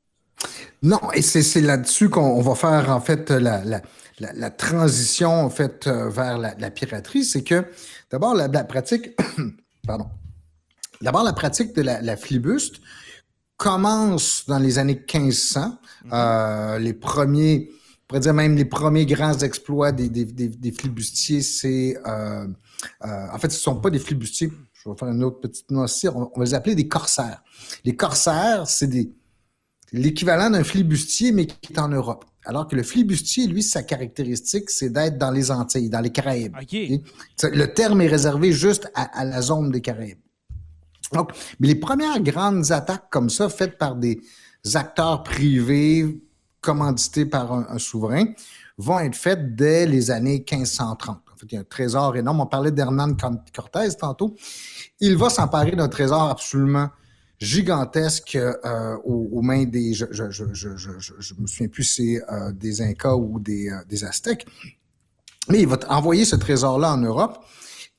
Non, 0.81 1.11
et 1.13 1.21
c'est 1.21 1.61
là-dessus 1.61 2.09
qu'on 2.09 2.41
va 2.41 2.55
faire 2.55 2.89
en 2.89 3.01
fait 3.01 3.29
la, 3.29 4.49
transition 4.51 5.31
en 5.31 5.49
fait 5.49 5.87
euh, 5.87 6.09
vers 6.09 6.37
la, 6.37 6.71
piraterie. 6.71 7.23
C'est 7.23 7.43
que 7.43 7.65
d'abord 8.11 8.33
la, 8.35 8.49
pratique, 8.63 9.09
pardon, 9.85 10.07
d'abord 11.01 11.23
la 11.23 11.33
pratique 11.33 11.75
de 11.75 11.81
la, 11.81 12.17
flibuste 12.17 12.81
commence 13.57 14.45
dans 14.47 14.59
les 14.59 14.79
années 14.79 14.95
1500. 14.95 15.79
Mhm. 16.05 16.11
Euh, 16.13 16.79
les 16.79 16.93
premiers, 16.93 17.69
on 17.71 18.07
pourrait 18.07 18.21
dire 18.21 18.33
même 18.33 18.55
les 18.55 18.65
premiers 18.65 19.05
grands 19.05 19.37
exploits 19.39 19.91
des, 19.91 20.09
des, 20.09 20.25
des, 20.25 20.71
flibustiers, 20.71 21.41
c'est... 21.41 21.97
Euh, 22.07 22.47
euh, 23.05 23.27
en 23.33 23.37
fait, 23.37 23.49
ce 23.49 23.57
ne 23.57 23.61
sont 23.61 23.75
pas 23.75 23.89
des 23.89 23.99
flibustiers. 23.99 24.51
Je 24.73 24.89
vais 24.89 24.95
faire 24.95 25.09
une 25.09 25.23
autre 25.23 25.41
petite 25.41 25.69
notice. 25.69 26.09
On, 26.15 26.31
on 26.33 26.39
va 26.39 26.45
les 26.45 26.53
appeler 26.53 26.75
des 26.75 26.87
corsaires. 26.87 27.43
Les 27.83 27.95
corsaires, 27.95 28.67
c'est 28.67 28.87
des 28.87 29.11
l'équivalent 29.91 30.49
d'un 30.49 30.63
flibustier, 30.63 31.31
mais 31.31 31.45
qui 31.45 31.73
est 31.73 31.79
en 31.79 31.89
Europe. 31.89 32.25
Alors 32.45 32.67
que 32.67 32.75
le 32.75 32.83
flibustier, 32.83 33.47
lui, 33.47 33.61
sa 33.61 33.83
caractéristique, 33.83 34.69
c'est 34.69 34.89
d'être 34.89 35.17
dans 35.17 35.31
les 35.31 35.51
Antilles, 35.51 35.89
dans 35.89 35.99
les 35.99 36.11
Caraïbes. 36.11 36.55
Le 36.61 37.65
terme 37.65 38.01
est 38.01 38.07
réservé 38.07 38.51
juste 38.51 38.89
à, 38.95 39.19
à 39.19 39.25
la 39.25 39.41
zone 39.41 39.71
des 39.71 39.81
Caraïbes. 39.81 40.19
Donc, 41.13 41.31
mais 41.59 41.67
les 41.67 41.75
premières 41.75 42.21
grandes 42.21 42.71
attaques 42.71 43.09
comme 43.09 43.29
ça, 43.29 43.49
faites 43.49 43.77
par 43.77 43.95
des 43.95 44.21
acteurs 44.75 45.23
privés 45.23 46.21
commandités 46.61 47.25
par 47.25 47.53
un, 47.53 47.79
souverain, 47.79 48.25
vont 48.77 48.99
être 48.99 49.15
faites 49.15 49.55
dès 49.55 49.85
les 49.85 50.11
années 50.11 50.43
1530. 50.49 51.17
En 51.17 51.37
fait, 51.37 51.45
il 51.49 51.53
y 51.53 51.57
a 51.57 51.61
un 51.61 51.63
trésor 51.63 52.15
énorme. 52.17 52.41
On 52.41 52.45
parlait 52.45 52.71
d'Hernan 52.71 53.15
Cortés 53.53 53.95
tantôt. 53.97 54.35
Il 54.99 55.17
va 55.17 55.29
s'emparer 55.29 55.71
d'un 55.71 55.87
trésor 55.87 56.23
absolument 56.23 56.89
gigantesque 57.39 58.35
euh, 58.35 58.97
aux, 59.03 59.41
mains 59.41 59.65
des, 59.65 59.93
je, 59.93 60.05
je, 60.11 60.29
je, 60.29 60.45
je, 60.53 61.33
me 61.37 61.47
souviens 61.47 61.67
plus, 61.67 61.83
c'est 61.83 62.21
euh, 62.31 62.51
des 62.51 62.81
Incas 62.81 63.15
ou 63.15 63.39
des, 63.39 63.69
euh, 63.69 63.75
des 63.87 64.03
Aztèques. 64.03 64.45
Mais 65.47 65.61
il 65.61 65.67
va 65.67 65.79
envoyer 65.89 66.25
ce 66.25 66.35
trésor-là 66.35 66.93
en 66.93 66.97
Europe. 66.97 67.43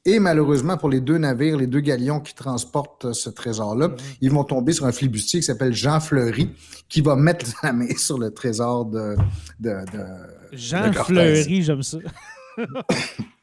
Et 0.06 0.18
malheureusement, 0.18 0.78
pour 0.78 0.88
les 0.88 1.00
deux 1.00 1.18
navires, 1.18 1.56
les 1.58 1.66
deux 1.66 1.80
galions 1.80 2.20
qui 2.20 2.34
transportent 2.34 3.06
euh, 3.06 3.12
ce 3.12 3.28
trésor-là, 3.30 3.88
mhm. 3.88 3.96
ils 4.20 4.30
vont 4.30 4.44
tomber 4.44 4.72
sur 4.72 4.86
un 4.86 4.92
flibustier 4.92 5.40
qui 5.40 5.46
s'appelle 5.46 5.72
Jean 5.74 6.00
Fleury, 6.00 6.50
qui 6.88 7.00
va 7.00 7.16
mettre 7.16 7.46
la 7.62 7.72
main 7.72 7.96
sur 7.96 8.18
le 8.18 8.30
trésor 8.30 8.86
de. 8.86 9.16
de, 9.58 9.74
Jean 10.52 10.92
Fleury, 10.92 11.62
j'aime 11.62 11.82
ça. 11.82 11.98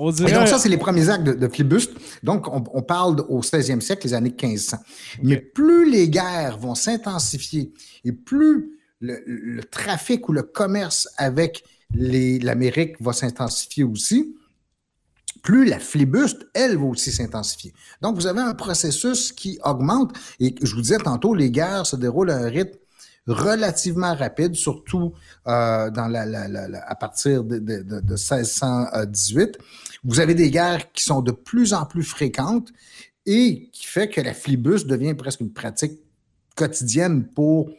on 0.00 0.10
dirait... 0.10 0.30
Et 0.30 0.34
donc, 0.34 0.48
ça, 0.48 0.58
c'est 0.58 0.68
les 0.68 0.78
premiers 0.78 1.08
actes 1.08 1.24
de, 1.24 1.48
flibuste. 1.48 1.92
Donc, 2.22 2.46
on, 2.48 2.82
parle 2.82 3.24
au 3.28 3.40
16e 3.40 3.80
siècle, 3.80 4.06
les 4.06 4.14
années 4.14 4.30
1500. 4.30 4.78
Mais 5.22 5.36
plus 5.36 5.90
les 5.90 6.08
guerres 6.08 6.58
vont 6.58 6.74
s'intensifier 6.74 7.72
et 8.04 8.12
plus 8.12 8.78
le, 9.00 9.22
le, 9.26 9.64
trafic 9.64 10.28
ou 10.28 10.32
le 10.32 10.42
commerce 10.42 11.08
avec 11.16 11.64
l'Amérique 11.94 13.00
va 13.00 13.12
s'intensifier 13.12 13.84
aussi, 13.84 14.36
plus 15.42 15.64
la 15.64 15.78
flibuste, 15.78 16.46
elle, 16.54 16.76
va 16.76 16.84
aussi 16.84 17.12
s'intensifier. 17.12 17.72
Donc, 18.02 18.16
vous 18.16 18.26
avez 18.26 18.40
un 18.40 18.54
processus 18.54 19.32
qui 19.32 19.58
augmente. 19.64 20.12
Et 20.38 20.54
je 20.62 20.74
vous 20.74 20.82
disais 20.82 20.98
tantôt, 20.98 21.34
les 21.34 21.50
guerres 21.50 21.86
se 21.86 21.96
déroulent 21.96 22.30
à 22.30 22.36
un 22.36 22.48
rythme 22.48 22.78
relativement 23.26 24.14
rapide, 24.14 24.54
surtout 24.54 25.12
euh, 25.46 25.90
dans 25.90 26.08
la, 26.08 26.24
à 26.86 26.94
partir 26.94 27.44
de, 27.44 27.58
1618. 27.58 29.58
Vous 30.04 30.20
avez 30.20 30.34
des 30.34 30.50
guerres 30.50 30.92
qui 30.92 31.04
sont 31.04 31.20
de 31.20 31.32
plus 31.32 31.72
en 31.72 31.84
plus 31.84 32.02
fréquentes 32.02 32.70
et 33.26 33.68
qui 33.72 33.86
fait 33.86 34.08
que 34.08 34.20
la 34.20 34.34
flibuste 34.34 34.86
devient 34.86 35.14
presque 35.14 35.40
une 35.40 35.52
pratique 35.52 35.98
quotidienne 36.56 37.26
pour 37.26 37.70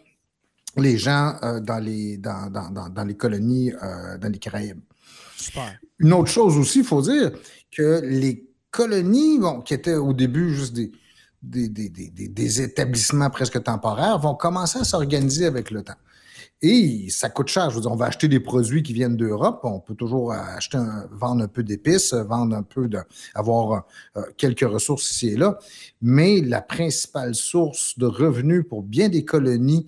les 0.77 0.97
gens 0.97 1.35
euh, 1.43 1.59
dans, 1.59 1.79
les, 1.79 2.17
dans, 2.17 2.49
dans, 2.49 3.03
les 3.03 3.15
colonies 3.15 3.73
euh, 3.73 4.17
dans 4.17 4.31
les 4.31 4.39
Caraïbes. 4.39 4.79
Une 5.99 6.13
autre 6.13 6.29
chose 6.31 6.57
aussi, 6.57 6.79
il 6.79 6.85
faut 6.85 7.01
dire 7.01 7.31
que 7.71 8.01
les 8.03 8.47
colonies, 8.69 9.39
bon, 9.39 9.61
qui 9.61 9.73
étaient 9.73 9.95
au 9.95 10.13
début 10.13 10.53
juste 10.55 10.73
des, 10.73 10.91
des, 11.41 11.67
des, 11.67 11.89
des, 11.89 12.27
des 12.27 12.61
établissements 12.61 13.29
presque 13.29 13.61
temporaires 13.63 14.19
vont 14.19 14.35
commencer 14.35 14.79
à 14.79 14.83
s'organiser 14.83 15.45
avec 15.45 15.71
le 15.71 15.83
temps. 15.83 15.97
Et 16.61 17.07
ça 17.09 17.29
coûte 17.29 17.47
cher. 17.47 17.69
Je 17.69 17.75
veux 17.75 17.81
dire, 17.81 17.91
on 17.91 17.95
va 17.95 18.05
acheter 18.05 18.27
des 18.27 18.39
produits 18.39 18.83
qui 18.83 18.93
viennent 18.93 19.17
d'Europe. 19.17 19.61
On 19.63 19.79
peut 19.79 19.95
toujours 19.95 20.31
acheter 20.31 20.77
vendre 21.11 21.43
un 21.43 21.47
peu 21.47 21.63
d'épices, 21.63 22.13
vendre 22.13 22.55
un 22.55 22.63
peu 22.63 22.87
de, 22.87 22.99
avoir 23.33 23.85
euh, 24.15 24.21
quelques 24.37 24.69
ressources 24.69 25.11
ici 25.11 25.29
et 25.29 25.37
là. 25.37 25.57
Mais 26.01 26.41
la 26.41 26.61
principale 26.61 27.33
source 27.33 27.97
de 27.97 28.05
revenus 28.05 28.63
pour 28.67 28.83
bien 28.83 29.09
des 29.09 29.25
colonies 29.25 29.87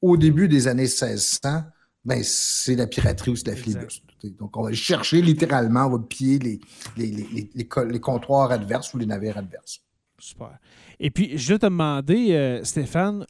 au 0.00 0.16
début 0.16 0.48
des 0.48 0.66
années 0.68 0.82
1600, 0.82 1.62
ben, 2.04 2.22
c'est 2.22 2.74
la 2.74 2.86
piraterie 2.86 3.30
ou 3.30 3.36
c'est 3.36 3.48
la 3.48 3.56
flibuste. 3.56 4.02
Donc, 4.38 4.56
on 4.56 4.62
va 4.62 4.72
chercher 4.72 5.20
littéralement, 5.20 5.86
on 5.86 5.90
va 5.90 5.98
piller 5.98 6.38
les, 6.38 6.60
les, 6.96 7.10
les, 7.10 7.50
les, 7.54 8.00
comptoirs 8.00 8.50
adverses 8.50 8.92
ou 8.94 8.98
les 8.98 9.06
navires 9.06 9.36
adverses. 9.36 9.80
Super. 10.18 10.58
Et 11.00 11.10
puis, 11.10 11.36
je 11.36 11.52
vais 11.52 11.58
te 11.58 11.66
demander, 11.66 12.32
euh, 12.32 12.64
Stéphane, 12.64 13.26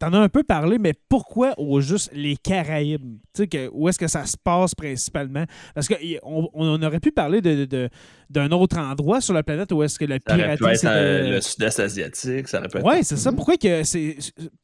T'en 0.00 0.12
as 0.14 0.18
un 0.18 0.28
peu 0.28 0.42
parlé, 0.42 0.78
mais 0.78 0.94
pourquoi 1.08 1.54
au 1.56 1.80
juste 1.80 2.10
les 2.12 2.36
Caraïbes? 2.36 3.18
Que, 3.36 3.70
où 3.72 3.88
est-ce 3.88 4.00
que 4.00 4.08
ça 4.08 4.26
se 4.26 4.36
passe 4.36 4.74
principalement? 4.74 5.44
Parce 5.76 5.86
qu'on 5.86 6.50
on 6.52 6.82
aurait 6.82 6.98
pu 6.98 7.12
parler 7.12 7.40
de, 7.40 7.88
d'un 8.28 8.50
autre 8.50 8.78
endroit 8.78 9.20
sur 9.20 9.32
la 9.32 9.44
planète 9.44 9.70
où 9.70 9.82
est-ce 9.84 9.96
que 9.96 10.04
la 10.04 10.18
piraterie... 10.18 10.76
Ça 10.76 10.92
euh, 10.92 11.30
le 11.34 11.40
sud-est 11.40 11.78
asiatique, 11.78 12.48
ça 12.48 12.58
aurait 12.58 12.82
Oui, 12.82 13.04
c'est 13.04 13.16
ça. 13.16 13.30
Pourquoi 13.30 13.56
que 13.56 13.84
c'est 13.84 14.16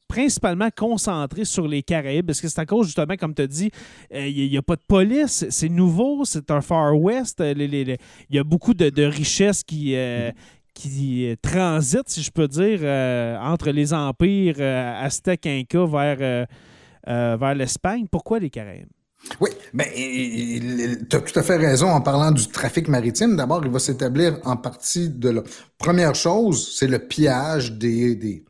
principalement 0.09 0.69
concentré 0.75 1.45
sur 1.45 1.67
les 1.67 1.83
Caraïbes? 1.83 2.25
Parce 2.25 2.41
que 2.41 2.49
c'est 2.49 2.59
à 2.59 2.65
cause, 2.65 2.87
justement, 2.87 3.15
comme 3.15 3.33
tu 3.33 3.43
as 3.43 3.47
dit, 3.47 3.71
il 4.11 4.17
euh, 4.17 4.49
n'y 4.49 4.57
a, 4.57 4.61
pas 4.61 4.75
de 4.75 4.83
police, 4.85 5.45
c'est 5.49 5.69
nouveau, 5.69 6.25
c'est 6.25 6.51
un 6.51 6.59
Far 6.59 6.99
West? 6.99 7.41
Il 7.41 7.97
y 8.29 8.39
a 8.39 8.43
beaucoup 8.43 8.73
de, 8.73 9.03
richesses 9.03 9.63
qui, 9.63 9.95
euh, 9.95 10.31
qui 10.77 11.35
transite, 11.41 12.07
si 12.07 12.21
je 12.21 12.31
peux 12.31 12.47
dire, 12.47 12.79
euh, 12.83 13.37
entre 13.39 13.71
les 13.71 13.93
empires 13.93 14.57
euh, 14.59 15.03
aztèques, 15.03 15.47
inca 15.47 15.85
vers, 15.85 16.17
euh, 16.19 17.37
vers 17.37 17.55
l'Espagne. 17.55 18.05
Pourquoi 18.11 18.39
les 18.39 18.51
Caraïbes? 18.51 18.87
Oui, 19.41 19.49
mais 19.73 19.91
tu 21.09 21.15
as 21.15 21.19
tout 21.19 21.39
à 21.39 21.43
fait 21.43 21.57
raison 21.57 21.89
en 21.89 22.01
parlant 22.01 22.31
du 22.31 22.47
trafic 22.47 22.87
maritime. 22.87 23.35
D'abord, 23.35 23.65
il 23.65 23.71
va 23.71 23.79
s'établir 23.79 24.39
en 24.45 24.55
partie 24.55 25.09
de 25.09 25.29
la 25.29 25.41
première 25.79 26.13
chose, 26.13 26.75
c'est 26.77 26.87
le 26.87 26.99
pillage 26.99 27.73
des, 27.73 28.45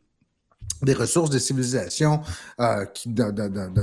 des 0.82 0.94
ressources 0.94 1.30
des 1.30 1.38
civilisations 1.38 2.20
euh, 2.60 2.84
qui, 2.86 3.08
dans, 3.08 3.32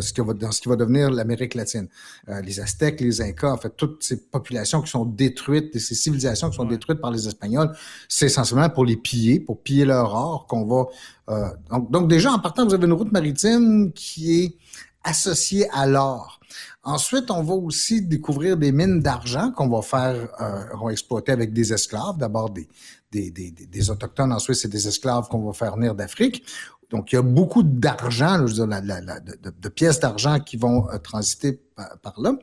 ce 0.01 0.13
qui 0.13 0.21
va, 0.21 0.33
dans 0.33 0.51
ce 0.51 0.61
qui 0.61 0.69
va 0.69 0.75
devenir 0.75 1.11
l'Amérique 1.11 1.55
latine. 1.55 1.87
Euh, 2.29 2.41
les 2.41 2.59
Aztèques, 2.59 3.01
les 3.01 3.21
Incas, 3.21 3.51
en 3.51 3.57
fait, 3.57 3.75
toutes 3.75 4.03
ces 4.03 4.17
populations 4.17 4.81
qui 4.81 4.89
sont 4.89 5.05
détruites, 5.05 5.77
ces 5.77 5.95
civilisations 5.95 6.49
qui 6.49 6.55
sont 6.55 6.65
détruites 6.65 6.99
par 6.99 7.11
les 7.11 7.27
Espagnols, 7.27 7.75
c'est 8.07 8.27
essentiellement 8.27 8.69
pour 8.69 8.85
les 8.85 8.97
piller, 8.97 9.39
pour 9.39 9.61
piller 9.61 9.85
leur 9.85 10.13
or 10.13 10.47
qu'on 10.47 10.65
va... 10.65 10.85
Euh, 11.29 11.49
donc, 11.69 11.91
donc, 11.91 12.07
déjà, 12.07 12.31
en 12.31 12.39
partant, 12.39 12.65
vous 12.65 12.73
avez 12.73 12.85
une 12.85 12.93
route 12.93 13.11
maritime 13.11 13.91
qui 13.93 14.43
est 14.43 14.55
associée 15.03 15.69
à 15.71 15.85
l'or. 15.85 16.39
Ensuite, 16.83 17.31
on 17.31 17.41
va 17.41 17.53
aussi 17.53 18.01
découvrir 18.01 18.57
des 18.57 18.71
mines 18.71 18.99
d'argent 18.99 19.51
qu'on 19.51 19.67
va 19.67 19.81
faire, 19.81 20.29
euh, 20.39 20.63
on 20.79 20.85
va 20.85 20.91
exploiter 20.91 21.31
avec 21.31 21.51
des 21.51 21.73
esclaves. 21.73 22.17
D'abord 22.17 22.51
des, 22.51 22.67
des, 23.11 23.31
des, 23.31 23.51
des, 23.51 23.89
autochtones, 23.89 24.31
ensuite 24.31 24.57
c'est 24.57 24.67
des 24.67 24.87
esclaves 24.87 25.27
qu'on 25.27 25.45
va 25.45 25.53
faire 25.53 25.75
venir 25.75 25.95
d'Afrique. 25.95 26.45
Donc, 26.91 27.11
il 27.11 27.15
y 27.15 27.17
a 27.17 27.21
beaucoup 27.21 27.63
d'argent, 27.63 28.39
de, 28.39 29.69
pièces 29.69 29.99
d'argent 29.99 30.39
qui 30.39 30.55
vont 30.55 30.87
euh, 30.89 30.97
transiter 30.99 31.59
par, 31.75 32.21
là. 32.21 32.37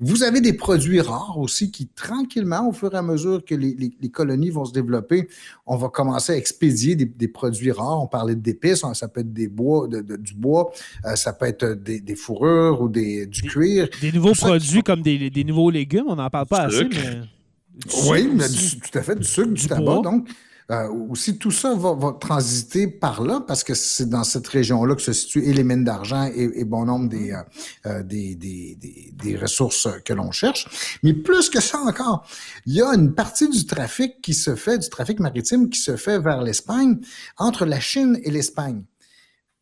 Vous 0.00 0.22
avez 0.24 0.40
des 0.40 0.54
produits 0.54 1.00
rares 1.00 1.38
aussi 1.38 1.70
qui, 1.70 1.86
tranquillement, 1.86 2.68
au 2.68 2.72
fur 2.72 2.92
et 2.94 2.96
à 2.96 3.02
mesure 3.02 3.44
que 3.44 3.54
les, 3.54 3.92
colonies 4.10 4.50
vont 4.50 4.64
se 4.64 4.72
développer, 4.72 5.28
on 5.66 5.76
va 5.76 5.88
commencer 5.88 6.32
à 6.32 6.36
expédier 6.36 6.96
des, 6.96 7.28
produits 7.28 7.70
rares. 7.70 8.02
On 8.02 8.08
parlait 8.08 8.34
d'épices, 8.34 8.82
hein, 8.82 8.94
ça 8.94 9.08
peut 9.08 9.20
être 9.20 9.32
des 9.32 9.48
bois, 9.48 9.88
du 9.88 10.34
bois, 10.34 10.72
euh, 11.04 11.14
ça 11.14 11.32
peut 11.32 11.46
être 11.46 11.66
des, 11.74 12.16
fourrures 12.16 12.80
ou 12.82 12.88
des, 12.88 13.26
du 13.26 13.42
cuir. 13.42 13.88
Des 14.00 14.12
nouveaux 14.12 14.34
produits 14.34 14.82
comme 14.82 15.02
des, 15.02 15.44
nouveaux 15.44 15.70
légumes, 15.70 16.06
on 16.08 16.16
n'en 16.16 16.30
parle 16.30 16.46
pas 16.46 16.62
assez, 16.62 16.84
mais... 16.84 17.20
Oui, 18.08 18.28
tout 18.92 18.98
à 18.98 19.02
fait, 19.02 19.16
du 19.16 19.24
sucre, 19.24 19.52
du, 19.52 19.66
tabac, 19.66 20.02
donc. 20.02 20.28
Euh, 20.70 20.88
aussi, 21.10 21.38
tout 21.38 21.50
ça 21.50 21.74
va, 21.74 22.16
transiter 22.20 22.86
par 22.86 23.22
là 23.22 23.42
parce 23.46 23.64
que 23.64 23.74
c'est 23.74 24.08
dans 24.08 24.24
cette 24.24 24.46
région-là 24.46 24.94
que 24.94 25.02
se 25.02 25.12
situent 25.12 25.44
et 25.44 25.52
les 25.52 25.64
mines 25.64 25.84
d'argent 25.84 26.30
et, 26.34 26.64
bon 26.64 26.84
nombre 26.84 27.08
des, 27.08 27.32
euh, 27.32 27.42
euh, 27.86 28.02
des, 28.02 28.34
des, 28.36 28.78
des, 29.12 29.36
ressources 29.36 29.88
que 30.04 30.12
l'on 30.12 30.30
cherche. 30.30 30.98
Mais 31.02 31.14
plus 31.14 31.50
que 31.50 31.60
ça 31.60 31.78
encore, 31.78 32.26
il 32.66 32.74
y 32.74 32.82
a 32.82 32.94
une 32.94 33.14
partie 33.14 33.48
du 33.48 33.66
trafic 33.66 34.22
qui 34.22 34.34
se 34.34 34.54
fait, 34.54 34.78
du 34.78 34.88
trafic 34.88 35.20
maritime 35.20 35.68
qui 35.68 35.80
se 35.80 35.96
fait 35.96 36.18
vers 36.18 36.42
l'Espagne, 36.42 36.98
entre 37.36 37.66
la 37.66 37.80
Chine 37.80 38.18
et 38.22 38.30
l'Espagne. 38.30 38.82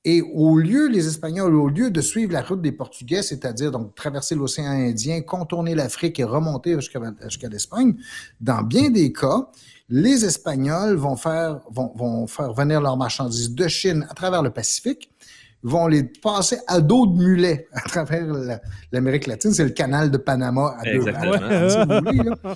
Et 0.05 0.23
au 0.23 0.57
lieu, 0.57 0.89
les 0.89 1.07
Espagnols, 1.07 1.55
au 1.55 1.69
lieu 1.69 1.91
de 1.91 2.01
suivre 2.01 2.33
la 2.33 2.41
route 2.41 2.63
des 2.63 2.73
Portugais, 2.73 3.23
c'est-à-dire 3.23 3.71
donc 3.71 3.95
traverser 3.95 4.35
l'océan 4.35 4.71
Indien, 4.71 5.21
contourner 5.21 5.75
l'Afrique 5.75 6.19
et 6.19 6.25
remonter 6.25 6.75
jusqu'à 6.81 7.49
l'Espagne, 7.51 7.95
dans 8.41 8.63
bien 8.63 8.89
des 8.89 9.13
cas, 9.13 9.51
les 9.91 10.25
Espagnols 10.25 10.95
vont 10.95 11.17
faire, 11.17 11.61
vont, 11.71 11.93
vont 11.97 12.27
faire 12.27 12.53
venir 12.55 12.81
leurs 12.81 12.97
marchandises 12.97 13.53
de 13.55 13.69
Chine 13.69 14.07
à 14.09 14.15
travers 14.15 14.43
le 14.43 14.51
Pacifique, 14.51 15.11
vont 15.63 15.89
les 15.89 16.05
passer 16.05 16.59
à 16.69 16.81
dos 16.81 17.07
de 17.07 17.23
mulets 17.23 17.69
à 17.73 17.81
travers 17.81 18.27
l'Amérique 18.93 19.27
latine. 19.27 19.53
C'est 19.53 19.65
le 19.65 19.71
canal 19.71 20.11
de 20.11 20.17
Panama 20.17 20.77
à 20.79 20.85
deux 20.85 21.05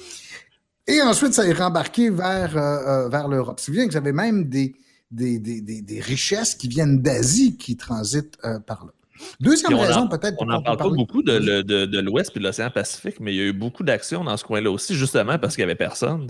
Et 0.87 1.01
ensuite, 1.01 1.33
ça 1.33 1.47
est 1.47 1.53
rembarqué 1.55 2.11
vers, 2.11 2.57
euh, 2.57 3.07
euh, 3.07 3.09
vers 3.09 3.27
l'Europe. 3.27 3.59
C'est 3.59 3.73
bien 3.73 3.87
que 3.87 3.93
j'avais 3.93 4.13
même 4.13 4.51
des, 4.51 4.75
des, 5.11 5.39
des, 5.39 5.63
des, 5.63 6.01
richesses 6.01 6.55
qui 6.55 6.69
viennent 6.69 7.01
d'Asie 7.01 7.57
qui 7.57 7.77
transitent 7.77 8.37
euh, 8.45 8.61
par 8.61 8.85
là. 8.85 8.93
Deuxième 9.41 9.75
raison, 9.79 10.09
peut-être. 10.09 10.37
On 10.41 10.45
n'en 10.45 10.61
parle 10.61 10.77
pas 10.77 10.91
beaucoup 10.91 11.23
de, 11.23 11.39
de, 11.39 11.87
de 11.87 12.01
l'Ouest 12.01 12.33
et 12.37 12.39
de 12.39 12.45
l'océan 12.45 12.71
Pacifique, 12.71 13.19
mais 13.19 13.33
il 13.33 13.37
y 13.37 13.41
a 13.41 13.45
eu 13.45 13.53
beaucoup 13.55 13.83
d'actions 13.83 14.25
dans 14.25 14.37
ce 14.37 14.45
coin-là 14.45 14.71
aussi, 14.71 14.95
justement 14.95 15.39
parce 15.39 15.55
qu'il 15.55 15.65
n'y 15.65 15.71
avait 15.71 15.77
personne. 15.77 16.27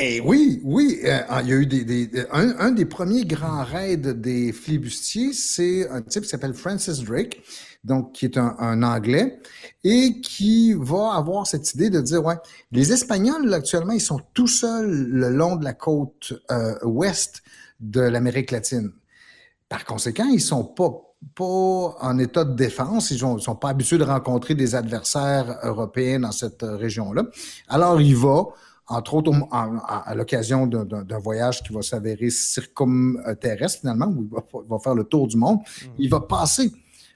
Et 0.00 0.20
oui, 0.20 0.60
oui, 0.62 1.00
euh, 1.04 1.22
ah, 1.28 1.42
il 1.42 1.48
y 1.48 1.52
a 1.52 1.56
eu 1.56 1.66
des, 1.66 2.08
un, 2.30 2.70
des 2.70 2.84
premiers 2.84 3.24
grands 3.24 3.64
raids 3.64 3.96
des 3.96 4.52
flibustiers, 4.52 5.32
c'est 5.32 5.88
un 5.88 6.02
type 6.02 6.22
qui 6.22 6.28
s'appelle 6.28 6.54
Francis 6.54 7.02
Drake, 7.02 7.42
donc 7.82 8.12
qui 8.12 8.26
est 8.26 8.38
un, 8.38 8.82
Anglais, 8.84 9.40
et 9.82 10.20
qui 10.20 10.72
va 10.74 11.14
avoir 11.14 11.48
cette 11.48 11.74
idée 11.74 11.90
de 11.90 12.00
dire, 12.00 12.24
ouais, 12.24 12.36
les 12.70 12.92
Espagnols, 12.92 13.52
actuellement, 13.52 13.92
ils 13.92 14.00
sont 14.00 14.20
tout 14.34 14.46
seuls 14.46 14.88
le 14.88 15.30
long 15.30 15.56
de 15.56 15.64
la 15.64 15.72
côte 15.72 16.32
euh, 16.52 16.76
ouest 16.84 17.42
de 17.80 18.00
l'Amérique 18.00 18.52
latine. 18.52 18.92
Par 19.68 19.84
conséquent, 19.84 20.28
ils 20.32 20.40
sont 20.40 20.64
pas 20.64 21.08
pas 21.34 21.96
en 22.00 22.16
état 22.20 22.44
de 22.44 22.54
défense, 22.54 23.10
ils 23.10 23.24
ne 23.26 23.38
sont 23.38 23.56
pas 23.56 23.70
habitués 23.70 23.98
de 23.98 24.04
rencontrer 24.04 24.54
des 24.54 24.76
adversaires 24.76 25.58
européens 25.64 26.20
dans 26.20 26.30
cette 26.30 26.62
euh, 26.62 26.76
région-là. 26.76 27.24
Alors, 27.66 28.00
il 28.00 28.14
va 28.14 28.44
entre 28.88 29.14
autres 29.14 29.32
à, 29.50 30.14
l'occasion 30.14 30.66
d'un 30.66 31.18
voyage 31.18 31.62
qui 31.62 31.72
va 31.72 31.82
s'avérer 31.82 32.30
circumterrestre 32.30 33.80
finalement, 33.80 34.06
où 34.06 34.22
il 34.22 34.68
va, 34.68 34.78
faire 34.78 34.94
le 34.94 35.04
tour 35.04 35.28
du 35.28 35.36
monde. 35.36 35.58
Mm. 35.58 35.86
Il 35.98 36.10
va 36.10 36.20
passer 36.20 36.72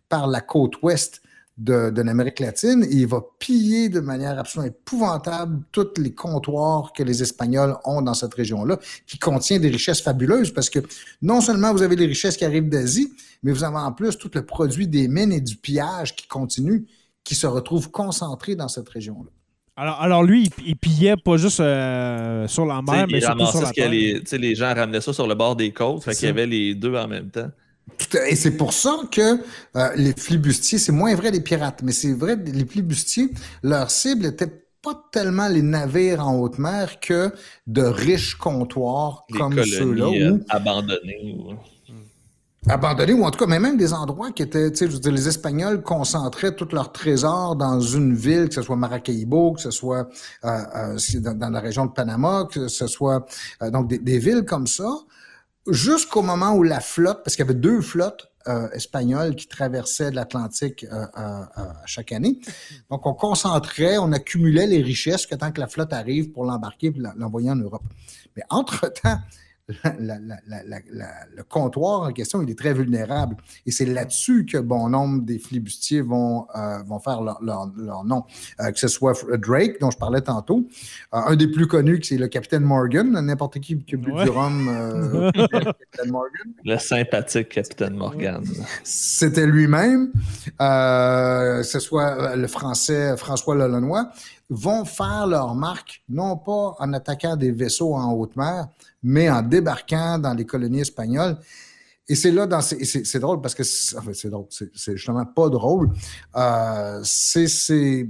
par 0.08 0.26
la 0.26 0.40
côte 0.40 0.82
ouest 0.82 1.22
de, 1.58 2.02
l'Amérique 2.02 2.40
latine 2.40 2.84
et 2.84 2.94
il 2.94 3.06
va 3.06 3.22
piller 3.38 3.88
de 3.88 4.00
manière 4.00 4.38
absolument 4.38 4.68
épouvantable 4.68 5.64
tous 5.70 5.94
les 5.98 6.14
comptoirs 6.14 6.92
que 6.92 7.02
les 7.02 7.22
Espagnols 7.22 7.76
ont 7.84 8.02
dans 8.02 8.14
cette 8.14 8.34
région-là, 8.34 8.78
qui 9.06 9.18
contient 9.18 9.58
des 9.58 9.68
richesses 9.68 10.00
fabuleuses 10.00 10.52
parce 10.52 10.70
que 10.70 10.80
non 11.20 11.40
seulement 11.40 11.72
vous 11.72 11.82
avez 11.82 11.96
les 11.96 12.06
richesses 12.06 12.36
qui 12.36 12.44
arrivent 12.44 12.68
d'Asie, 12.68 13.12
mais 13.42 13.52
vous 13.52 13.64
avez 13.64 13.76
en 13.76 13.92
plus 13.92 14.16
tout 14.16 14.30
le 14.34 14.44
produit 14.44 14.88
des 14.88 15.08
mines 15.08 15.32
et 15.32 15.40
du 15.40 15.56
pillage 15.56 16.16
qui 16.16 16.26
continue, 16.26 16.86
qui 17.24 17.34
se 17.34 17.46
retrouve 17.46 17.90
concentré 17.90 18.56
dans 18.56 18.68
cette 18.68 18.88
région-là. 18.88 19.30
Alors, 19.76 20.00
alors 20.02 20.22
lui, 20.22 20.50
il, 20.66 20.76
pillait 20.76 21.16
pas 21.16 21.38
juste 21.38 21.60
euh, 21.60 22.46
sur 22.46 22.66
la 22.66 22.82
mer, 22.82 23.06
mais 23.10 23.20
surtout 23.20 23.46
sur 23.46 23.62
la 23.62 23.70
terre. 23.70 23.88
Les, 23.88 24.22
les 24.32 24.54
gens 24.54 24.74
ramenaient 24.74 25.00
ça 25.00 25.12
sur 25.12 25.26
le 25.26 25.34
bord 25.34 25.56
des 25.56 25.72
côtes, 25.72 26.04
fait 26.04 26.14
qu'il 26.14 26.26
y 26.26 26.30
avait 26.30 26.46
les 26.46 26.74
deux 26.74 26.94
en 26.94 27.08
même 27.08 27.30
temps. 27.30 27.50
Et 28.28 28.36
c'est 28.36 28.56
pour 28.56 28.72
ça 28.72 28.96
que 29.10 29.38
euh, 29.76 29.88
les 29.96 30.12
flibustiers, 30.12 30.78
c'est 30.78 30.92
moins 30.92 31.14
vrai 31.14 31.30
des 31.30 31.40
pirates, 31.40 31.82
mais 31.82 31.92
c'est 31.92 32.12
vrai, 32.12 32.36
les 32.36 32.66
flibustiers, 32.66 33.30
leur 33.62 33.90
cible 33.90 34.26
était 34.26 34.62
pas 34.82 35.08
tellement 35.12 35.48
les 35.48 35.62
navires 35.62 36.26
en 36.26 36.36
haute 36.38 36.58
mer 36.58 37.00
que 37.00 37.32
de 37.66 37.82
riches 37.82 38.34
comptoirs 38.34 39.24
comme 39.38 39.62
ceux-là. 39.64 40.06
Euh, 40.06 40.38
abandonnés 40.48 41.36
abandonnés 42.68 43.12
ou 43.12 43.24
en 43.24 43.30
tout 43.30 43.40
cas, 43.40 43.46
mais 43.46 43.58
même 43.58 43.76
des 43.76 43.92
endroits 43.92 44.30
qui 44.30 44.42
étaient, 44.42 44.70
tu 44.70 44.78
sais, 44.78 44.86
je 44.86 44.92
veux 44.92 45.00
dire, 45.00 45.12
les 45.12 45.26
Espagnols 45.26 45.82
concentraient 45.82 46.54
tous 46.54 46.68
leurs 46.72 46.92
trésors 46.92 47.56
dans 47.56 47.80
une 47.80 48.14
ville, 48.14 48.48
que 48.48 48.54
ce 48.54 48.62
soit 48.62 48.76
Maracaibo, 48.76 49.52
que 49.52 49.60
ce 49.60 49.70
soit 49.70 50.08
euh, 50.44 50.48
euh 50.76 51.20
dans, 51.34 51.50
la 51.50 51.60
région 51.60 51.86
de 51.86 51.92
Panama, 51.92 52.46
que 52.50 52.68
ce 52.68 52.86
soit 52.86 53.26
euh, 53.62 53.70
donc 53.70 53.88
des, 53.88 54.18
villes 54.18 54.44
comme 54.44 54.68
ça, 54.68 54.88
jusqu'au 55.68 56.22
moment 56.22 56.54
où 56.54 56.62
la 56.62 56.80
flotte, 56.80 57.22
parce 57.24 57.34
qu'il 57.34 57.44
y 57.44 57.48
avait 57.48 57.58
deux 57.58 57.80
flottes 57.80 58.30
euh, 58.46 58.68
espagnoles 58.70 59.34
qui 59.34 59.48
traversaient 59.48 60.12
l'Atlantique 60.12 60.86
chaque 61.84 62.12
année. 62.12 62.40
Donc, 62.90 63.06
on 63.06 63.14
concentrait, 63.14 63.98
on 63.98 64.12
accumulait 64.12 64.66
les 64.66 64.82
richesses 64.82 65.26
que 65.26 65.34
tant 65.34 65.50
que 65.50 65.60
la 65.60 65.68
flotte 65.68 65.92
arrive 65.92 66.30
pour 66.30 66.44
l'embarquer 66.44 66.88
et 66.88 67.02
l'envoyer 67.16 67.50
en 67.50 67.56
Europe. 67.56 67.82
Mais 68.36 68.42
entre-temps, 68.50 69.18
le 69.84 71.42
comptoir 71.42 72.02
en 72.02 72.12
question, 72.12 72.42
il 72.42 72.50
est 72.50 72.58
très 72.58 72.74
vulnérable. 72.74 73.36
Et 73.66 73.70
c'est 73.70 73.86
là-dessus 73.86 74.46
que 74.46 74.58
bon 74.58 74.88
nombre 74.88 75.22
des 75.22 75.38
flibustiers 75.38 76.00
vont, 76.00 76.46
euh, 76.54 76.82
vont 76.84 76.98
faire 76.98 77.20
leur, 77.22 77.64
nom. 78.04 78.24
Euh, 78.60 78.70
que 78.70 78.78
ce 78.78 78.88
soit 78.88 79.14
Drake, 79.38 79.80
dont 79.80 79.90
je 79.90 79.98
parlais 79.98 80.20
tantôt, 80.20 80.66
euh, 81.14 81.18
un 81.18 81.36
des 81.36 81.48
plus 81.48 81.66
connus, 81.66 82.00
c'est 82.02 82.18
le 82.18 82.28
capitaine 82.28 82.62
Morgan. 82.62 83.10
N'importe 83.12 83.60
qui 83.60 83.78
qui 83.78 83.94
a 83.94 83.98
bu 83.98 84.12
du 84.12 84.28
rhum, 84.28 84.64
Morgan. 86.06 86.52
Le 86.64 86.78
sympathique 86.78 87.50
capitaine 87.50 87.94
Morgan. 87.94 88.44
C'était 88.82 89.46
lui-même. 89.46 90.12
que 90.58 91.62
ce 91.64 91.78
soit 91.78 92.36
le 92.36 92.46
français 92.46 93.16
François 93.16 93.54
Lolonois 93.54 94.10
vont 94.52 94.84
faire 94.84 95.26
leur 95.26 95.54
marque, 95.54 96.02
non 96.08 96.36
pas 96.36 96.76
en 96.78 96.92
attaquant 96.92 97.36
des 97.36 97.50
vaisseaux 97.50 97.94
en 97.94 98.12
haute 98.12 98.36
mer, 98.36 98.68
mais 99.02 99.30
en 99.30 99.42
débarquant 99.42 100.18
dans 100.18 100.34
les 100.34 100.44
colonies 100.46 100.80
espagnoles. 100.80 101.36
Et 102.08 102.14
c'est 102.14 102.30
là, 102.32 102.46
dans 102.46 102.60
c'est 102.60 103.18
drôle 103.18 103.40
parce 103.40 103.54
que 103.54 103.62
c'est 103.62 104.28
drôle, 104.28 104.46
c'est 104.50 104.96
justement 104.96 105.24
pas 105.24 105.48
drôle. 105.48 105.90
Euh, 106.36 107.00
c'est 107.04 107.46
ces 107.46 108.08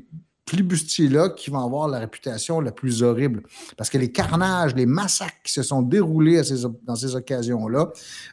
flibustiers-là 0.53 1.31
qui 1.31 1.49
vont 1.51 1.65
avoir 1.65 1.89
la 1.89 1.99
réputation 1.99 2.61
la 2.61 2.73
plus 2.73 3.03
horrible. 3.03 3.43
Parce 3.79 3.89
que 3.89 3.97
les 3.97 4.13
carnages, 4.13 4.75
les 4.75 4.85
massacres 4.85 5.41
qui 5.43 5.53
se 5.53 5.63
sont 5.63 5.81
déroulés 5.81 6.43
dans 6.85 6.95
ces 6.95 7.15
occasions-là 7.15 7.91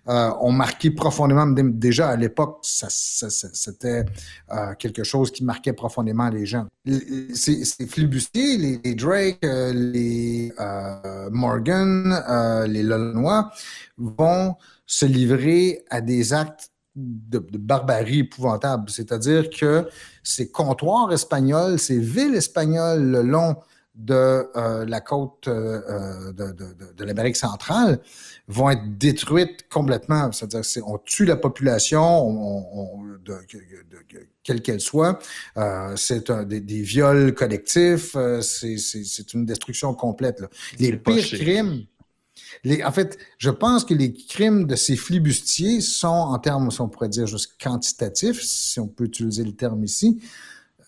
euh, 0.09 0.31
ont 0.41 0.51
marqué 0.51 0.91
profondément, 0.91 1.47
déjà 1.47 2.09
à 2.09 2.17
l'époque, 2.17 2.59
c'était 2.61 4.05
euh, 4.51 4.73
quelque 4.77 5.03
chose 5.03 5.31
qui 5.31 5.45
marquait 5.45 5.71
profondément 5.73 6.29
les 6.29 6.45
gens. 6.45 6.67
Ces, 7.33 7.63
ces 7.63 7.87
flibustiers, 7.87 8.79
les, 8.83 8.95
Drake, 8.95 9.39
euh, 9.45 9.71
les 9.73 10.51
Morgan, 11.31 12.65
les 12.67 12.83
Lolonois, 12.83 13.49
vont 13.97 14.55
se 14.85 15.05
livrer 15.05 15.85
à 15.89 16.01
des 16.01 16.33
actes 16.33 16.71
de, 16.99 17.39
barbarie 17.57 18.19
épouvantable. 18.19 18.89
C'est-à-dire 18.89 19.49
que 19.49 19.87
ces 20.23 20.51
comptoirs 20.51 21.11
espagnols, 21.11 21.79
ces 21.79 21.99
villes 21.99 22.35
espagnoles 22.35 23.01
le 23.01 23.21
long 23.21 23.55
de 23.95 24.47
euh, 24.55 24.85
la 24.85 25.01
côte 25.01 25.47
euh, 25.47 25.81
euh, 25.89 26.31
de, 26.31 27.03
l'Amérique 27.03 27.35
centrale 27.35 27.99
vont 28.47 28.69
être 28.69 28.97
détruites 28.97 29.67
complètement. 29.69 30.31
C'est-à-dire 30.31 30.63
on 30.87 30.97
tue 30.99 31.25
la 31.25 31.35
population, 31.35 32.65
quelle 34.43 34.61
qu'elle 34.61 34.79
soit. 34.79 35.19
c'est 35.95 36.31
des, 36.31 36.61
des, 36.61 36.81
viols 36.81 37.33
collectifs. 37.33 38.15
c'est 38.41 39.33
une 39.33 39.45
destruction 39.45 39.93
complète. 39.93 40.43
Les 40.79 40.95
pires 40.95 41.25
crimes 41.25 41.85
en 42.83 42.91
fait, 42.91 43.17
je 43.37 43.49
pense 43.49 43.85
que 43.85 43.93
les 43.93 44.13
crimes 44.13 44.65
de 44.65 44.75
ces 44.75 44.95
flibustiers 44.95 45.81
sont, 45.81 46.07
en 46.07 46.39
termes, 46.39 46.69
on 46.79 46.89
pourrait 46.89 47.09
dire, 47.09 47.27
juste 47.27 47.55
quantitatifs, 47.61 48.41
si 48.41 48.79
on 48.79 48.87
peut 48.87 49.05
utiliser 49.05 49.43
le 49.43 49.53
terme 49.53 49.83
ici, 49.83 50.21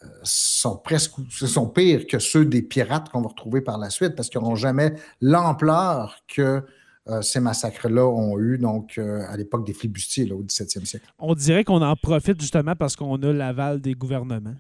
euh, 0.04 0.08
sont 0.24 0.78
presque 0.78 1.12
sont 1.30 1.68
pires 1.68 2.08
que 2.08 2.20
ceux 2.20 2.46
des 2.46 2.62
pirates 2.62 3.10
qu'on 3.10 3.22
va 3.22 3.30
retrouver 3.30 3.62
par 3.62 3.78
la 3.78 3.90
suite 3.90 4.16
parce 4.16 4.30
qu'ils 4.30 4.42
n'auront 4.42 4.56
jamais 4.56 4.94
l'ampleur 5.22 6.24
que 6.28 6.64
euh, 7.08 7.22
ces 7.22 7.40
massacres-là 7.40 8.06
ont 8.06 8.40
eu 8.40 8.58
donc 8.58 8.98
euh, 8.98 9.24
à 9.28 9.38
l'époque 9.38 9.66
des 9.66 9.74
flibustiers 9.74 10.32
au 10.32 10.44
17e 10.44 10.86
siècle. 10.86 11.06
On 11.20 11.36
dirait 11.36 11.64
qu'on 11.64 11.82
en 11.82 11.96
profite 11.96 12.40
justement 12.40 12.76
parce 12.76 12.96
qu'on 12.96 13.22
a 13.22 13.34
l'aval 13.34 13.80
des 13.82 13.94
gouvernements. 13.94 14.56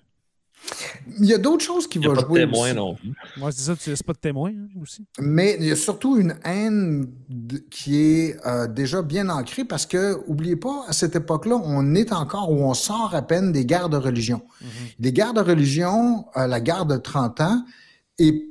Il 1.19 1.25
y 1.25 1.33
a 1.33 1.37
d'autres 1.37 1.63
choses 1.63 1.87
qui 1.87 1.97
vont 1.97 2.15
jouer. 2.15 2.23
Pas 2.41 2.45
de 2.45 2.51
témoin 2.51 2.73
non 2.73 2.97
Moi, 3.37 3.51
c'est 3.51 3.63
ça, 3.63 3.75
tu 3.75 3.89
laisses 3.89 4.03
pas 4.03 4.13
de 4.13 4.19
témoin 4.19 4.51
hein, 4.51 4.67
aussi. 4.81 5.05
Mais 5.19 5.57
il 5.59 5.65
y 5.65 5.71
a 5.71 5.75
surtout 5.75 6.17
une 6.17 6.35
haine 6.43 7.07
qui 7.69 7.97
est 7.97 8.37
euh, 8.45 8.67
déjà 8.67 9.01
bien 9.01 9.29
ancrée 9.29 9.65
parce 9.65 9.85
que, 9.85 10.21
oubliez 10.27 10.55
pas, 10.55 10.85
à 10.87 10.93
cette 10.93 11.15
époque-là, 11.15 11.59
on 11.63 11.95
est 11.95 12.11
encore 12.13 12.51
ou 12.51 12.63
on 12.63 12.73
sort 12.73 13.13
à 13.15 13.21
peine 13.21 13.51
des 13.51 13.65
guerres 13.65 13.89
de 13.89 13.97
religion. 13.97 14.41
Mm-hmm. 14.61 14.95
Les 14.99 15.13
guerres 15.13 15.33
de 15.33 15.41
religion, 15.41 16.25
euh, 16.37 16.47
la 16.47 16.59
guerre 16.59 16.85
de 16.85 16.97
30 16.97 17.41
ans, 17.41 17.65
est 18.19 18.50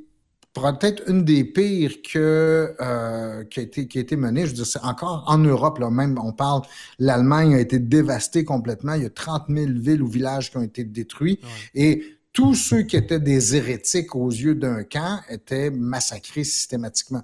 peut-être 0.53 1.03
une 1.07 1.23
des 1.23 1.43
pires 1.43 2.01
que, 2.01 2.75
euh, 2.79 3.43
qui, 3.45 3.59
a 3.59 3.63
été, 3.63 3.87
qui 3.87 3.97
a 3.97 4.01
été 4.01 4.15
menée. 4.15 4.41
Je 4.41 4.47
veux 4.47 4.53
dire, 4.53 4.65
c'est 4.65 4.83
encore 4.83 5.23
en 5.27 5.37
Europe, 5.37 5.79
là, 5.79 5.89
même, 5.89 6.17
on 6.21 6.33
parle, 6.33 6.61
l'Allemagne 6.99 7.55
a 7.55 7.59
été 7.59 7.79
dévastée 7.79 8.43
complètement. 8.43 8.93
Il 8.93 9.03
y 9.03 9.05
a 9.05 9.09
30 9.09 9.45
000 9.49 9.71
villes 9.75 10.01
ou 10.01 10.07
villages 10.07 10.51
qui 10.51 10.57
ont 10.57 10.63
été 10.63 10.83
détruits. 10.83 11.39
Et 11.73 12.17
tous 12.33 12.55
ceux 12.55 12.83
qui 12.83 12.95
étaient 12.95 13.19
des 13.19 13.55
hérétiques 13.55 14.15
aux 14.15 14.29
yeux 14.29 14.55
d'un 14.55 14.83
camp 14.83 15.19
étaient 15.29 15.69
massacrés 15.69 16.43
systématiquement. 16.43 17.23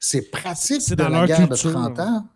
Ces 0.00 0.22
pratiques 0.30 0.90
de 0.90 1.02
la 1.02 1.26
guerre 1.26 1.48
de 1.48 1.54
30 1.54 1.98
ans 2.00 2.26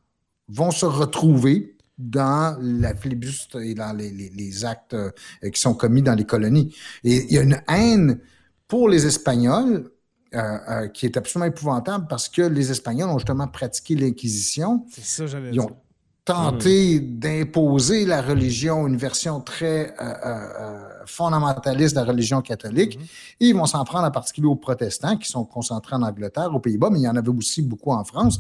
vont 0.49 0.71
se 0.71 0.87
retrouver 0.87 1.77
dans 1.97 2.59
la 2.61 2.95
flibuste 2.95 3.57
et 3.57 3.75
dans 3.75 3.93
les, 3.93 4.11
les, 4.11 4.31
les 4.31 4.65
actes 4.65 4.95
euh, 4.95 5.11
qui 5.53 5.61
sont 5.61 5.75
commis 5.75 6.03
dans 6.03 6.15
les 6.15 6.25
colonies. 6.25 6.75
Et 7.05 7.25
il 7.25 7.33
y 7.33 7.39
a 7.39 7.43
une 7.43 7.61
haine 7.69 8.19
pour 8.67 8.89
les 8.89 9.07
Espagnols 9.07 9.90
euh, 10.33 10.59
euh, 10.69 10.87
qui 10.87 11.07
est 11.07 11.17
absolument 11.17 11.47
épouvantable 11.47 12.07
parce 12.09 12.29
que 12.29 12.43
les 12.43 12.71
Espagnols 12.71 13.09
ont 13.09 13.19
justement 13.19 13.49
pratiqué 13.49 13.97
l'Inquisition. 13.97 14.85
C'est 14.89 15.05
ça, 15.05 15.27
j'avais 15.27 15.51
Ils 15.51 15.59
ont 15.59 15.77
tenté 16.25 17.01
hmm. 17.01 17.19
d'imposer 17.19 18.07
la 18.07 18.23
religion, 18.23 18.87
une 18.87 18.97
version 18.97 19.41
très 19.41 19.93
euh, 20.01 21.05
fondamentaliste 21.05 21.97
de 21.97 22.01
la 22.01 22.07
religion 22.07 22.43
catholique. 22.43 22.97
Hmm. 22.97 23.03
Et 23.41 23.47
ils 23.49 23.57
vont 23.57 23.67
s'en 23.67 23.83
prendre 23.83 24.07
en 24.07 24.13
particulier 24.13 24.47
aux 24.47 24.55
protestants 24.55 25.17
qui 25.17 25.29
sont 25.29 25.45
concentrés 25.45 25.97
en 25.97 26.03
Angleterre, 26.03 26.55
aux 26.55 26.61
Pays-Bas, 26.61 26.91
mais 26.93 27.01
il 27.01 27.05
y 27.07 27.09
en 27.09 27.17
avait 27.17 27.29
aussi 27.31 27.63
beaucoup 27.63 27.91
en 27.91 28.05
France. 28.05 28.39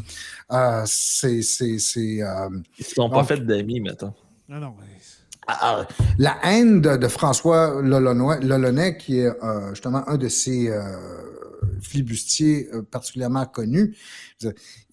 c'est. 0.86 1.40
Ils 1.40 2.22
ne 2.22 2.84
sont 2.84 3.10
pas 3.10 3.24
fait 3.24 3.44
d'amis, 3.44 3.80
mettons. 3.80 4.14
Non, 4.48 4.60
non. 4.60 4.74
Ah, 5.48 5.58
ah, 5.60 5.88
la 6.18 6.36
haine 6.44 6.80
de, 6.80 7.08
François 7.08 7.82
Lolonais, 7.82 8.96
qui 8.96 9.18
est 9.18 9.32
justement 9.72 10.08
un 10.08 10.16
de 10.16 10.28
ces 10.28 10.70
flibustier 11.80 12.68
euh, 12.72 12.82
particulièrement 12.82 13.46
connu. 13.46 13.96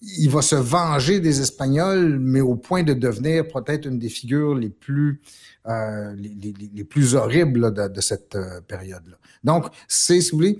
Il 0.02 0.30
va 0.30 0.42
se 0.42 0.54
venger 0.54 1.20
des 1.20 1.40
Espagnols, 1.40 2.18
mais 2.18 2.40
au 2.40 2.56
point 2.56 2.82
de 2.82 2.94
devenir 2.94 3.46
peut-être 3.48 3.86
une 3.86 3.98
des 3.98 4.08
figures 4.08 4.54
les 4.54 4.70
plus, 4.70 5.20
euh, 5.66 6.14
les, 6.16 6.84
plus 6.84 7.14
horribles 7.14 7.72
de, 7.72 8.00
cette 8.00 8.36
euh, 8.36 8.60
période-là. 8.60 9.16
Donc, 9.44 9.66
c'est, 9.86 10.20
si 10.20 10.30
vous 10.30 10.38
voulez, 10.38 10.58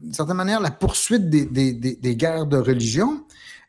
d'une 0.00 0.14
certaine 0.14 0.36
manière, 0.36 0.60
la 0.60 0.70
poursuite 0.70 1.28
des, 1.28 1.44
des 1.44 2.16
guerres 2.16 2.46
de 2.46 2.56
religion, 2.56 3.25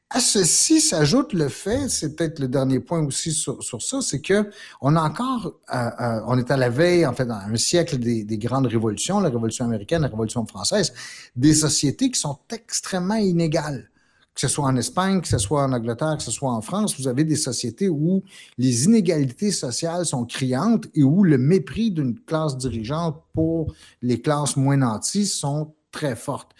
à 0.09 0.21
ceci 0.21 0.79
s'ajoute 0.79 1.33
le 1.33 1.49
fait, 1.49 1.89
c'est 1.89 2.15
peut-être 2.15 2.39
le 2.39 2.47
dernier 2.47 2.79
point 2.79 3.03
aussi 3.03 3.33
sur, 3.33 3.61
ça, 3.61 4.01
c'est 4.01 4.21
que 4.21 4.49
on 4.79 4.95
a 4.95 5.01
encore, 5.01 5.55
euh, 5.73 5.89
euh, 5.99 6.21
on 6.27 6.37
est 6.37 6.49
à 6.49 6.55
la 6.55 6.69
veille, 6.69 7.05
en 7.05 7.13
fait, 7.13 7.25
dans 7.25 7.35
un 7.35 7.55
siècle 7.57 7.97
des, 7.97 8.37
grandes 8.37 8.67
révolutions, 8.67 9.19
la 9.19 9.29
révolution 9.29 9.65
américaine, 9.65 10.03
la 10.03 10.07
révolution 10.07 10.45
française, 10.45 10.93
des 11.35 11.53
sociétés 11.53 12.09
qui 12.09 12.19
sont 12.19 12.39
extrêmement 12.51 13.15
inégales. 13.15 13.89
Que 14.33 14.41
ce 14.41 14.47
soit 14.47 14.65
en 14.65 14.75
Espagne, 14.77 15.19
que 15.19 15.27
ce 15.27 15.39
soit 15.39 15.63
en 15.63 15.73
Angleterre, 15.73 16.15
que 16.17 16.23
ce 16.23 16.31
soit 16.31 16.51
en 16.51 16.61
France, 16.61 16.97
vous 16.99 17.07
avez 17.07 17.23
des 17.23 17.35
sociétés 17.35 17.89
où 17.89 18.23
les 18.57 18.85
inégalités 18.85 19.51
sociales 19.51 20.05
sont 20.05 20.25
criantes 20.25 20.85
et 20.93 21.03
où 21.03 21.23
le 21.23 21.39
mépris 21.39 21.91
d'une 21.91 22.17
classe 22.19 22.55
dirigeante 22.55 23.21
pour 23.33 23.73
les 24.03 24.21
classes 24.21 24.55
moins 24.55 24.77
nanties 24.77 25.25
sont 25.25 25.73
très 25.91 26.15
fortes. 26.15 26.51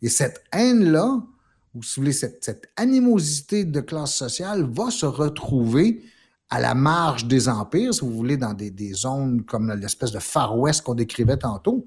Et 0.00 0.08
cette 0.08 0.42
haine-là, 0.50 1.22
ou 1.76 1.82
si 1.82 1.96
vous 1.96 2.02
voulez, 2.02 2.12
cette, 2.12 2.68
animosité 2.76 3.64
de 3.64 3.80
classe 3.80 4.14
sociale 4.14 4.66
va 4.70 4.90
se 4.90 5.06
retrouver 5.06 6.02
à 6.48 6.60
la 6.60 6.74
marge 6.74 7.26
des 7.26 7.48
empires, 7.48 7.92
si 7.92 8.00
vous 8.00 8.12
voulez, 8.12 8.36
dans 8.36 8.54
des, 8.54 8.92
zones 8.94 9.44
comme 9.44 9.72
l'espèce 9.72 10.12
de 10.12 10.18
Far 10.18 10.58
West 10.58 10.82
qu'on 10.82 10.94
décrivait 10.94 11.36
tantôt, 11.36 11.86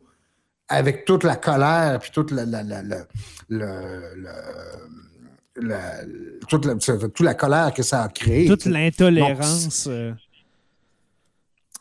avec 0.67 1.05
toute 1.05 1.23
la 1.23 1.37
colère, 1.37 1.99
puis 1.99 2.11
toute 2.11 2.31
la, 2.31 2.45
toute, 6.47 7.21
la, 7.21 7.33
colère 7.33 7.73
que 7.73 7.83
ça 7.83 8.03
a 8.03 8.09
créé. 8.09 8.47
Toute 8.47 8.65
l'intolérance. 8.65 9.89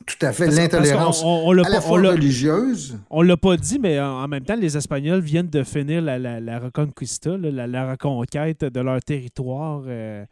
Tout 0.09 0.27
à 0.27 0.33
fait, 0.33 0.47
l'intolérance 0.47 1.23
à 1.23 1.69
la 1.69 1.81
fois 1.81 2.01
religieuse. 2.01 2.99
On 3.11 3.23
l'a 3.23 3.37
pas 3.37 3.57
dit, 3.57 3.79
mais 3.79 4.01
en 4.01 4.27
même 4.27 4.45
temps, 4.45 4.57
les 4.57 4.77
Espagnols 4.77 5.21
viennent 5.21 5.51
de 5.51 5.63
finir 5.63 6.01
la, 6.01 6.19
la, 6.19 6.59
Reconquista, 6.59 7.37
la, 7.37 7.91
reconquête 7.91 8.65
de 8.65 8.81
leur 8.81 9.01
territoire 9.03 9.83
euh, 9.87 10.25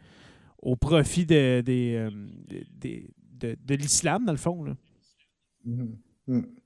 au 0.62 0.76
profit 0.76 1.26
de, 1.26 1.62
euh, 1.68 2.10
de, 3.38 3.74
l'islam, 3.74 4.24
dans 4.24 4.32
le 4.32 4.38
fond. 4.38 4.64
Là. 4.64 4.72
Mm. 5.64 5.84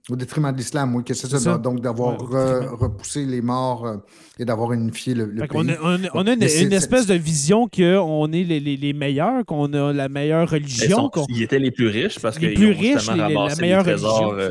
Au 0.09 0.17
détriment 0.17 0.51
de 0.51 0.57
l'islam, 0.57 0.97
oui, 0.97 1.05
que 1.05 1.13
c'est 1.13 1.29
ça, 1.29 1.59
donc 1.59 1.81
d'avoir 1.83 2.19
repoussé 2.19 3.27
les 3.27 3.43
morts 3.43 3.87
euh, 3.87 3.97
et 4.39 4.47
d'avoir 4.47 4.73
unifié 4.73 5.15
le, 5.15 5.27
pays. 5.29 5.49
On 5.53 5.69
a, 5.69 5.75
on 6.15 6.27
a, 6.27 6.33
une, 6.33 6.43
espèce 6.43 7.07
de 7.07 7.15
vision 7.15 7.69
qu'on 7.69 8.33
est 8.33 8.43
les, 8.43 8.61
les, 8.61 8.93
meilleurs, 8.95 9.45
qu'on 9.45 9.73
a 9.75 9.93
la 9.93 10.09
meilleure 10.09 10.49
religion. 10.49 11.11
Ils, 11.29 11.43
étaient 11.43 11.59
les 11.59 11.71
plus 11.71 11.89
riches 11.89 12.19
parce 12.19 12.39
qu'ils 12.39 12.53
ont 12.53 12.55
plus 12.55 12.73
riches, 12.73 13.07
la 13.09 13.55
meilleure 13.57 13.85
religion, 13.85 14.33
euh, 14.33 14.51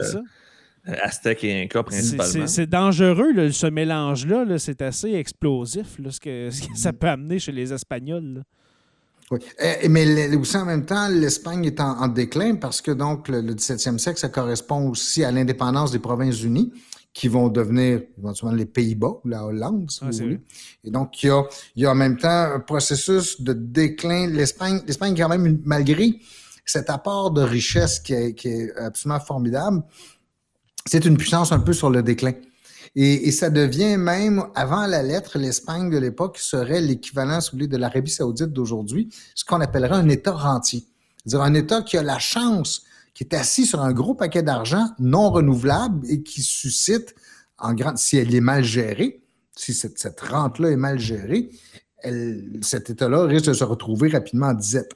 Aztèques 1.01 1.43
et 1.43 1.63
Incas 1.63 1.83
principalement. 1.83 2.47
C'est 2.47 2.69
dangereux, 2.69 3.51
ce 3.51 3.67
mélange-là. 3.67 4.59
c'est 4.59 4.81
assez 4.83 5.13
explosif, 5.13 5.97
ce, 6.09 6.19
que, 6.19 6.49
ça 6.75 6.93
peut 6.93 7.09
amener 7.09 7.39
chez 7.39 7.51
les 7.51 7.73
Espagnols. 7.73 8.43
Oui. 9.31 9.39
mais 9.89 10.35
aussi 10.35 10.57
en 10.57 10.65
même 10.65 10.85
temps, 10.85 11.07
l'Espagne 11.07 11.65
est 11.65 11.79
en, 11.79 12.07
déclin 12.07 12.55
parce 12.55 12.81
que 12.81 12.91
donc 12.91 13.27
le, 13.27 13.41
17e 13.41 13.97
siècle, 13.97 14.19
ça 14.19 14.29
correspond 14.29 14.89
aussi 14.89 15.23
à 15.23 15.31
l'indépendance 15.31 15.91
des 15.91 15.99
Provinces-Unies 15.99 16.73
qui 17.13 17.27
vont 17.27 17.49
devenir 17.49 18.01
éventuellement 18.17 18.55
les 18.55 18.65
Pays-Bas 18.65 19.19
ou 19.23 19.27
la 19.27 19.45
Hollande, 19.45 19.89
si 19.89 20.05
vous 20.05 20.11
voulez. 20.11 20.39
Et 20.83 20.91
donc, 20.91 21.21
il 21.23 21.27
y, 21.27 21.29
a, 21.29 21.43
il 21.75 21.83
y 21.83 21.85
a 21.85 21.91
en 21.91 21.95
même 21.95 22.17
temps 22.17 22.29
un 22.53 22.59
processus 22.59 23.41
de 23.41 23.53
déclin. 23.53 24.27
L'Espagne, 24.27 24.81
l'Espagne 24.85 25.15
quand 25.17 25.29
même, 25.29 25.59
malgré 25.65 26.19
cet 26.65 26.89
apport 26.89 27.31
de 27.31 27.41
richesse 27.41 27.99
qui 27.99 28.13
est, 28.13 28.33
qui 28.35 28.47
est 28.47 28.75
absolument 28.77 29.19
formidable, 29.19 29.83
c'est 30.85 31.03
une 31.05 31.17
puissance 31.17 31.51
un 31.51 31.59
peu 31.59 31.73
sur 31.73 31.89
le 31.89 32.03
déclin. 32.03 32.33
Et, 32.95 33.31
ça 33.31 33.49
devient 33.49 33.97
même, 33.97 34.43
avant 34.55 34.85
la 34.87 35.03
lettre, 35.03 35.37
l'Espagne 35.37 35.89
de 35.89 35.97
l'époque 35.97 36.37
serait 36.37 36.81
l'équivalent, 36.81 37.39
si 37.39 37.51
vous 37.51 37.57
voulez, 37.57 37.67
de 37.67 37.77
l'Arabie 37.77 38.11
saoudite 38.11 38.51
d'aujourd'hui, 38.51 39.09
ce 39.35 39.45
qu'on 39.45 39.61
appellerait 39.61 39.95
un 39.95 40.09
État 40.09 40.31
rentier. 40.31 40.85
C'est-à-dire 41.25 41.41
un 41.41 41.53
État 41.53 41.81
qui 41.81 41.97
a 41.97 42.03
la 42.03 42.19
chance, 42.19 42.83
qui 43.13 43.23
est 43.23 43.33
assis 43.35 43.65
sur 43.65 43.81
un 43.81 43.93
gros 43.93 44.15
paquet 44.15 44.43
d'argent 44.43 44.87
non 44.99 45.29
renouvelable 45.29 46.05
et 46.09 46.23
qui 46.23 46.41
suscite, 46.41 47.15
en 47.57 47.73
grande, 47.73 47.97
si 47.97 48.17
elle 48.17 48.33
est 48.33 48.41
mal 48.41 48.63
gérée, 48.63 49.21
si 49.55 49.73
cette, 49.73 50.19
rente-là 50.21 50.71
est 50.71 50.77
mal 50.77 50.99
gérée, 50.99 51.51
cet 52.61 52.89
État-là 52.89 53.25
risque 53.25 53.47
de 53.47 53.53
se 53.53 53.65
retrouver 53.65 54.09
rapidement 54.09 54.47
en 54.47 54.53
disette. 54.53 54.93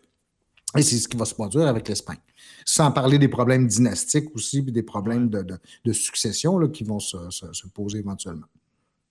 Et 0.77 0.81
c'est 0.81 0.97
ce 0.97 1.07
qui 1.07 1.17
va 1.17 1.25
se 1.25 1.33
produire 1.33 1.67
avec 1.67 1.87
l'Espagne 1.87 2.17
sans 2.65 2.91
parler 2.91 3.19
des 3.19 3.27
problèmes 3.27 3.67
dynastiques 3.67 4.33
aussi, 4.35 4.61
puis 4.61 4.71
des 4.71 4.83
problèmes 4.83 5.29
de, 5.29 5.93
succession 5.93 6.57
là, 6.57 6.67
qui 6.67 6.83
vont 6.83 6.99
se, 6.99 7.67
poser 7.73 7.99
éventuellement. 7.99 8.47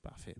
Parfait. 0.03 0.37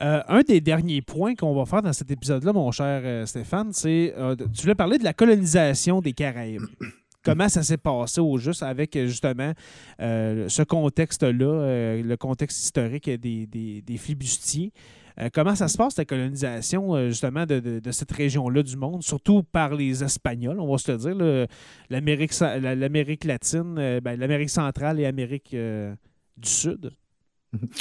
Euh, 0.00 0.22
un 0.28 0.40
des 0.40 0.60
derniers 0.60 1.02
points 1.02 1.34
qu'on 1.34 1.54
va 1.54 1.66
faire 1.66 1.82
dans 1.82 1.92
cet 1.92 2.10
épisode-là, 2.10 2.52
mon 2.52 2.70
cher 2.70 3.02
euh, 3.04 3.26
Stéphane, 3.26 3.72
c'est 3.72 4.14
euh, 4.16 4.34
tu 4.34 4.62
voulais 4.62 4.74
parler 4.74 4.96
de 4.96 5.04
la 5.04 5.12
colonisation 5.12 6.00
des 6.00 6.12
Caraïbes. 6.12 6.62
Comment 7.22 7.50
ça 7.50 7.62
s'est 7.62 7.76
passé 7.76 8.18
au 8.18 8.38
juste 8.38 8.62
avec 8.62 8.94
justement 8.94 9.52
ce 9.98 10.62
contexte-là, 10.62 12.00
le 12.02 12.16
contexte 12.16 12.64
historique 12.64 13.10
des, 13.10 13.46
des, 13.46 13.82
des 13.82 13.96
flibustiers? 13.98 14.72
Euh, 15.20 15.28
comment 15.32 15.54
ça 15.54 15.68
se 15.68 15.76
passe, 15.76 15.96
la 15.96 16.04
colonisation, 16.04 16.94
euh, 16.94 17.08
justement, 17.08 17.44
de, 17.46 17.80
cette 17.90 18.12
région-là 18.12 18.62
du 18.62 18.76
monde, 18.76 19.02
surtout 19.02 19.42
par 19.42 19.74
les 19.74 20.02
Espagnols, 20.02 20.58
on 20.60 20.70
va 20.70 20.78
se 20.78 20.90
le 20.90 20.98
dire, 20.98 21.48
l'Amérique 21.90 23.24
latine, 23.24 23.76
euh, 23.78 24.00
ben, 24.00 24.18
l'Amérique 24.18 24.50
centrale 24.50 24.98
et 25.00 25.02
l'Amérique 25.02 25.54
du 25.54 26.48
Sud? 26.48 26.92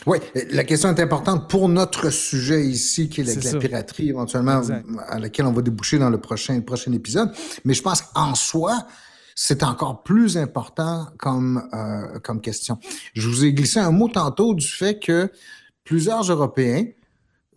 Oui, 0.08 0.18
la 0.52 0.64
question 0.64 0.90
est 0.90 1.00
importante 1.00 1.48
pour 1.48 1.70
notre 1.70 2.10
sujet 2.10 2.66
ici, 2.66 3.08
qui 3.08 3.22
est 3.22 3.52
la, 3.54 3.60
piraterie, 3.60 4.10
éventuellement, 4.10 4.62
à 5.08 5.20
laquelle 5.20 5.46
on 5.46 5.54
va 5.54 5.62
déboucher 5.62 6.00
dans 6.00 6.10
le 6.10 6.20
prochain, 6.20 6.60
prochain 6.62 6.92
épisode. 6.92 7.32
Mais 7.66 7.76
je 7.76 7.84
pense 7.84 8.02
qu'en 8.02 8.34
soi, 8.34 8.88
c'est 9.36 9.62
encore 9.62 10.02
plus 10.02 10.38
important 10.38 11.06
comme, 11.20 11.70
comme 12.24 12.42
question. 12.42 12.80
Je 13.14 13.30
vous 13.30 13.46
ai 13.46 13.54
glissé 13.54 13.80
un 13.80 13.92
mot 13.92 14.10
tantôt 14.10 14.56
du 14.56 14.68
fait 14.68 14.98
que 14.98 15.32
plusieurs 15.84 16.24
Européens, 16.24 16.86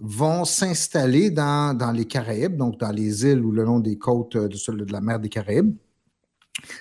vont 0.02 0.44
s'installer 0.44 1.30
dans, 1.30 1.76
dans, 1.76 1.92
les 1.92 2.06
Caraïbes, 2.06 2.56
donc 2.56 2.78
dans 2.78 2.90
les 2.90 3.24
îles 3.24 3.40
ou 3.40 3.52
le 3.52 3.62
long 3.62 3.78
des 3.78 3.96
côtes 3.96 4.36
de, 4.36 4.84
de 4.84 4.92
la 4.92 5.00
mer 5.00 5.20
des 5.20 5.28
Caraïbes. 5.28 5.76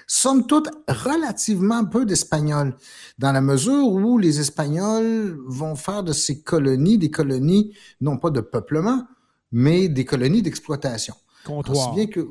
Somme 0.08 0.48
toute, 0.48 0.70
relativement 0.88 1.86
peu 1.86 2.06
d'Espagnols, 2.06 2.76
dans 3.20 3.32
la 3.32 3.42
mesure 3.42 3.88
où 3.88 4.18
les 4.18 4.40
Espagnols 4.40 5.38
vont 5.48 5.76
faire 5.76 6.04
de 6.04 6.14
ces 6.14 6.42
colonies 6.42 6.98
des 6.98 7.12
colonies, 7.12 7.74
non 8.02 8.18
pas 8.18 8.32
de 8.32 8.42
peuplement, 8.42 9.04
mais 9.52 9.88
des 9.88 10.04
colonies 10.04 10.42
d'exploitation. 10.42 11.14
Comptoir. 11.46 11.96
bien 11.96 12.08
que 12.08 12.28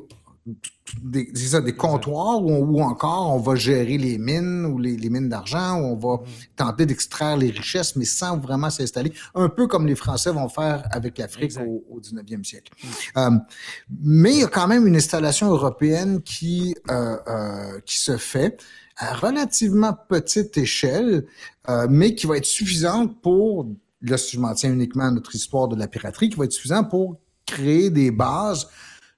des, 1.03 1.29
ça, 1.35 1.61
des 1.61 1.75
comptoirs 1.75 2.43
où, 2.43 2.81
encore 2.81 3.33
on 3.35 3.39
va 3.39 3.55
gérer 3.55 3.97
les 3.97 4.17
mines 4.17 4.65
ou 4.65 4.79
les, 4.79 5.09
mines 5.09 5.29
d'argent, 5.29 5.79
où 5.79 5.85
on 5.85 5.95
va 5.95 6.23
mm. 6.23 6.27
tenter 6.55 6.85
d'extraire 6.85 7.37
les 7.37 7.51
richesses, 7.51 7.95
mais 7.95 8.05
sans 8.05 8.37
vraiment 8.37 8.69
s'installer, 8.69 9.13
un 9.35 9.49
peu 9.49 9.67
comme 9.67 9.85
les 9.87 9.95
Français 9.95 10.31
vont 10.31 10.49
faire 10.49 10.83
avec 10.91 11.17
l'Afrique 11.17 11.53
au, 11.59 11.99
19e 11.99 12.43
siècle. 12.43 12.71
Mm. 12.83 12.87
Euh, 13.17 13.29
mais 14.01 14.31
il 14.33 14.39
y 14.39 14.43
a 14.43 14.47
quand 14.47 14.67
même 14.67 14.87
une 14.87 14.95
installation 14.95 15.49
européenne 15.49 16.21
qui, 16.21 16.75
euh, 16.89 17.17
euh, 17.27 17.79
qui 17.85 17.99
se 17.99 18.17
fait 18.17 18.61
à 18.97 19.13
relativement 19.13 19.93
petite 19.93 20.57
échelle, 20.57 21.25
mais 21.89 22.13
qui 22.13 22.27
va 22.27 22.37
être 22.37 22.45
suffisante 22.45 23.19
pour, 23.21 23.67
là 24.01 24.17
si 24.17 24.35
je 24.35 24.39
m'en 24.39 24.53
tiens 24.53 24.71
uniquement 24.71 25.05
à 25.05 25.11
notre 25.11 25.33
histoire 25.33 25.67
de 25.67 25.75
la 25.75 25.87
piraterie, 25.87 26.29
qui 26.29 26.37
va 26.37 26.45
être 26.45 26.51
suffisante 26.51 26.89
pour 26.89 27.17
créer 27.47 27.89
des 27.89 28.11
bases 28.11 28.67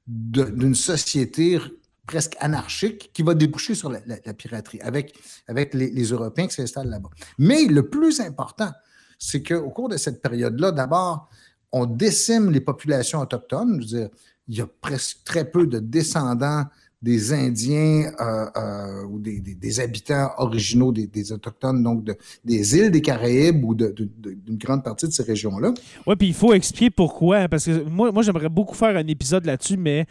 d'une 0.07 0.75
société 0.75 1.59
presque 2.05 2.35
anarchique 2.39 3.11
qui 3.13 3.23
va 3.23 3.33
déboucher 3.33 3.75
sur 3.75 3.89
la, 3.89 4.01
piraterie 4.33 4.81
avec, 4.81 5.17
avec 5.47 5.73
les, 5.73 6.03
Européens 6.03 6.47
qui 6.47 6.55
s'installent 6.55 6.89
là-bas. 6.89 7.09
Mais 7.37 7.65
le 7.65 7.89
plus 7.89 8.19
important, 8.19 8.71
c'est 9.17 9.41
qu'au 9.41 9.69
cours 9.69 9.89
de 9.89 9.97
cette 9.97 10.21
période-là, 10.21 10.71
d'abord, 10.71 11.29
on 11.71 11.85
décime 11.85 12.51
les 12.51 12.59
populations 12.59 13.21
autochtones. 13.21 13.79
Dire, 13.79 14.09
il 14.47 14.57
y 14.57 14.61
a 14.61 14.67
presque 14.67 15.23
très 15.23 15.49
peu 15.49 15.65
de 15.65 15.79
descendants 15.79 16.65
des 17.03 17.33
Indiens 17.33 18.11
euh, 18.21 18.45
euh, 18.55 19.03
ou 19.03 19.19
des, 19.19 19.79
habitants 19.81 20.31
originaux 20.37 20.93
des, 20.93 21.33
Autochtones, 21.33 21.83
donc 21.83 22.05
des 22.45 22.77
îles 22.77 22.91
des 22.91 23.01
Caraïbes 23.01 23.63
ou 23.65 23.75
d'une 23.75 24.57
grande 24.57 24.83
partie 24.85 25.07
de 25.07 25.11
ces 25.11 25.23
régions-là. 25.23 25.73
Oui, 26.07 26.15
puis 26.15 26.29
il 26.29 26.33
faut 26.33 26.53
expliquer 26.53 26.89
pourquoi, 26.89 27.39
hein, 27.39 27.47
parce 27.49 27.65
que 27.65 27.83
moi, 27.89 28.11
moi 28.13 28.23
j'aimerais 28.23 28.47
beaucoup 28.47 28.75
faire 28.75 28.95
un 28.95 29.05
épisode 29.07 29.45
là-dessus, 29.45 29.75
mais 29.75 30.05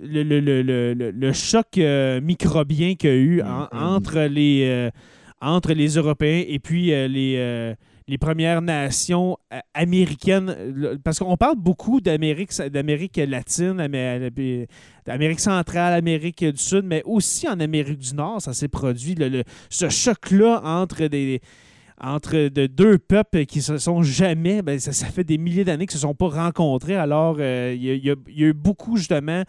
le, 0.00 0.22
le, 0.22 1.32
choc 1.34 1.76
euh, 1.76 2.22
microbien 2.22 2.94
qu'il 2.94 3.10
y 3.10 3.12
a 3.12 3.16
eu 3.16 3.40
mm-hmm. 3.42 3.68
entre, 3.76 4.20
les, 4.20 4.90
entre 5.42 5.74
les 5.74 5.88
Européens 5.96 6.42
et 6.48 6.58
puis 6.58 6.86
les 6.86 7.74
les 8.10 8.18
Premières 8.18 8.60
Nations 8.60 9.38
euh, 9.54 9.60
américaines, 9.72 10.98
parce 11.04 11.20
qu'on 11.20 11.36
parle 11.36 11.56
beaucoup 11.56 12.00
d'Amérique, 12.00 12.50
d'Amérique 12.60 13.16
latine, 13.18 13.76
d'Amérique 15.06 15.38
centrale, 15.38 15.94
Amérique 15.94 16.44
du 16.44 16.60
Sud, 16.60 16.84
mais 16.84 17.02
aussi 17.04 17.48
en 17.48 17.60
Amérique 17.60 17.98
du 17.98 18.14
Nord, 18.14 18.42
ça 18.42 18.52
s'est 18.52 18.68
produit. 18.68 19.14
ce 19.68 19.88
choc-là 19.88 20.60
entre 20.64 21.06
des 21.06 21.40
entre 22.02 22.48
de 22.48 22.66
deux 22.66 22.98
peuples 22.98 23.44
qui 23.44 23.60
se 23.60 23.76
sont 23.76 24.02
jamais, 24.02 24.62
ben, 24.62 24.80
ça, 24.80 25.06
fait 25.06 25.22
des 25.22 25.36
milliers 25.36 25.64
d'années 25.64 25.86
qu'ils 25.86 25.96
ne 25.96 26.00
se 26.00 26.06
sont 26.06 26.14
pas 26.14 26.28
rencontrés. 26.28 26.96
Alors, 26.96 27.36
euh, 27.38 27.76
il 27.76 28.04
y, 28.04 28.10
a 28.10 28.14
eu 28.26 28.54
beaucoup, 28.54 28.96
justement, 28.96 29.44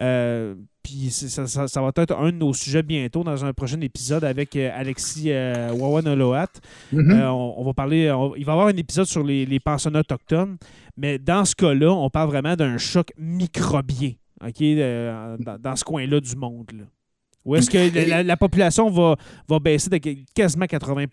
euh, 0.00 0.54
puis 0.82 1.10
ça, 1.10 1.80
va 1.80 1.90
être 1.96 2.16
un 2.16 2.30
de 2.30 2.36
nos 2.36 2.52
sujets 2.52 2.82
bientôt 2.84 3.24
dans 3.24 3.44
un 3.44 3.52
prochain 3.52 3.80
épisode 3.80 4.22
avec 4.22 4.54
euh, 4.54 4.70
Alexis 4.72 5.32
euh, 5.32 5.72
Wawanoloat. 5.72 6.46
Mm-hmm. 6.94 7.10
Euh, 7.12 7.28
on, 7.28 7.64
va 7.64 7.74
parler, 7.74 8.12
il 8.36 8.44
va 8.44 8.52
y 8.52 8.54
avoir 8.54 8.68
un 8.68 8.76
épisode 8.76 9.06
sur 9.06 9.24
les, 9.24 9.46
les 9.46 9.58
pensionnats 9.58 10.00
autochtones, 10.00 10.58
mais 10.96 11.18
dans 11.18 11.44
ce 11.44 11.56
cas-là, 11.56 11.92
on 11.92 12.08
parle 12.08 12.28
vraiment 12.28 12.54
d'un 12.54 12.78
choc 12.78 13.12
microbien 13.18 14.12
ok, 14.40 14.62
dans, 15.58 15.76
ce 15.76 15.82
coin-là 15.82 16.20
du 16.20 16.36
monde. 16.36 16.70
Là. 16.72 16.84
Où 17.44 17.56
est-ce 17.56 17.68
que 17.68 18.22
la, 18.24 18.36
population 18.36 18.88
va, 18.88 19.16
va 19.48 19.58
baisser 19.58 19.90
de 19.90 19.98
quasiment 20.34 20.66
80 20.66 21.06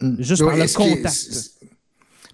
mm. 0.00 0.22
Juste 0.22 0.44
par 0.44 0.56
le 0.56 0.72
contact. 0.72 1.50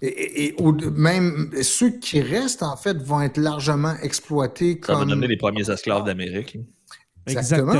Et, 0.01 0.55
même 0.95 1.51
ceux 1.61 1.91
qui 1.91 2.21
restent, 2.21 2.63
en 2.63 2.77
fait, 2.77 2.97
vont 3.01 3.21
être 3.21 3.37
largement 3.37 3.95
exploités 4.01 4.79
comme... 4.79 4.95
Ça 4.95 4.99
va 5.01 5.05
donner 5.05 5.27
les 5.27 5.37
premiers 5.37 5.69
esclaves 5.69 6.05
d'Amérique. 6.05 6.57
Exactement. 7.27 7.73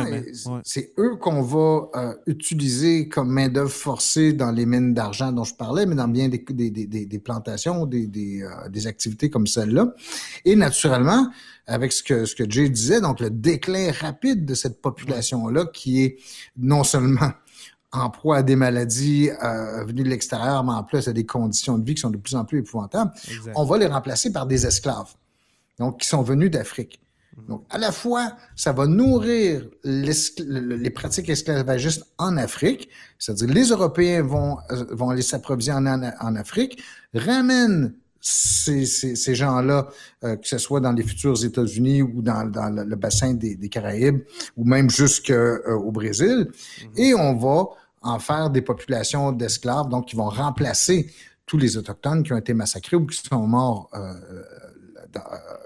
C'est 0.63 0.91
eux 0.97 1.15
qu'on 1.15 1.41
va 1.41 1.89
euh, 1.95 2.13
utiliser 2.27 3.07
comme 3.07 3.29
main-d'œuvre 3.29 3.71
forcée 3.71 4.33
dans 4.33 4.51
les 4.51 4.65
mines 4.65 4.93
d'argent 4.93 5.31
dont 5.31 5.43
je 5.43 5.55
parlais, 5.55 5.85
mais 5.85 5.95
dans 5.95 6.07
bien 6.07 6.29
des, 6.29 6.43
des, 6.49 6.69
des, 6.69 7.05
des 7.05 7.19
plantations, 7.19 7.85
des, 7.85 8.41
euh, 8.43 8.69
des, 8.69 8.87
activités 8.87 9.29
comme 9.29 9.47
celle-là. 9.47 9.93
Et 10.45 10.55
naturellement, 10.55 11.29
avec 11.65 11.91
ce 11.91 12.03
que, 12.03 12.25
ce 12.25 12.35
que 12.35 12.49
Jay 12.49 12.69
disait, 12.69 13.01
donc 13.01 13.19
le 13.19 13.29
déclin 13.29 13.91
rapide 13.91 14.45
de 14.45 14.53
cette 14.53 14.81
population-là 14.81 15.65
qui 15.73 16.03
est 16.03 16.17
non 16.57 16.83
seulement 16.83 17.31
en 17.91 18.09
proie 18.09 18.37
à 18.37 18.43
des 18.43 18.55
maladies 18.55 19.29
euh, 19.43 19.83
venues 19.85 20.03
de 20.03 20.09
l'extérieur, 20.09 20.63
mais 20.63 20.73
en 20.73 20.83
plus 20.83 21.07
à 21.07 21.13
des 21.13 21.25
conditions 21.25 21.77
de 21.77 21.85
vie 21.85 21.95
qui 21.95 22.01
sont 22.01 22.11
de 22.11 22.17
plus 22.17 22.35
en 22.35 22.45
plus 22.45 22.59
épouvantables, 22.59 23.11
on 23.55 23.65
va 23.65 23.77
les 23.77 23.87
remplacer 23.87 24.31
par 24.31 24.45
des 24.45 24.65
esclaves, 24.65 25.13
donc 25.79 26.01
qui 26.01 26.07
sont 26.07 26.21
venus 26.21 26.51
d'Afrique. 26.51 27.01
Mhm. 27.35 27.45
Donc, 27.47 27.65
à 27.69 27.77
la 27.77 27.91
fois, 27.91 28.33
ça 28.55 28.73
va 28.73 28.85
nourrir 28.85 29.67
les 29.83 30.89
pratiques 30.91 31.29
esclavagistes 31.29 32.05
en 32.17 32.37
Afrique, 32.37 32.89
c'est-à-dire 33.17 33.47
les 33.47 33.69
Européens 33.69 34.21
vont, 34.21 34.57
euh, 34.71 34.85
vont 34.91 35.09
aller 35.09 35.23
s'approvisionner 35.23 36.11
en, 36.19 36.35
Afrique, 36.35 36.83
ramènent 37.13 37.93
ces, 38.21 38.85
ces, 38.85 39.35
gens-là, 39.35 39.87
euh, 40.23 40.35
que 40.35 40.47
ce 40.47 40.57
soit 40.57 40.79
dans 40.79 40.91
les 40.91 41.03
futurs 41.03 41.43
États-Unis 41.43 42.01
ou 42.01 42.21
dans, 42.21 42.43
le, 42.43 42.95
bassin 42.95 43.33
des, 43.33 43.69
Caraïbes, 43.69 44.21
ou 44.57 44.65
même 44.65 44.89
jusqu'au 44.89 45.33
euh, 45.33 45.91
Brésil, 45.91 46.47
mhm. 46.83 46.89
et 46.97 47.13
on 47.13 47.35
va 47.35 47.65
en 48.01 48.19
faire 48.19 48.49
des 48.49 48.61
populations 48.61 49.31
d'esclaves, 49.31 49.89
donc 49.89 50.07
qui 50.07 50.15
vont 50.15 50.29
remplacer 50.29 51.11
tous 51.45 51.57
les 51.57 51.77
Autochtones 51.77 52.23
qui 52.23 52.31
ont 52.33 52.37
été 52.37 52.53
massacrés 52.53 52.95
ou 52.95 53.05
qui 53.05 53.17
sont 53.21 53.47
morts 53.47 53.89
euh, 53.93 54.13
dans, 55.11 55.21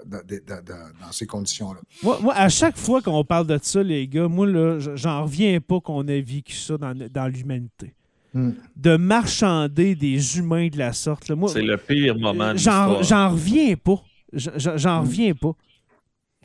dans- 0.06 0.26
dans- 0.26 1.06
dans 1.06 1.12
ces 1.12 1.26
conditions-là. 1.26 1.80
Moi, 2.02 2.18
moi, 2.22 2.34
à 2.34 2.48
chaque 2.48 2.76
fois 2.78 3.02
qu'on 3.02 3.24
parle 3.24 3.46
de 3.46 3.58
ça, 3.62 3.82
les 3.82 4.08
gars, 4.08 4.26
moi, 4.28 4.46
là, 4.46 4.78
j'en 4.94 5.24
reviens 5.24 5.60
pas 5.60 5.80
qu'on 5.80 6.06
ait 6.08 6.22
vécu 6.22 6.54
ça 6.56 6.78
dans, 6.78 6.94
dans 6.94 7.28
l'humanité. 7.28 7.94
Hmm. 8.34 8.50
De 8.76 8.96
marchander 8.96 9.94
des 9.94 10.38
humains 10.38 10.66
de 10.68 10.76
la 10.76 10.92
sorte. 10.92 11.28
là. 11.28 11.36
Moi, 11.36 11.48
C'est 11.52 11.62
le 11.62 11.76
pire 11.76 12.18
moment 12.18 12.52
de 12.52 12.58
j'en, 12.58 12.96
l'histoire. 12.98 13.02
j'en 13.04 13.30
reviens 13.30 13.74
pas. 13.76 14.02
J'en 14.32 15.00
reviens 15.02 15.34
pas. 15.34 15.52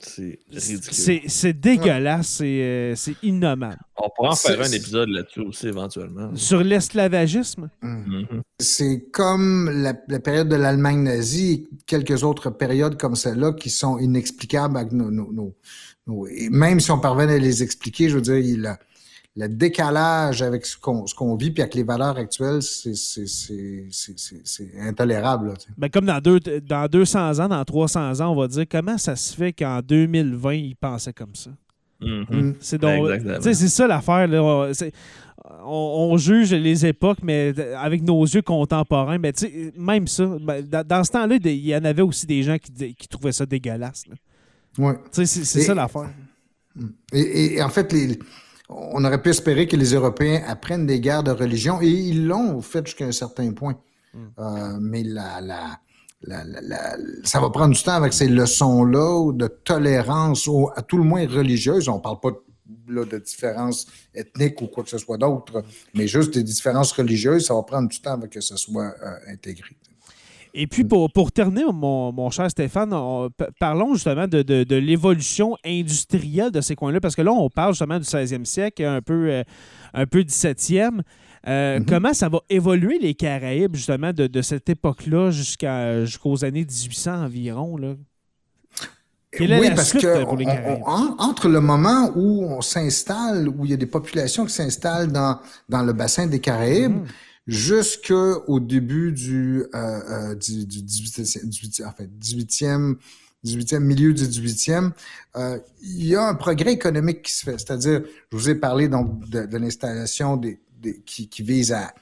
C'est 0.02 0.40
ridicule. 0.50 0.80
C'est, 0.94 1.22
c'est 1.28 1.60
dégueulasse, 1.60 2.28
c'est, 2.28 2.46
euh, 2.62 2.96
c'est 2.96 3.16
innommable. 3.22 3.80
On 3.98 4.08
pourra 4.16 4.30
en 4.30 4.36
faire 4.36 4.64
C'est- 4.64 4.72
un 4.74 4.78
épisode 4.78 5.10
là-dessus 5.10 5.42
aussi 5.42 5.68
éventuellement. 5.68 6.34
Sur 6.36 6.64
l'esclavagisme, 6.64 7.70
Mhm. 7.82 8.26
C'est 8.60 9.06
comme 9.12 9.70
la, 9.70 9.94
la 10.08 10.20
période 10.22 10.48
de 10.48 10.56
l'Allemagne 10.56 11.04
nazie 11.04 11.52
et 11.52 11.68
quelques 11.86 12.24
autres 12.24 12.50
périodes 12.50 12.98
comme 12.98 13.16
celle-là 13.16 13.52
qui 13.54 13.70
sont 13.70 13.98
inexplicables 14.00 14.78
avec 14.78 14.94
nos, 14.94 15.12
nos- 15.12 15.34
nos- 15.34 15.56
nos- 16.08 16.28
et 16.28 16.50
même 16.50 16.80
si 16.80 16.92
on 16.92 17.00
parvenait 17.00 17.34
à 17.34 17.38
les 17.40 17.62
expliquer, 17.64 18.08
je 18.10 18.16
veux 18.16 18.22
dire, 18.22 18.38
il 18.38 18.66
a- 18.68 18.80
le 19.36 19.48
décalage 19.48 20.42
avec 20.42 20.66
ce 20.66 20.78
qu'on 20.78 21.06
ce 21.08 21.14
qu'on 21.16 21.36
vit 21.36 21.52
puis 21.52 21.62
avec 21.62 21.76
les 21.76 21.84
valeurs 21.84 22.18
actuelles, 22.18 22.62
c'est 22.62 22.96
c'est- 22.96 23.28
c'est- 23.28 23.86
c'est- 23.92 24.18
c'est- 24.20 24.42
c'est 24.44 24.72
intolérable. 24.82 25.50
là, 25.50 25.54
ben, 25.78 25.90
comme 25.90 26.06
dans, 26.06 26.20
deux, 26.20 26.40
dans 26.40 26.88
200 26.90 27.40
ans, 27.40 27.48
dans 27.48 27.64
300 27.64 28.20
ans, 28.22 28.32
on 28.32 28.36
va 28.36 28.48
dire 28.48 28.66
comment 28.70 28.98
ça 28.98 29.16
se 29.16 29.34
fait 29.36 29.54
qu'en 29.54 29.82
2020, 29.82 30.54
ils 30.56 30.76
pensaient 30.76 31.14
comme 31.14 31.36
ça? 31.36 31.52
Mhm. 32.02 32.26
Mm. 32.30 32.56
C'est 32.60 32.78
donc, 32.80 33.10
c'est 33.42 33.54
ça 33.56 33.86
l'affaire. 33.88 34.28
là. 34.28 34.72
On, 35.64 36.10
on- 36.12 36.18
juge 36.18 36.54
les 36.54 36.86
époques, 36.86 37.20
mais 37.24 37.54
avec 37.78 38.04
nos 38.04 38.24
yeux 38.24 38.42
contemporains. 38.42 39.18
Mais 39.18 39.34
tu 39.34 39.48
sais, 39.48 39.74
même 39.78 40.08
ça, 40.08 40.26
ben, 40.42 40.62
dans, 40.66 40.86
dans 40.86 41.04
ce 41.04 41.12
temps-là, 41.12 41.38
il 41.44 41.66
y 41.66 41.76
en 41.76 41.84
avait 41.86 42.02
aussi 42.02 42.26
des 42.26 42.44
gens 42.44 42.58
qui, 42.58 42.94
qui 42.94 43.08
trouvaient 43.08 43.32
ça 43.32 43.46
dégueulasse. 43.46 44.04
là. 44.08 44.16
Ouais. 44.78 44.96
Tu 45.14 45.26
sais, 45.26 45.44
C'est 45.46 45.62
ça 45.62 45.74
l'affaire. 45.74 46.10
Et, 47.14 47.20
et- 47.20 47.54
et 47.58 47.62
en 47.64 47.70
fait, 47.70 47.92
les, 47.92 48.20
on 48.70 49.04
aurait 49.04 49.22
pu 49.22 49.30
espérer 49.30 49.68
que 49.68 49.76
les 49.76 49.94
Européens 49.94 50.44
apprennent 50.48 50.86
des 50.86 51.00
guerres 51.00 51.24
de 51.24 51.32
religion, 51.32 51.82
et 51.82 51.88
ils 51.88 52.26
l'ont 52.28 52.62
fait 52.62 52.86
jusqu'à 52.86 53.06
un 53.06 53.12
certain 53.12 53.52
point. 53.52 53.76
Euh, 54.40 54.78
mais 54.80 55.04
la, 55.04 55.42
la, 55.42 55.80
la- 56.24 56.44
la- 56.44 56.62
la- 56.62 56.98
ça 57.24 57.40
va 57.40 57.50
prendre 57.50 57.74
du 57.76 57.82
temps 57.84 57.94
avec 57.94 58.14
ces 58.14 58.28
leçons-là 58.28 59.32
de 59.34 59.48
tolérance, 59.48 60.48
au- 60.48 60.70
à 60.76 60.82
tout 60.82 60.98
le 60.98 61.04
moins 61.04 61.28
religieuse. 61.28 61.88
On 61.90 62.00
parle 62.00 62.20
pas 62.20 62.32
là, 62.88 63.06
de 63.06 63.18
différences 63.20 63.86
ethniques 64.16 64.62
ou 64.62 64.68
quoi 64.68 64.84
que 64.84 64.90
ce 64.90 64.98
soit 64.98 65.18
d'autre, 65.18 65.64
mais 65.94 66.08
juste 66.08 66.34
des 66.34 66.44
différences 66.44 66.92
religieuses, 66.92 67.46
ça 67.46 67.54
va 67.54 67.62
prendre 67.64 67.88
du 67.88 68.02
temps 68.02 68.14
avant 68.14 68.28
que 68.28 68.42
ce 68.42 68.58
soit 68.58 68.94
euh, 69.04 69.32
intégré. 69.34 69.76
Et 70.54 70.66
puis, 70.68 70.84
pour, 70.84 71.12
pour 71.12 71.32
terminer, 71.32 71.64
mon, 71.72 72.12
mon 72.12 72.30
cher 72.32 72.50
Stéphane, 72.50 72.92
on- 72.94 73.30
parlons 73.60 73.94
justement 73.94 74.28
de, 74.28 74.42
de- 74.42 74.64
de 74.64 74.76
l'évolution 74.76 75.56
industrielle 75.66 76.52
de 76.52 76.62
ces 76.62 76.76
coins-là, 76.76 77.00
parce 77.00 77.16
que 77.16 77.22
là, 77.22 77.32
on 77.32 77.50
parle 77.50 77.74
justement 77.74 78.00
du 78.00 78.06
16e 78.06 78.46
siècle, 78.46 78.84
un 78.84 79.02
peu, 79.02 79.30
euh, 79.30 79.44
un 79.94 80.06
peu 80.06 80.24
17e. 80.24 81.02
Euh, 81.48 81.80
Mhm. 81.80 81.86
Comment 81.86 82.14
ça 82.14 82.28
va 82.30 82.40
évoluer 82.50 83.00
les 83.00 83.14
Caraïbes, 83.14 83.76
justement, 83.76 84.12
de, 84.12 84.28
de 84.28 84.42
cette 84.42 84.68
époque-là 84.70 85.32
jusqu'à, 85.32 86.04
jusqu'aux 86.04 86.44
années 86.44 86.66
1800 86.66 87.24
environ? 87.26 87.78
Là? 87.78 87.94
Quelle 89.32 89.52
est 89.52 89.60
oui, 89.60 89.70
la 89.70 89.76
parce 89.76 89.94
que 89.94 90.24
pour 90.24 90.38
les 90.38 90.48
on- 90.48 91.16
entre 91.20 91.48
le 91.50 91.62
moment 91.62 92.12
où 92.16 92.44
on 92.44 92.62
s'installe, 92.62 93.48
où 93.48 93.64
il 93.66 93.72
y 93.72 93.74
a 93.74 93.78
des 93.78 93.86
populations 93.86 94.46
qui 94.46 94.54
s'installent 94.54 95.12
dans, 95.12 95.38
dans 95.70 95.84
le 95.84 95.94
bassin 95.94 96.26
des 96.26 96.40
Caraïbes, 96.40 96.96
Mhm. 96.96 97.06
Jusqu'au 97.50 98.60
début 98.60 99.12
du, 99.12 99.64
euh, 99.74 99.76
euh, 99.76 100.36
du, 100.36 100.66
du 100.66 100.80
18e, 100.82 101.50
18e, 101.50 101.86
en 101.88 101.92
fait, 101.94 102.10
18e, 102.22 102.96
18e, 103.44 103.80
milieu 103.80 104.14
du 104.14 104.24
18e, 104.24 104.92
euh, 105.36 105.58
il 105.82 106.06
y 106.06 106.16
a 106.16 106.28
un 106.28 106.36
progrès 106.36 106.74
économique 106.74 107.24
qui 107.24 107.34
se 107.34 107.44
fait. 107.44 107.58
C'est-à-dire, 107.58 108.04
je 108.32 108.38
vous 108.38 108.50
ai 108.50 108.56
parlé 108.56 108.88
donc 108.88 109.28
de, 109.30 109.46
de 109.46 109.58
l'installation 109.58 110.38
des, 110.38 110.60
des- 110.80 111.02
qui, 111.06 111.28
qui 111.28 111.42
vise 111.42 111.72
à 111.72 111.94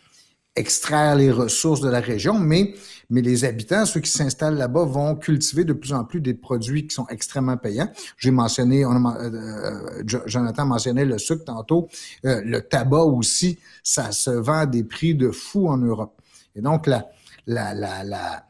extraire 0.56 1.16
les 1.16 1.32
ressources 1.32 1.82
de 1.82 1.90
la 1.90 2.00
région, 2.02 2.38
mais, 2.40 2.74
mais 3.10 3.22
les 3.22 3.46
habitants, 3.46 3.86
ceux 3.86 4.02
qui 4.02 4.12
s'installent 4.12 4.58
là-bas, 4.58 4.84
vont 4.84 5.16
cultiver 5.16 5.64
de 5.64 5.74
plus 5.74 5.94
en 5.94 6.04
plus 6.04 6.20
des 6.20 6.34
produits 6.34 6.88
qui 6.88 6.94
sont 6.94 7.08
extrêmement 7.08 7.56
payants. 7.58 7.90
J'ai 8.18 8.32
mentionné, 8.32 8.86
on 8.86 8.92
a 9.06 9.18
euh, 9.22 9.32
euh, 9.32 10.04
Jo- 10.06 10.24
Jonathan 10.26 10.66
mentionnait 10.66 11.06
le 11.06 11.18
sucre 11.18 11.46
tantôt, 11.46 11.88
Euh, 12.26 12.42
le 12.44 12.62
tabac 12.62 13.04
aussi, 13.04 13.60
ça 13.84 14.12
se 14.12 14.30
vend 14.32 14.60
à 14.60 14.66
des 14.66 14.84
prix 14.84 15.16
de 15.16 15.32
fou 15.32 15.68
en 15.70 15.78
Europe. 15.78 16.22
Et 16.56 16.62
donc, 16.62 16.88
la, 16.88 17.06
la, 17.46 17.74
la, 17.74 18.44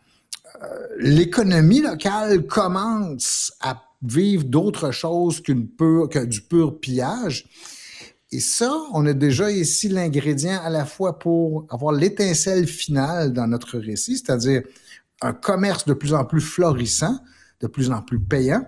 l'économie 0.99 1.81
locale 1.81 2.45
commence 2.47 3.53
à 3.61 3.83
vivre 4.01 4.43
d'autre 4.43 4.91
chose 4.91 5.41
qu'une 5.41 5.67
pure, 5.67 6.09
que 6.09 6.19
du 6.25 6.41
pur 6.41 6.79
pillage. 6.79 7.45
Et 8.31 8.39
ça, 8.39 8.73
on 8.93 9.05
a 9.05 9.13
déjà 9.13 9.51
ici 9.51 9.87
l'ingrédient 9.87 10.59
à 10.61 10.69
la 10.69 10.85
fois 10.85 11.17
pour 11.17 11.65
avoir 11.69 11.93
l'étincelle 11.93 12.67
finale 12.67 13.31
dans 13.31 13.47
notre 13.47 13.77
récit, 13.77 14.17
c'est-à-dire 14.17 14.63
un 15.21 15.33
commerce 15.33 15.85
de 15.85 15.93
plus 15.93 16.13
en 16.13 16.25
plus 16.25 16.41
florissant, 16.41 17.17
de 17.61 17.67
plus 17.67 17.89
en 17.89 18.01
plus 18.01 18.19
payant, 18.19 18.67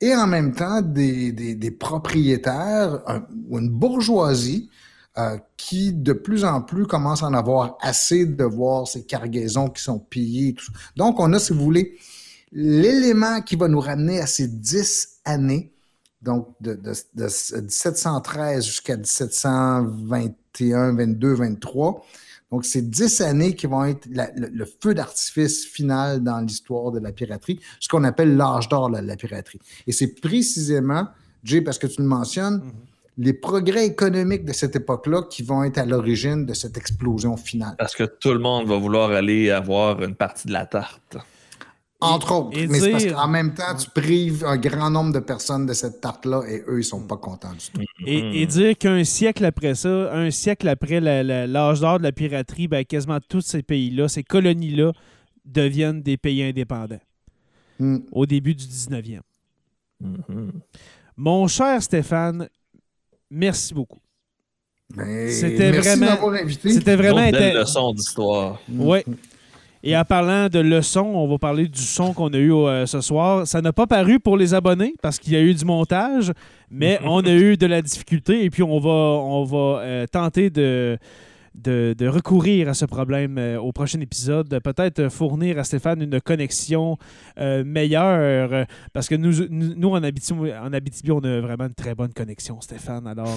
et 0.00 0.14
en 0.14 0.26
même 0.26 0.52
temps 0.52 0.82
des, 0.82 1.30
des, 1.30 1.54
des 1.54 1.70
propriétaires 1.70 3.02
ou 3.48 3.58
une 3.58 3.70
bourgeoisie 3.70 4.68
euh, 5.18 5.38
qui 5.56 5.92
de 5.92 6.12
plus 6.12 6.44
en 6.44 6.62
plus 6.62 6.86
commence 6.86 7.22
à 7.22 7.26
en 7.26 7.34
avoir 7.34 7.76
assez 7.80 8.26
de 8.26 8.44
voir 8.44 8.88
ces 8.88 9.04
cargaisons 9.04 9.68
qui 9.68 9.82
sont 9.82 9.98
pillées. 9.98 10.48
et 10.48 10.54
tout 10.54 10.64
ça. 10.64 10.72
Donc, 10.96 11.20
on 11.20 11.32
a, 11.34 11.38
si 11.38 11.52
vous 11.52 11.62
voulez, 11.62 11.98
l'élément 12.50 13.42
qui 13.42 13.56
va 13.56 13.68
nous 13.68 13.78
ramener 13.78 14.20
à 14.20 14.26
ces 14.26 14.48
dix 14.48 15.20
années 15.24 15.71
donc 16.22 16.48
de, 16.60 16.74
de, 16.74 16.92
de 17.14 17.24
1713 17.24 18.64
jusqu'à 18.64 18.96
1721, 18.96 20.94
22, 20.96 21.34
23. 21.34 22.04
Donc, 22.50 22.64
c'est 22.66 22.82
dix 22.90 23.20
années 23.22 23.54
qui 23.54 23.66
vont 23.66 23.84
être 23.84 24.06
la- 24.10 24.30
le, 24.36 24.48
le 24.48 24.64
feu 24.82 24.92
d'artifice 24.94 25.64
final 25.64 26.22
dans 26.22 26.40
l'histoire 26.40 26.92
de 26.92 26.98
la 27.00 27.10
piraterie, 27.12 27.58
ce 27.80 27.88
qu'on 27.88 28.04
appelle 28.04 28.36
l'âge 28.36 28.68
d'or 28.68 28.90
de 28.90 28.98
la 28.98 29.16
piraterie. 29.16 29.58
Et 29.86 29.92
c'est 29.92 30.20
précisément, 30.20 31.06
Jay, 31.44 31.62
parce 31.62 31.78
que 31.78 31.86
tu 31.86 32.02
le 32.02 32.08
mentionnes, 32.08 32.62
les 33.18 33.32
progrès 33.32 33.86
économiques 33.86 34.44
de 34.44 34.52
cette 34.52 34.76
époque-là 34.76 35.22
qui 35.30 35.42
vont 35.42 35.64
être 35.64 35.78
à 35.78 35.86
l'origine 35.86 36.44
de 36.46 36.54
cette 36.54 36.76
explosion 36.76 37.36
finale. 37.36 37.74
Parce 37.78 37.94
que 37.94 38.04
tout 38.04 38.32
le 38.32 38.38
monde 38.38 38.66
va 38.68 38.76
vouloir 38.76 39.10
aller 39.12 39.50
avoir 39.50 40.02
une 40.02 40.14
partie 40.14 40.46
de 40.48 40.52
la 40.52 40.66
tarte. 40.66 41.16
Entre 42.02 42.32
autres. 42.32 42.58
et 42.58 42.66
mais 42.66 42.80
c'est 42.80 42.90
parce 42.90 43.04
qu'en 43.06 43.28
même 43.28 43.54
temps, 43.54 43.74
tu 43.76 43.88
prives 43.90 44.44
un 44.44 44.56
grand 44.56 44.90
nombre 44.90 45.12
de 45.12 45.18
personnes 45.20 45.66
de 45.66 45.72
cette 45.72 46.00
tarte-là 46.00 46.42
et 46.48 46.62
eux, 46.68 46.80
ils 46.80 46.84
sont 46.84 47.06
pas 47.06 47.16
contents 47.16 47.52
du 47.52 47.58
tout. 47.72 47.80
Et, 48.06 48.42
et 48.42 48.46
dire 48.46 48.76
qu'un 48.76 49.04
siècle 49.04 49.44
après 49.44 49.74
ça, 49.74 50.12
un 50.12 50.30
siècle 50.30 50.68
après 50.68 51.00
la- 51.00 51.22
la- 51.22 51.46
l'âge 51.46 51.80
d'or 51.80 51.98
de 51.98 52.02
la 52.04 52.12
piraterie, 52.12 52.68
ben, 52.68 52.84
quasiment 52.84 53.18
tous 53.26 53.40
ces 53.42 53.62
pays-là, 53.62 54.08
ces 54.08 54.22
colonies-là, 54.24 54.92
deviennent 55.44 56.02
des 56.02 56.16
pays 56.16 56.42
indépendants 56.42 57.00
Hmm. 57.78 57.98
au 58.12 58.26
début 58.26 58.54
du 58.54 58.66
19e. 58.66 59.22
Mhm. 60.00 60.52
Mon 61.16 61.46
cher 61.48 61.82
Stéphane, 61.82 62.48
merci 63.30 63.74
beaucoup. 63.74 63.98
Ben, 64.94 65.30
C'était 65.30 65.70
merci 65.72 65.98
vraiment- 65.98 66.28
invité. 66.32 66.70
C'était 66.70 66.92
Une 66.94 66.98
vraiment 67.00 67.26
autre 67.28 67.38
belle 67.38 67.56
leçon 67.56 67.92
d'histoire. 67.94 68.60
Ouais. 68.70 69.04
Et 69.84 69.96
en 69.96 70.04
parlant 70.04 70.48
de 70.48 70.60
leçons, 70.60 71.12
on 71.14 71.26
va 71.26 71.38
parler 71.38 71.66
du 71.66 71.80
son 71.80 72.12
qu'on 72.12 72.28
a 72.28 72.38
eu 72.38 72.52
euh, 72.52 72.86
ce 72.86 73.00
soir. 73.00 73.46
Ça 73.48 73.60
n'a 73.60 73.72
pas 73.72 73.88
paru 73.88 74.20
pour 74.20 74.36
les 74.36 74.54
abonnés 74.54 74.94
parce 75.02 75.18
qu'il 75.18 75.32
y 75.32 75.36
a 75.36 75.40
eu 75.40 75.54
du 75.54 75.64
montage, 75.64 76.32
mais 76.70 77.00
on 77.04 77.20
a 77.24 77.32
eu 77.32 77.56
de 77.56 77.66
la 77.66 77.82
difficulté 77.82 78.44
et 78.44 78.50
puis 78.50 78.62
on 78.62 78.78
va, 78.78 78.90
on 78.90 79.42
va 79.42 79.80
euh, 79.80 80.06
tenter 80.06 80.50
de, 80.50 80.98
de, 81.56 81.96
de 81.98 82.06
recourir 82.06 82.68
à 82.68 82.74
ce 82.74 82.84
problème 82.84 83.38
euh, 83.38 83.60
au 83.60 83.72
prochain 83.72 84.00
épisode. 84.00 84.48
de 84.48 84.60
Peut-être 84.60 85.08
fournir 85.08 85.58
à 85.58 85.64
Stéphane 85.64 86.00
une 86.00 86.20
connexion 86.20 86.96
meilleure 87.36 88.66
parce 88.92 89.08
que 89.08 89.16
nous, 89.16 89.48
nous, 89.50 89.90
en, 89.90 90.04
Abitibi, 90.04 90.52
en 90.52 90.72
Abitibi, 90.72 91.10
on 91.10 91.24
a 91.24 91.40
vraiment 91.40 91.64
une 91.64 91.74
très 91.74 91.96
bonne 91.96 92.12
connexion, 92.12 92.60
Stéphane. 92.60 93.08
Alors, 93.08 93.36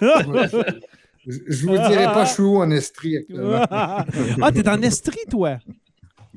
Je 1.26 1.38
je 1.48 1.66
vous 1.66 1.76
dirai 1.76 2.04
pas, 2.04 2.24
je 2.24 2.32
suis 2.32 2.42
où 2.42 2.56
en 2.58 2.70
Estrie 2.70 3.16
actuellement. 3.18 3.64
ah, 3.70 4.04
t'es 4.54 4.68
en 4.68 4.80
Estrie, 4.82 5.18
toi? 5.30 5.58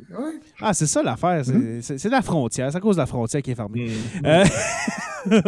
Ouais. 0.09 0.31
Ah, 0.59 0.73
c'est 0.73 0.87
ça 0.87 1.03
l'affaire. 1.03 1.43
C'est 1.45 1.81
c'est- 1.81 1.97
c'est 1.97 2.09
la 2.09 2.21
frontière. 2.21 2.71
C'est 2.71 2.77
à 2.77 2.81
cause 2.81 2.95
de 2.95 3.01
la 3.01 3.05
frontière 3.05 3.41
qui 3.41 3.51
est 3.51 3.55
fermée. 3.55 3.89
Mhm. 3.89 4.25
Euh, 4.25 4.43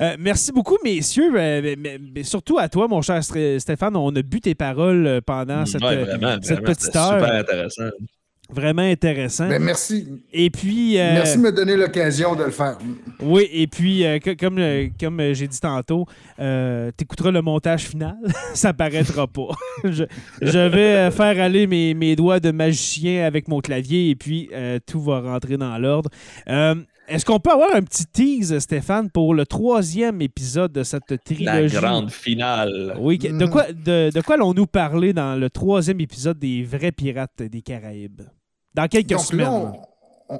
euh, 0.00 0.16
merci 0.18 0.52
beaucoup, 0.52 0.78
messieurs. 0.82 1.30
euh, 1.36 1.60
mais, 1.62 1.76
mais- 1.78 1.98
mais 2.14 2.22
surtout 2.22 2.58
à 2.58 2.68
toi, 2.68 2.88
mon 2.88 3.02
cher 3.02 3.20
Sté- 3.20 3.58
Stéphane. 3.58 3.96
On 3.96 4.14
a 4.14 4.22
bu 4.22 4.40
tes 4.40 4.54
paroles 4.54 5.20
pendant 5.26 5.66
cette, 5.66 5.82
Ouais, 5.82 5.96
vraiment, 6.04 6.36
cette 6.42 6.58
vraiment, 6.60 6.72
petite 6.74 6.96
heure. 6.96 7.18
super 7.20 7.34
intéressant. 7.34 7.90
Vraiment 8.52 8.82
intéressant. 8.82 9.48
Ben, 9.48 9.62
merci. 9.62 10.08
Et 10.32 10.50
puis. 10.50 10.98
euh, 10.98 11.14
Merci 11.14 11.36
de 11.38 11.42
me 11.42 11.52
donner 11.52 11.76
l'occasion 11.76 12.34
de 12.34 12.44
le 12.44 12.50
faire. 12.50 12.78
Oui, 13.20 13.48
et 13.52 13.66
puis, 13.66 14.04
euh, 14.04 14.18
co- 14.18 14.34
comme, 14.38 14.58
euh, 14.58 14.88
comme 14.98 15.20
j'ai 15.34 15.46
dit 15.48 15.60
tantôt, 15.60 16.06
euh, 16.38 16.90
t'écouteras 16.96 17.30
le 17.30 17.42
montage 17.42 17.82
final, 17.86 18.16
ça 18.54 18.72
paraîtra 18.72 19.26
pas. 19.26 19.48
je, 19.84 20.04
je 20.42 20.58
vais 20.68 21.10
faire 21.10 21.40
aller 21.40 21.66
mes, 21.66 21.94
mes 21.94 22.16
doigts 22.16 22.40
de 22.40 22.50
magicien 22.50 23.24
avec 23.26 23.46
mon 23.48 23.60
clavier 23.60 24.10
et 24.10 24.16
puis 24.16 24.48
euh, 24.52 24.78
tout 24.86 25.00
va 25.00 25.20
rentrer 25.20 25.56
dans 25.56 25.76
l'ordre. 25.78 26.10
Euh, 26.48 26.74
Est-ce 27.08 27.24
qu'on 27.24 27.40
peut 27.40 27.50
avoir 27.50 27.74
un 27.74 27.82
petit 27.82 28.06
tease, 28.06 28.58
Stéphane, 28.58 29.10
pour 29.10 29.34
le 29.34 29.44
troisième 29.46 30.20
épisode 30.22 30.72
de 30.72 30.82
cette 30.82 31.10
La 31.10 31.18
trilogie? 31.18 31.76
grande 31.76 32.10
finale. 32.10 32.96
Oui, 33.00 33.18
de 33.18 33.28
Mhm. 33.30 33.50
quoi, 33.50 33.64
de, 33.72 34.10
de 34.14 34.20
quoi 34.22 34.34
allons-nous 34.36 34.66
parler 34.66 35.12
dans 35.12 35.34
le 35.38 35.50
troisième 35.50 36.00
épisode 36.00 36.38
des 36.38 36.62
vrais 36.62 36.92
pirates 36.92 37.42
des 37.42 37.62
Caraïbes? 37.62 38.22
Dans 38.74 38.88
quelques 38.88 39.08
Donc 39.10 39.20
semaines. 39.20 39.46
là, 39.46 39.72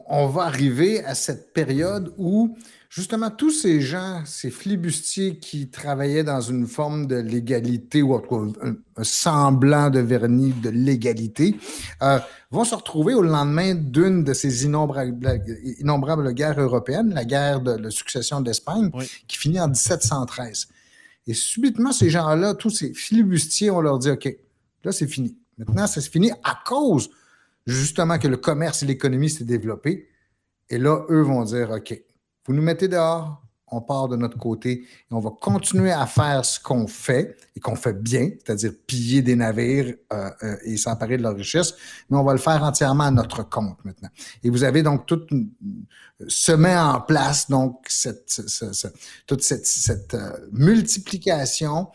on, 0.08 0.26
va 0.28 0.42
arriver 0.44 1.04
à 1.04 1.16
cette 1.16 1.52
période 1.52 2.12
où, 2.16 2.56
justement, 2.88 3.28
tous 3.28 3.50
ces 3.50 3.80
gens, 3.80 4.22
ces 4.24 4.50
flibustiers 4.50 5.38
qui 5.38 5.68
travaillaient 5.68 6.22
dans 6.22 6.40
une 6.40 6.68
forme 6.68 7.06
de 7.06 7.16
légalité, 7.16 8.00
ou 8.02 8.14
en 8.14 8.20
tout 8.20 8.28
cas 8.28 8.60
un, 8.68 8.74
un 8.96 9.04
semblant 9.04 9.90
de 9.90 9.98
vernis 9.98 10.52
de 10.52 10.70
légalité, 10.70 11.56
euh, 12.02 12.20
vont 12.52 12.62
se 12.62 12.74
retrouver 12.76 13.14
au 13.14 13.22
lendemain 13.22 13.74
d'une 13.74 14.22
de 14.22 14.32
ces 14.32 14.64
innombrables, 14.64 15.42
innombrables 15.80 16.32
guerres 16.34 16.60
européennes, 16.60 17.12
la 17.12 17.24
guerre 17.24 17.60
de 17.60 17.72
la 17.72 17.90
succession 17.90 18.40
d'Espagne, 18.40 18.90
Oui. 18.94 19.10
qui 19.26 19.38
finit 19.38 19.58
en 19.60 19.66
1713. 19.68 20.68
Et 21.26 21.34
subitement, 21.34 21.90
ces 21.92 22.10
gens-là, 22.10 22.54
tous 22.54 22.70
ces 22.70 22.94
flibustiers, 22.94 23.70
on 23.72 23.80
leur 23.80 23.98
dit, 23.98 24.10
OK, 24.10 24.36
là, 24.84 24.92
c'est 24.92 25.08
fini. 25.08 25.36
Maintenant, 25.58 25.86
c'est 25.88 26.00
fini 26.08 26.30
à 26.44 26.58
cause 26.64 27.10
justement 27.70 28.18
que 28.18 28.28
le 28.28 28.36
commerce 28.36 28.82
et 28.82 28.86
l'économie 28.86 29.30
s'est 29.30 29.44
développé. 29.44 30.08
Et 30.68 30.78
là, 30.78 31.04
eux 31.08 31.22
vont 31.22 31.44
dire, 31.44 31.70
OK, 31.70 32.00
vous 32.46 32.54
nous 32.54 32.62
mettez 32.62 32.88
dehors, 32.88 33.42
on 33.72 33.80
part 33.80 34.08
de 34.08 34.16
notre 34.16 34.36
côté 34.36 34.72
et 34.72 35.12
on 35.12 35.20
va 35.20 35.30
continuer 35.40 35.92
à 35.92 36.06
faire 36.06 36.44
ce 36.44 36.58
qu'on 36.58 36.86
fait 36.86 37.36
et 37.54 37.60
qu'on 37.60 37.76
fait 37.76 37.92
bien, 37.92 38.30
c'est-à-dire 38.44 38.72
piller 38.86 39.22
des 39.22 39.36
navires 39.36 39.94
euh, 40.12 40.30
euh, 40.42 40.56
et 40.64 40.76
s'emparer 40.76 41.16
de 41.16 41.22
leur 41.22 41.36
richesse, 41.36 41.74
mais 42.08 42.16
on 42.16 42.24
va 42.24 42.32
le 42.32 42.38
faire 42.38 42.62
entièrement 42.62 43.04
à 43.04 43.10
notre 43.10 43.48
compte 43.48 43.78
maintenant. 43.84 44.08
Et 44.42 44.50
vous 44.50 44.64
avez 44.64 44.82
donc 44.82 45.06
tout 45.06 45.26
se 46.26 46.52
met 46.52 46.76
en 46.76 47.00
place 47.00 47.48
donc 47.48 47.88
toute 49.26 49.42
cette, 49.42 49.66
cette 49.66 50.14
euh, 50.14 50.30
multiplication 50.52 51.88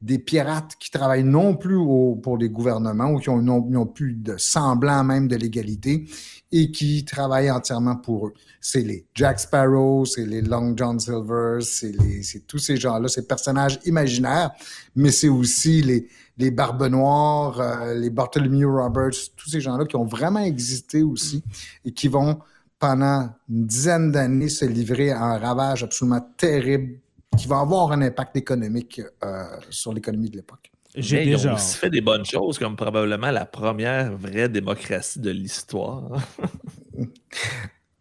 des 0.00 0.18
pirates 0.18 0.76
qui 0.80 0.90
travaillent 0.90 1.24
non 1.24 1.54
plus 1.54 1.76
pour 2.22 2.38
les 2.38 2.48
gouvernements 2.48 3.10
ou 3.12 3.18
qui 3.18 3.28
ont, 3.28 3.42
non- 3.42 3.64
n'ont 3.68 3.86
plus 3.86 4.14
de 4.14 4.36
semblant 4.38 5.04
même 5.04 5.28
de 5.28 5.36
légalité 5.36 6.08
et 6.52 6.70
qui 6.70 7.04
travaillent 7.04 7.50
entièrement 7.50 7.96
pour 7.96 8.28
eux. 8.28 8.32
C'est 8.62 8.80
les 8.80 9.04
Jack 9.14 9.40
Sparrow, 9.40 10.06
c'est 10.06 10.24
les 10.24 10.40
Long 10.40 10.74
John 10.74 10.98
Silver, 10.98 11.58
c'est 11.60 12.46
tous 12.46 12.58
ces 12.58 12.76
gens-là, 12.76 13.08
ces 13.08 13.26
personnages 13.26 13.78
imaginaires, 13.84 14.52
mais 14.96 15.10
c'est 15.10 15.28
aussi 15.28 15.82
les, 15.82 16.08
les 16.38 16.50
Barbes 16.50 16.82
euh, 16.82 17.94
les 17.94 18.10
Bartholomew 18.10 18.74
Roberts, 18.74 19.10
tous 19.36 19.50
ces 19.50 19.60
gens-là 19.60 19.84
qui 19.84 19.96
ont 19.96 20.06
vraiment 20.06 20.40
existé 20.40 21.02
aussi 21.02 21.44
et 21.84 21.92
qui 21.92 22.08
vont 22.08 22.38
pendant 22.78 23.28
une 23.50 23.66
dizaine 23.66 24.10
d'années 24.10 24.48
se 24.48 24.64
livrer 24.64 25.10
à 25.10 25.22
un 25.22 25.38
ravage 25.38 25.84
absolument 25.84 26.26
terrible 26.38 26.98
qui 27.38 27.46
va 27.46 27.60
avoir 27.60 27.92
un 27.92 28.02
impact 28.02 28.36
économique 28.36 29.00
euh, 29.24 29.44
sur 29.70 29.92
l'économie 29.92 30.30
de 30.30 30.36
l'époque. 30.36 30.70
J'ai 30.96 31.18
Mais 31.18 31.26
ils 31.26 31.30
déjà. 31.32 31.52
ont 31.52 31.54
aussi 31.54 31.76
fait 31.76 31.90
des 31.90 32.00
bonnes 32.00 32.24
choses, 32.24 32.58
comme 32.58 32.74
probablement 32.76 33.30
la 33.30 33.46
première 33.46 34.16
vraie 34.16 34.48
démocratie 34.48 35.20
de 35.20 35.30
l'histoire. 35.30 36.10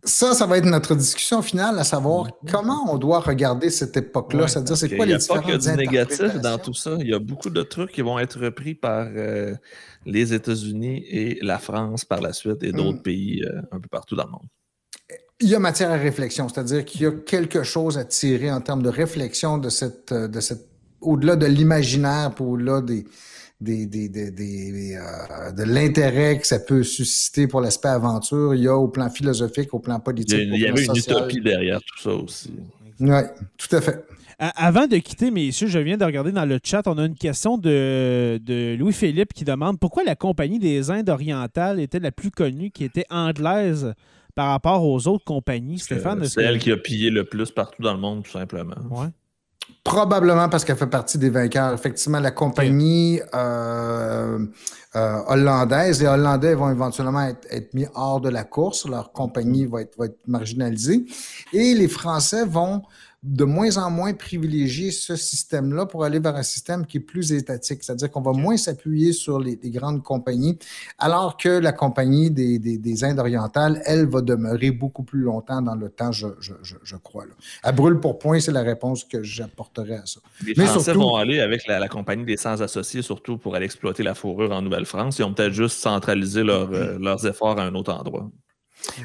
Ça, 0.04 0.34
ça 0.34 0.48
va 0.48 0.58
être 0.58 0.66
notre 0.66 0.96
discussion 0.96 1.42
finale, 1.42 1.78
à 1.78 1.84
savoir 1.84 2.30
comment 2.50 2.92
on 2.92 2.98
doit 2.98 3.20
regarder 3.20 3.70
cette 3.70 3.96
époque-là, 3.98 4.44
Ouais, 4.44 4.48
c'est-à-dire 4.48 4.78
c'est 4.78 4.88
Il 4.88 4.96
quoi 4.96 5.06
n'y 5.06 5.14
les 5.14 5.24
a 5.32 5.34
pas 5.36 5.42
que 5.42 5.58
du 5.58 5.78
négatif 5.78 6.36
dans 6.42 6.58
tout 6.58 6.74
ça. 6.74 6.96
Il 7.00 7.08
y 7.08 7.14
a 7.14 7.20
beaucoup 7.20 7.50
de 7.50 7.62
trucs 7.62 7.92
qui 7.92 8.02
vont 8.02 8.18
être 8.18 8.40
repris 8.40 8.74
par 8.76 9.08
euh, 9.14 9.54
les 10.06 10.34
États-Unis 10.34 11.04
et 11.08 11.38
la 11.44 11.60
France 11.60 12.06
par 12.06 12.22
la 12.22 12.32
suite 12.34 12.64
et 12.64 12.72
d'autres 12.72 13.00
Mm. 13.00 13.04
pays 13.04 13.44
euh, 13.44 13.62
un 13.72 13.80
peu 13.80 13.90
partout 13.90 14.16
dans 14.16 14.26
le 14.26 14.32
monde. 14.32 14.48
Il 15.42 15.50
y 15.50 15.56
a 15.56 15.60
matière 15.60 15.90
à 15.92 15.96
réflexion, 15.98 16.50
c'est-à-dire 16.50 16.84
qu'il 16.84 17.02
y 17.02 17.06
a 17.06 17.12
quelque 17.12 17.64
chose 17.64 17.98
à 17.98 18.04
tirer 18.04 18.52
en 18.52 18.60
termes 18.60 18.84
de 18.84 18.90
réflexion 18.90 19.58
de 19.58 19.70
cette, 19.70 20.12
euh, 20.12 20.28
de 20.28 20.40
cette, 20.42 20.68
au-delà 21.00 21.38
de 21.38 21.46
l'imaginaire, 21.46 22.34
puis 22.36 22.44
au-delà 22.44 22.82
des, 22.82 23.06
des, 23.62 23.86
des, 23.86 24.10
des- 24.10 24.32
des, 24.32 24.96
euh, 24.98 25.52
de 25.52 25.64
l'intérêt 25.64 26.40
que 26.40 26.46
ça 26.48 26.60
peut 26.60 26.84
susciter 26.84 27.48
pour 27.48 27.62
l'aspect 27.62 27.88
aventure. 27.88 28.54
Il 28.54 28.64
y 28.64 28.68
a 28.68 28.76
au 28.76 28.90
plan 28.90 29.10
philosophique, 29.10 29.74
au 29.74 29.80
plan 29.80 29.96
Il 29.96 30.00
y, 30.00 30.04
politique, 30.04 30.40
a- 30.40 30.44
il 30.44 30.60
y 30.60 30.64
plan 30.66 30.74
avait 30.74 30.86
une 30.86 30.96
utopie 30.98 31.42
derrière 31.42 31.80
tout 31.80 32.04
ça 32.04 32.10
aussi. 32.16 32.52
Oui, 33.00 33.22
tout 33.58 33.74
à 33.78 33.80
fait. 33.82 34.04
A- 34.40 34.66
Avant 34.68 34.88
de 34.88 34.98
quitter, 34.98 35.32
messieurs, 35.32 35.68
je 35.68 35.80
viens 35.80 35.96
de 35.96 36.04
regarder 36.04 36.34
dans 36.34 36.46
le 36.46 36.60
chat, 36.62 36.82
on 36.86 36.98
a 36.98 37.06
une 37.06 37.16
question 37.16 37.58
de, 37.58 38.40
de 38.44 38.76
Louis-Philippe 38.78 39.32
qui 39.34 39.46
demande 39.46 39.80
pourquoi 39.80 40.04
la 40.04 40.16
Compagnie 40.16 40.60
des 40.60 40.92
Indes 40.92 41.08
orientales 41.10 41.80
était 41.80 42.00
la 42.00 42.12
plus 42.12 42.32
connue, 42.32 42.72
qui 42.72 42.84
était 42.84 43.06
anglaise 43.10 43.94
par 44.40 44.52
rapport 44.52 44.86
aux 44.86 45.06
autres 45.10 45.26
compagnies. 45.26 45.80
Stéphane, 45.80 46.24
C'est 46.24 46.36
que- 46.36 46.48
elle 46.48 46.60
qui 46.60 46.72
a 46.72 46.78
pillé 46.78 47.10
le 47.10 47.26
plus 47.26 47.52
partout 47.52 47.82
dans 47.82 47.92
le 47.94 48.00
monde, 48.00 48.24
tout 48.24 48.32
simplement. 48.32 48.76
Ouais. 48.90 49.08
Probablement 49.84 50.48
parce 50.48 50.64
qu'elle 50.64 50.78
fait 50.78 50.88
partie 50.88 51.18
des 51.18 51.30
vainqueurs. 51.30 51.74
Effectivement, 51.74 52.22
la 52.22 52.32
compagnie 52.32 53.20
euh, 53.34 54.40
euh, 54.96 55.18
hollandaise, 55.28 56.00
les 56.02 56.08
Hollandais 56.08 56.54
vont 56.56 56.70
éventuellement 56.72 57.24
être, 57.24 57.46
être 57.52 57.74
mis 57.74 57.86
hors 57.96 58.22
de 58.22 58.30
la 58.30 58.46
course. 58.46 58.88
Leur 58.88 59.12
compagnie 59.12 59.66
va 59.66 59.82
être, 59.82 59.98
va 59.98 60.06
être 60.06 60.20
marginalisée. 60.26 61.04
Et 61.52 61.74
les 61.74 61.90
Français 61.90 62.46
vont 62.46 62.82
de 63.22 63.44
moins 63.44 63.76
en 63.78 63.90
moins 63.92 64.14
privilégier 64.14 64.92
ce 64.92 65.18
système-là 65.18 65.86
pour 65.86 66.06
aller 66.06 66.20
vers 66.20 66.36
un 66.38 66.44
système 66.44 66.86
qui 66.86 66.98
est 66.98 67.02
plus 67.02 67.34
étatique. 67.34 67.84
C'est-à-dire 67.84 68.10
qu'on 68.10 68.22
va 68.22 68.32
moins 68.32 68.56
s'appuyer 68.56 69.12
sur 69.12 69.40
les, 69.40 69.60
les 69.62 69.72
grandes 69.72 70.04
compagnies, 70.04 70.58
alors 70.98 71.36
que 71.36 71.50
la 71.50 71.74
compagnie 71.74 72.32
des, 72.32 72.60
des, 72.60 72.78
des 72.78 73.04
Indes 73.04 73.20
orientales, 73.20 73.82
elle, 73.86 74.06
va 74.08 74.22
demeurer 74.22 74.72
beaucoup 74.72 75.04
plus 75.04 75.20
longtemps 75.20 75.62
dans 75.62 75.76
le 75.76 75.90
temps, 75.90 76.14
je, 76.14 76.28
je, 76.40 76.54
je, 76.64 76.76
je 76.82 76.96
crois. 76.96 77.26
Là. 77.26 77.34
À 77.64 77.74
brûle 77.74 78.00
pour 78.00 78.20
point, 78.20 78.40
c'est 78.40 78.54
la 78.54 78.62
réponse 78.62 79.04
que 79.04 79.22
j'apporterai 79.22 79.96
à 79.96 80.06
ça. 80.06 80.22
Les 80.46 80.54
Mais 80.56 80.66
Français 80.66 80.92
surtout- 80.94 81.02
vont 81.02 81.16
aller 81.16 81.42
avec 81.42 81.68
la, 81.68 81.80
la 81.80 81.90
compagnie 81.90 82.24
des 82.24 82.38
sans 82.38 82.62
associés, 82.62 83.02
surtout 83.02 83.38
pour 83.38 83.54
aller 83.56 83.66
exploiter 83.66 84.02
la 84.02 84.16
fourrure 84.16 84.52
en 84.54 84.62
Nouvelle-France. 84.62 85.20
Ils 85.20 85.24
ont 85.24 85.34
peut-être 85.34 85.54
juste 85.54 85.80
centralisé 85.80 86.44
leur, 86.44 86.72
euh, 86.72 86.98
leurs 87.00 87.26
efforts 87.28 87.60
à 87.60 87.64
un 87.64 87.76
autre 87.76 87.92
endroit. 87.94 88.30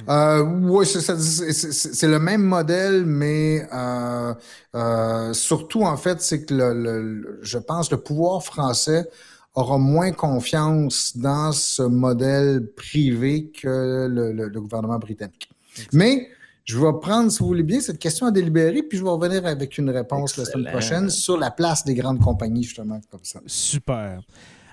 Euh, 0.08 0.42
oui, 0.42 0.86
c'est, 0.86 2.06
le 2.06 2.18
même 2.18 2.42
modèle, 2.42 3.04
mais 3.04 3.66
euh, 3.72 4.34
euh, 4.74 5.32
surtout, 5.32 5.82
en 5.82 5.96
fait, 5.96 6.20
c'est 6.20 6.44
que 6.44 6.54
le, 6.54 7.38
je 7.42 7.58
pense 7.58 7.90
le 7.90 7.98
pouvoir 7.98 8.42
français 8.42 9.08
aura 9.54 9.78
moins 9.78 10.12
confiance 10.12 11.16
dans 11.16 11.52
ce 11.52 11.82
modèle 11.82 12.66
privé 12.74 13.50
que 13.50 14.08
le, 14.08 14.60
gouvernement 14.60 14.98
britannique. 14.98 15.48
Mais 15.92 16.28
je 16.64 16.78
vais 16.78 16.92
prendre, 17.00 17.30
si 17.30 17.38
vous 17.40 17.46
voulez 17.46 17.62
bien, 17.62 17.80
cette 17.80 17.98
question 17.98 18.26
à 18.26 18.30
délibérer, 18.30 18.82
puis 18.82 18.98
je 18.98 19.04
vais 19.04 19.10
revenir 19.10 19.46
avec 19.46 19.78
une 19.78 19.90
réponse 19.90 20.36
la 20.36 20.44
semaine 20.44 20.72
prochaine 20.72 21.10
sur 21.10 21.36
la 21.36 21.50
place 21.50 21.84
des 21.84 21.94
grandes 21.94 22.20
compagnies, 22.20 22.64
justement, 22.64 23.00
comme 23.10 23.20
ça. 23.22 23.40
Super. 23.46 24.20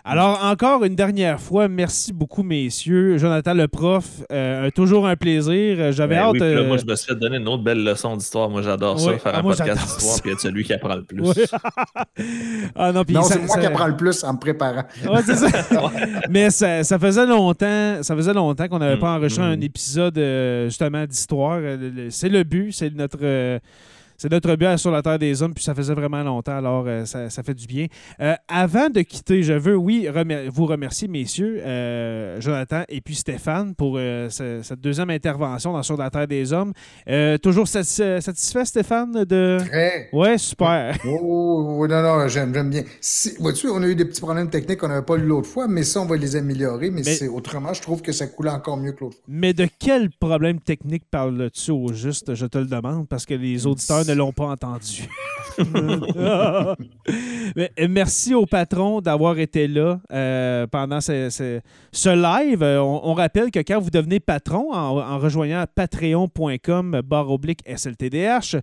Alors, 0.03 0.43
encore 0.43 0.83
une 0.83 0.95
dernière 0.95 1.39
fois, 1.39 1.67
merci 1.67 2.11
beaucoup, 2.11 2.41
messieurs. 2.41 3.17
Jonathan, 3.19 3.53
le 3.53 3.67
prof, 3.67 4.03
euh, 4.31 4.71
toujours 4.71 5.07
un 5.07 5.15
plaisir. 5.15 5.91
J'avais 5.91 6.15
Ben 6.15 6.21
hâte. 6.23 6.31
oui, 6.33 6.39
là, 6.39 6.45
euh, 6.45 6.67
moi, 6.67 6.77
je 6.77 6.85
me 6.85 6.95
suis 6.95 7.07
fait 7.13 7.15
donner 7.19 7.37
une 7.37 7.47
autre 7.47 7.61
belle 7.63 7.83
leçon 7.83 8.17
d'histoire. 8.17 8.49
Moi, 8.49 8.63
j'adore 8.63 8.95
Ouais. 9.05 9.13
ça, 9.13 9.19
faire 9.19 9.31
Ah, 9.35 9.39
un 9.39 9.41
moi, 9.43 9.55
podcast 9.55 9.83
d'histoire 9.83 10.21
puis 10.21 10.31
être 10.31 10.39
celui 10.39 10.63
qui 10.63 10.73
apprend 10.73 10.95
le 10.95 11.03
plus. 11.03 11.21
Ah 12.75 12.91
non, 12.91 13.03
Non, 13.09 13.21
c'est 13.23 13.39
moi 13.39 13.47
ça- 13.55 13.59
qui 13.59 13.65
apprends 13.65 13.87
le 13.87 13.95
plus 13.97 14.23
en 14.23 14.33
me 14.33 14.39
préparant. 14.39 14.83
Ouais, 15.07 15.21
ça. 15.21 15.47
Mais 16.29 16.49
ça, 16.49 16.83
ça 16.83 16.97
faisait 16.99 17.25
longtemps, 17.25 18.01
ça 18.01 18.15
faisait 18.15 18.33
longtemps 18.33 18.67
qu'on 18.67 18.79
n'avait 18.79 18.99
pas 18.99 19.11
Mm, 19.13 19.17
enregistré 19.19 19.43
mm. 19.45 19.51
un 19.51 19.61
épisode 19.61 20.17
euh, 20.17 20.65
justement 20.65 21.05
d'histoire. 21.05 21.59
Euh, 21.61 22.07
C'est 22.09 22.29
le 22.29 22.43
but, 22.43 22.71
c'est 22.71 22.93
notre 22.95 23.19
euh, 23.21 23.59
c'est 24.21 24.31
notre 24.31 24.55
but 24.55 24.67
à 24.67 24.77
sur 24.77 24.91
la 24.91 25.01
terre 25.01 25.17
des 25.17 25.41
hommes, 25.41 25.55
puis 25.55 25.63
ça 25.63 25.73
faisait 25.73 25.95
vraiment 25.95 26.21
longtemps, 26.21 26.55
alors 26.55 26.83
euh, 26.85 27.05
ça, 27.05 27.31
ça 27.31 27.41
fait 27.41 27.55
du 27.55 27.65
bien. 27.65 27.87
Euh, 28.19 28.35
avant 28.47 28.87
de 28.91 29.01
quitter, 29.01 29.41
je 29.41 29.53
veux, 29.53 29.75
oui, 29.75 30.07
remer- 30.07 30.47
vous 30.47 30.67
remercier, 30.67 31.07
messieurs, 31.07 31.59
euh, 31.65 32.39
Jonathan 32.39 32.83
et 32.87 33.01
puis 33.01 33.15
Stéphane, 33.15 33.73
pour 33.73 33.97
ce- 33.97 34.59
cette 34.61 34.79
deuxième 34.79 35.09
intervention 35.09 35.73
dans 35.73 35.81
Sur 35.81 35.97
la 35.97 36.11
terre 36.11 36.27
des 36.27 36.53
hommes. 36.53 36.71
Toujours 37.41 37.65
satis- 37.65 38.19
satisfait, 38.21 38.65
Stéphane, 38.65 39.23
de... 39.25 39.57
Très. 39.59 40.09
Ouais, 40.13 40.37
super. 40.37 40.95
Oh, 41.05 41.77
oui, 41.79 41.87
non, 41.89 42.01
non, 42.03 42.27
j'aime, 42.27 42.53
j'aime 42.53 42.69
bien. 42.69 42.83
Si, 42.99 43.33
vois-tu, 43.39 43.67
on 43.69 43.81
a 43.81 43.87
eu 43.87 43.95
des 43.95 44.05
petits 44.05 44.21
problèmes 44.21 44.49
techniques 44.51 44.79
qu'on 44.79 44.87
n'avait 44.89 45.01
pas 45.05 45.15
eu 45.15 45.21
l'autre 45.25 45.47
fois, 45.47 45.67
mais 45.67 45.81
ça, 45.83 45.99
on 46.01 46.05
va 46.05 46.15
les 46.17 46.35
améliorer. 46.35 46.91
Mais, 46.91 47.01
Mais- 47.03 47.15
c'est 47.15 47.27
autrement, 47.27 47.73
je 47.73 47.81
trouve 47.81 48.01
que 48.03 48.11
ça 48.11 48.27
coulait 48.27 48.51
encore 48.51 48.77
mieux 48.77 48.91
que 48.91 48.99
l'autre 49.03 49.15
fois. 49.15 49.23
Mais 49.27 49.53
de 49.53 49.67
quel 49.79 50.09
problème 50.11 50.59
technique 50.59 51.03
parles-tu 51.09 51.71
au 51.71 51.91
juste, 51.93 52.35
je 52.35 52.45
te 52.45 52.57
le 52.59 52.65
demande, 52.65 53.07
parce 53.07 53.25
que 53.25 53.33
les 53.33 53.65
auditeurs 53.65 54.05
ne 54.05 54.10
l'ont 54.13 54.31
pas 54.31 54.47
entendu. 54.47 55.07
Euh, 57.57 57.87
merci 57.89 58.33
aux 58.33 58.45
patrons 58.45 59.01
d'avoir 59.01 59.37
été 59.37 59.67
là 59.67 59.99
euh, 60.13 60.65
pendant 60.67 61.01
ce, 61.01 61.59
live. 62.05 62.63
Euh, 62.63 62.81
on, 62.81 63.13
rappelle 63.13 63.51
que 63.51 63.59
quand 63.59 63.79
vous 63.79 63.89
devenez 63.89 64.21
patron 64.21 64.73
en, 64.73 65.19
rejoignant 65.19 65.65
patreon.com 65.75 67.01
barre 67.03 67.29
oblique 67.29 67.59
SLTDH, 67.67 68.55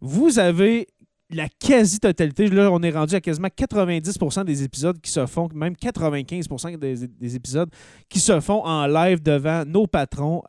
vous 0.00 0.40
avez 0.40 0.88
la 1.30 1.48
quasi-totalité. 1.48 2.48
Là, 2.48 2.70
on 2.72 2.82
est 2.82 2.90
rendu 2.90 3.14
à 3.14 3.20
quasiment 3.20 3.48
90% 3.48 4.44
des 4.44 4.64
épisodes 4.64 5.00
qui 5.00 5.10
se 5.10 5.24
font, 5.26 5.48
même 5.54 5.74
95% 5.74 6.76
des, 6.78 7.06
des 7.06 7.36
épisodes 7.36 7.70
qui 8.08 8.18
se 8.18 8.40
font 8.40 8.64
en 8.64 8.86
live 8.86 9.22
devant 9.22 9.64
nos 9.64 9.86
patrons. 9.86 10.42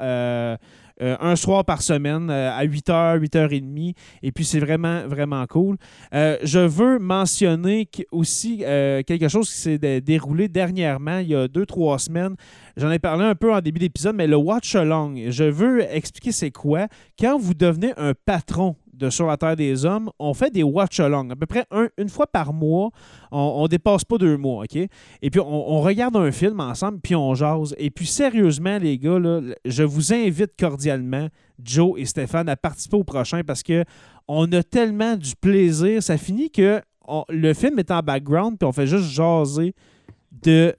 Euh, 1.01 1.15
un 1.19 1.35
soir 1.35 1.65
par 1.65 1.81
semaine 1.81 2.29
euh, 2.29 2.51
à 2.51 2.65
8h, 2.65 3.19
8h30. 3.19 3.93
Et 4.21 4.31
puis, 4.31 4.45
c'est 4.45 4.59
vraiment, 4.59 5.07
vraiment 5.07 5.45
cool. 5.47 5.77
Euh, 6.13 6.37
je 6.43 6.59
veux 6.59 6.99
mentionner 6.99 7.87
aussi 8.11 8.59
quelque 8.59 9.27
chose 9.27 9.49
qui 9.49 9.57
s'est 9.57 9.77
dé- 9.77 10.01
déroulé 10.01 10.47
dernièrement, 10.47 11.17
il 11.19 11.29
y 11.29 11.35
a 11.35 11.47
deux, 11.47 11.65
trois 11.65 11.99
semaines. 11.99 12.35
J'en 12.77 12.91
ai 12.91 12.99
parlé 12.99 13.25
un 13.25 13.35
peu 13.35 13.53
en 13.53 13.61
début 13.61 13.79
d'épisode, 13.79 14.15
mais 14.15 14.27
le 14.27 14.35
Watch 14.37 14.75
Along, 14.75 15.15
je 15.29 15.43
veux 15.43 15.81
expliquer 15.93 16.31
c'est 16.31 16.51
quoi. 16.51 16.87
Quand 17.19 17.37
vous 17.37 17.53
devenez 17.53 17.93
un 17.97 18.13
patron 18.25 18.75
de 18.93 19.09
Sur 19.09 19.27
la 19.27 19.37
Terre 19.37 19.55
des 19.55 19.85
Hommes, 19.85 20.09
on 20.19 20.33
fait 20.33 20.51
des 20.51 20.63
Watch 20.63 20.99
Along. 20.99 21.29
À 21.31 21.35
peu 21.35 21.45
près 21.45 21.65
un- 21.71 21.89
une 21.97 22.09
fois 22.09 22.27
par 22.27 22.53
mois, 22.53 22.91
on, 23.31 23.39
on 23.57 23.67
dépasse 23.67 24.03
pas 24.05 24.17
deux 24.17 24.37
mois, 24.37 24.63
OK? 24.63 24.75
Et 24.75 25.29
puis, 25.29 25.39
on, 25.39 25.81
regarde 25.81 26.15
un 26.15 26.31
film 26.31 26.59
ensemble, 26.59 26.99
puis 27.01 27.15
on 27.15 27.33
jase. 27.35 27.73
Et 27.77 27.89
puis, 27.89 28.05
sérieusement, 28.05 28.77
les 28.77 28.97
gars, 28.97 29.17
je 29.65 29.83
vous 29.83 30.13
invite 30.13 30.51
cordialement, 30.59 31.27
Joe 31.63 31.99
et 31.99 32.05
Stéphane, 32.05 32.49
à 32.49 32.55
participer 32.55 32.97
au 32.97 33.03
prochain 33.03 33.41
parce 33.45 33.63
que 33.63 33.83
on 34.27 34.51
a 34.53 34.63
tellement 34.63 35.15
du 35.15 35.35
plaisir. 35.35 36.01
Ça 36.03 36.17
finit 36.17 36.49
que 36.51 36.81
le 37.29 37.53
film 37.53 37.79
est 37.79 37.91
en 37.91 37.99
background, 37.99 38.57
puis 38.57 38.67
on 38.67 38.71
fait 38.71 38.87
juste 38.87 39.09
jaser 39.09 39.73
de, 40.41 40.75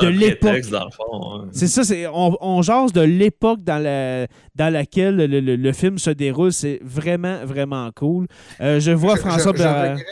de 0.00 0.06
un 0.06 0.10
l'époque. 0.10 0.64
hein. 0.74 1.48
C'est 1.52 1.68
ça, 1.68 1.84
c'est, 1.84 2.06
on, 2.08 2.36
on 2.40 2.60
jase 2.62 2.92
de 2.92 3.00
l'époque 3.02 3.62
dans, 3.62 3.78
la, 3.82 4.26
dans 4.54 4.72
laquelle 4.72 5.16
le, 5.16 5.26
le- 5.40 5.56
le 5.56 5.72
film 5.72 5.98
se 5.98 6.10
déroule. 6.10 6.52
C'est 6.52 6.80
vraiment, 6.82 7.44
vraiment 7.44 7.90
cool. 7.94 8.26
Euh, 8.60 8.80
je 8.80 8.90
vois 8.90 9.14
Je- 9.16 9.20
François... 9.20 9.52
je- 9.52 9.58
je 9.58 9.62
Bar- 9.62 9.82
regrette- 9.92 10.06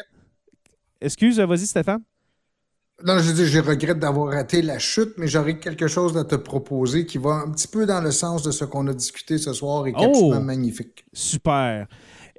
Excuse, 1.01 1.39
vas-y, 1.41 1.67
Stéphane. 1.67 2.01
Non, 3.05 3.19
je 3.19 3.33
dis, 3.33 3.45
je 3.45 3.59
regrette 3.59 3.99
d'avoir 3.99 4.33
raté 4.33 4.63
la 4.63 4.79
chute, 4.79 5.15
mais 5.19 5.27
j'aurais 5.27 5.59
quelque 5.59 5.89
chose 5.89 6.17
à 6.17 6.25
te 6.25 6.37
proposer 6.37 7.05
qui 7.05 7.19
va 7.19 7.43
un 7.45 7.51
petit 7.51 7.67
peu 7.69 7.85
dans 7.87 8.01
le 8.01 8.13
sens 8.13 8.43
de 8.45 8.53
ce 8.53 8.65
qu'on 8.65 8.87
a 8.87 8.95
discuté 8.95 9.37
ce 9.37 9.53
soir 9.53 9.87
et 9.87 9.93
qui 9.93 10.03
est 10.03 10.07
Oh! 10.07 10.11
absolument 10.11 10.41
magnifique. 10.43 11.05
Super. 11.13 11.89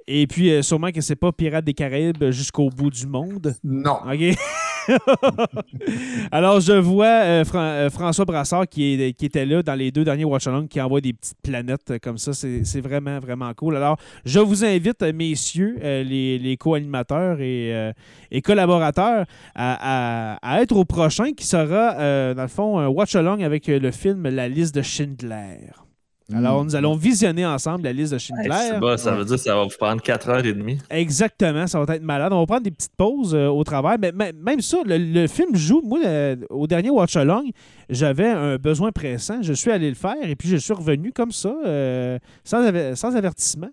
Et 0.07 0.25
puis, 0.27 0.51
euh, 0.51 0.61
sûrement 0.61 0.91
que 0.91 1.01
c'est 1.01 1.15
pas 1.17 1.31
Pirates 1.33 1.65
des 1.65 1.73
Caraïbes 1.73 2.31
jusqu'au 2.31 2.69
bout 2.69 2.89
du 2.89 3.05
monde. 3.05 3.53
Non. 3.63 3.97
OK. 4.11 4.35
Alors, 6.31 6.59
je 6.59 6.73
vois 6.73 7.05
euh, 7.05 7.43
euh, 7.53 7.89
François 7.89 8.25
Brassard 8.25 8.67
qui, 8.67 8.93
était 8.93 9.45
là 9.45 9.63
dans 9.63 9.75
les 9.75 9.91
deux 9.91 10.03
derniers 10.03 10.25
Watch 10.25 10.47
Along 10.47 10.67
qui 10.67 10.79
envoie 10.81 11.01
des 11.01 11.13
petites 11.13 11.37
planètes 11.41 11.91
euh, 11.91 11.99
comme 12.01 12.17
ça. 12.17 12.33
C'est 12.33 12.81
vraiment, 12.81 13.19
vraiment 13.19 13.53
cool. 13.53 13.75
Alors, 13.75 13.97
je 14.25 14.39
vous 14.39 14.63
invite, 14.63 15.01
messieurs, 15.01 15.77
les, 15.81 16.57
co-animateurs 16.59 17.37
et, 17.41 18.41
collaborateurs, 18.43 19.25
à, 19.55 20.57
être 20.61 20.75
au 20.75 20.85
prochain 20.85 21.33
qui 21.33 21.45
sera, 21.45 22.33
dans 22.33 22.41
le 22.41 22.47
fond, 22.47 22.79
un 22.79 22.87
Watch 22.87 23.15
Along 23.15 23.41
avec 23.43 23.67
le 23.67 23.91
film 23.91 24.27
La 24.27 24.47
liste 24.47 24.75
de 24.75 24.81
Schindler. 24.81 25.84
Alors, 26.33 26.65
nous 26.65 26.75
allons 26.75 26.95
visionner 26.95 27.45
ensemble 27.45 27.83
la 27.83 27.93
liste 27.93 28.13
de 28.13 28.17
Schindler. 28.17 28.49
c'est 28.71 28.79
bas, 28.79 28.97
ça 28.97 29.11
veut 29.11 29.25
dire 29.25 29.35
que 29.35 29.41
ça 29.41 29.55
va 29.55 29.63
vous 29.63 29.69
prendre 29.77 30.01
4h30. 30.01 30.79
Exactement, 30.89 31.67
ça 31.67 31.79
va 31.83 31.95
être 31.95 32.01
malade. 32.01 32.33
On 32.33 32.39
va 32.39 32.45
prendre 32.47 32.63
des 32.63 32.71
petites 32.71 32.95
pauses 32.97 33.35
euh, 33.35 33.47
au 33.47 33.63
travers. 33.63 33.97
Mais 33.99 34.11
même 34.33 34.61
ça, 34.61 34.77
le, 34.85 34.97
le 34.97 35.27
film 35.27 35.55
joue. 35.55 35.81
Moi, 35.85 35.99
le- 36.03 36.47
au 36.49 36.65
dernier 36.65 36.89
Watch 36.89 37.15
Along, 37.15 37.43
j'avais 37.89 38.27
un 38.29 38.57
besoin 38.57 38.91
pressant. 38.91 39.41
Je 39.43 39.53
suis 39.53 39.69
allé 39.71 39.87
le 39.89 39.95
faire 39.95 40.15
et 40.23 40.35
puis 40.35 40.49
je 40.49 40.57
suis 40.57 40.73
revenu 40.73 41.11
comme 41.11 41.31
ça, 41.31 41.53
euh, 41.65 42.17
sans 42.43 43.15
avertissement. 43.15 43.69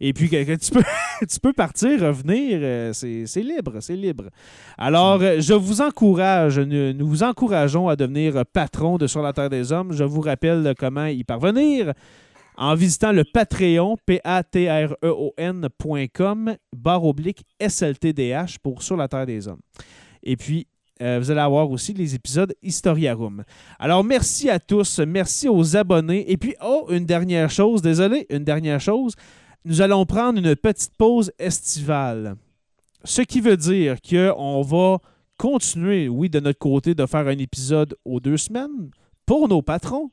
Et 0.00 0.12
puis, 0.12 0.28
tu, 0.28 0.70
peux, 0.72 0.82
tu 1.28 1.40
peux 1.40 1.52
partir, 1.52 2.00
revenir, 2.00 2.58
euh, 2.62 2.92
c'est 2.92 3.42
libre, 3.42 3.80
c'est 3.80 3.96
libre. 3.96 4.24
Alors, 4.78 5.20
euh, 5.22 5.40
je 5.40 5.54
vous 5.54 5.80
encourage, 5.80 6.58
nous, 6.58 7.06
vous 7.06 7.22
encourageons 7.22 7.88
à 7.88 7.96
devenir 7.96 8.44
patron 8.52 8.98
de 8.98 9.06
Sur 9.06 9.22
la 9.22 9.32
Terre 9.32 9.50
des 9.50 9.72
Hommes. 9.72 9.92
Je 9.92 10.04
vous 10.04 10.20
rappelle 10.20 10.74
comment 10.78 11.06
y 11.06 11.24
parvenir 11.24 11.92
en 12.56 12.74
visitant 12.74 13.12
le 13.12 13.24
Patreon, 13.24 13.96
P-A-T-R-E-O-N.com, 14.04 14.96
barre 16.76 17.04
oblique 17.04 17.44
SLTDH 17.58 18.58
pour 18.62 18.82
Sur 18.82 18.96
la 18.96 19.08
Terre 19.08 19.24
des 19.26 19.48
Hommes. 19.48 19.60
Et 20.22 20.36
puis, 20.36 20.66
euh, 21.02 21.18
vous 21.18 21.30
allez 21.30 21.40
avoir 21.40 21.70
aussi 21.70 21.94
les 21.94 22.14
épisodes 22.14 22.54
Historiarum. 22.62 23.44
Alors, 23.78 24.04
merci 24.04 24.50
à 24.50 24.58
tous. 24.58 24.98
Merci 24.98 25.48
aux 25.48 25.76
abonnés. 25.76 26.30
Et 26.30 26.36
puis, 26.36 26.54
oh, 26.62 26.86
une 26.90 27.06
dernière 27.06 27.50
chose, 27.50 27.80
désolé, 27.80 28.26
une 28.28 28.44
dernière 28.44 28.80
chose. 28.80 29.14
Nous 29.66 29.82
allons 29.82 30.06
prendre 30.06 30.38
une 30.38 30.56
petite 30.56 30.96
pause 30.96 31.30
estivale. 31.38 32.36
Ce 33.04 33.20
qui 33.20 33.42
veut 33.42 33.58
dire 33.58 33.96
qu'on 34.00 34.62
va 34.62 34.98
continuer, 35.36 36.08
oui, 36.08 36.30
de 36.30 36.40
notre 36.40 36.58
côté, 36.58 36.94
de 36.94 37.04
faire 37.04 37.26
un 37.26 37.36
épisode 37.36 37.94
aux 38.06 38.20
deux 38.20 38.38
semaines 38.38 38.90
pour 39.26 39.48
nos 39.48 39.60
patrons. 39.60 40.10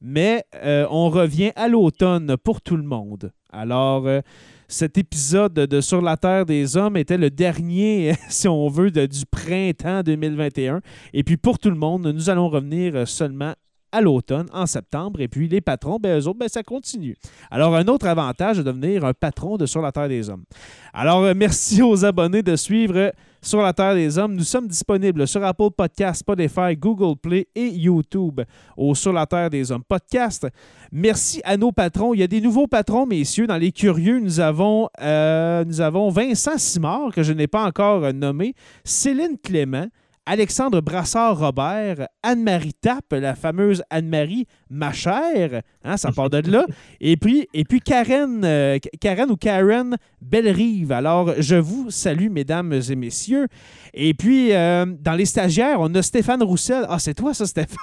Mais 0.00 0.44
euh, 0.56 0.84
on 0.90 1.10
revient 1.10 1.52
à 1.54 1.68
l'automne 1.68 2.36
pour 2.36 2.60
tout 2.60 2.76
le 2.76 2.82
monde. 2.82 3.30
Alors, 3.52 4.08
euh, 4.08 4.20
cet 4.66 4.98
épisode 4.98 5.54
de 5.54 5.80
Sur 5.80 6.02
la 6.02 6.16
Terre 6.16 6.44
des 6.44 6.76
Hommes 6.76 6.96
était 6.96 7.18
le 7.18 7.30
dernier, 7.30 8.14
si 8.28 8.48
on 8.48 8.68
veut, 8.68 8.90
du 8.90 9.26
printemps 9.30 10.02
2021. 10.02 10.80
Et 11.12 11.22
puis 11.22 11.36
pour 11.36 11.60
tout 11.60 11.70
le 11.70 11.76
monde, 11.76 12.08
nous 12.08 12.30
allons 12.30 12.48
revenir 12.48 12.96
euh, 12.96 13.06
seulement 13.06 13.54
à 13.92 14.00
l'automne, 14.00 14.46
en 14.52 14.66
septembre. 14.66 15.20
Et 15.20 15.28
puis 15.28 15.48
les 15.48 15.60
patrons, 15.60 15.98
ben, 16.00 16.20
eux 16.20 16.26
autres, 16.26 16.38
ben, 16.38 16.48
ça 16.48 16.62
continue. 16.62 17.16
Alors, 17.50 17.74
un 17.74 17.86
autre 17.86 18.06
avantage 18.06 18.58
de 18.58 18.62
devenir 18.62 19.04
un 19.04 19.12
patron 19.12 19.56
de 19.56 19.66
Sur 19.66 19.82
la 19.82 19.92
Terre 19.92 20.08
des 20.08 20.28
Hommes. 20.28 20.44
Alors, 20.92 21.22
euh, 21.22 21.34
merci 21.36 21.82
aux 21.82 22.04
abonnés 22.04 22.42
de 22.42 22.56
suivre 22.56 23.12
Sur 23.42 23.62
la 23.62 23.72
Terre 23.72 23.94
des 23.94 24.18
Hommes. 24.18 24.34
Nous 24.34 24.44
sommes 24.44 24.66
disponibles 24.66 25.26
sur 25.26 25.44
Apple 25.44 25.70
Podcasts, 25.76 26.20
Spotify, 26.20 26.76
Google 26.76 27.16
Play 27.16 27.48
et 27.54 27.68
YouTube 27.68 28.40
au 28.76 28.94
Sur 28.94 29.12
la 29.12 29.26
Terre 29.26 29.50
des 29.50 29.70
Hommes 29.70 29.84
podcast. 29.84 30.46
Merci 30.92 31.40
à 31.44 31.56
nos 31.56 31.72
patrons. 31.72 32.14
Il 32.14 32.20
y 32.20 32.22
a 32.22 32.28
des 32.28 32.40
nouveaux 32.40 32.66
patrons, 32.66 33.06
messieurs. 33.06 33.46
Dans 33.46 33.56
les 33.56 33.72
curieux, 33.72 34.18
nous 34.18 34.40
avons, 34.40 34.88
euh, 35.00 35.64
nous 35.64 35.80
avons 35.80 36.10
Vincent 36.10 36.58
Simard, 36.58 37.12
que 37.12 37.22
je 37.22 37.32
n'ai 37.32 37.46
pas 37.46 37.64
encore 37.64 38.04
euh, 38.04 38.12
nommé, 38.12 38.54
Céline 38.84 39.36
Clément, 39.42 39.86
Alexandre 40.26 40.80
Brassard-Robert, 40.80 42.08
Anne-Marie 42.22 42.74
Tappe, 42.74 43.12
la 43.12 43.36
fameuse 43.36 43.84
Anne-Marie, 43.90 44.46
ma 44.68 44.92
chère, 44.92 45.62
hein, 45.84 45.96
ça 45.96 46.10
part 46.10 46.30
de 46.30 46.38
là, 46.50 46.66
et 47.00 47.16
puis, 47.16 47.48
et 47.54 47.64
puis 47.64 47.80
Karen, 47.80 48.44
euh, 48.44 48.78
Karen 49.00 49.30
ou 49.30 49.36
Karen 49.36 49.96
Bellerive. 50.20 50.90
Alors, 50.90 51.32
je 51.38 51.54
vous 51.54 51.90
salue, 51.90 52.28
mesdames 52.28 52.72
et 52.72 52.96
messieurs. 52.96 53.46
Et 53.94 54.14
puis, 54.14 54.52
euh, 54.52 54.84
dans 55.00 55.14
les 55.14 55.26
stagiaires, 55.26 55.80
on 55.80 55.94
a 55.94 56.02
Stéphane 56.02 56.42
Roussel. 56.42 56.84
Ah, 56.88 56.98
c'est 56.98 57.14
toi, 57.14 57.32
ça, 57.32 57.46
Stéphane? 57.46 57.76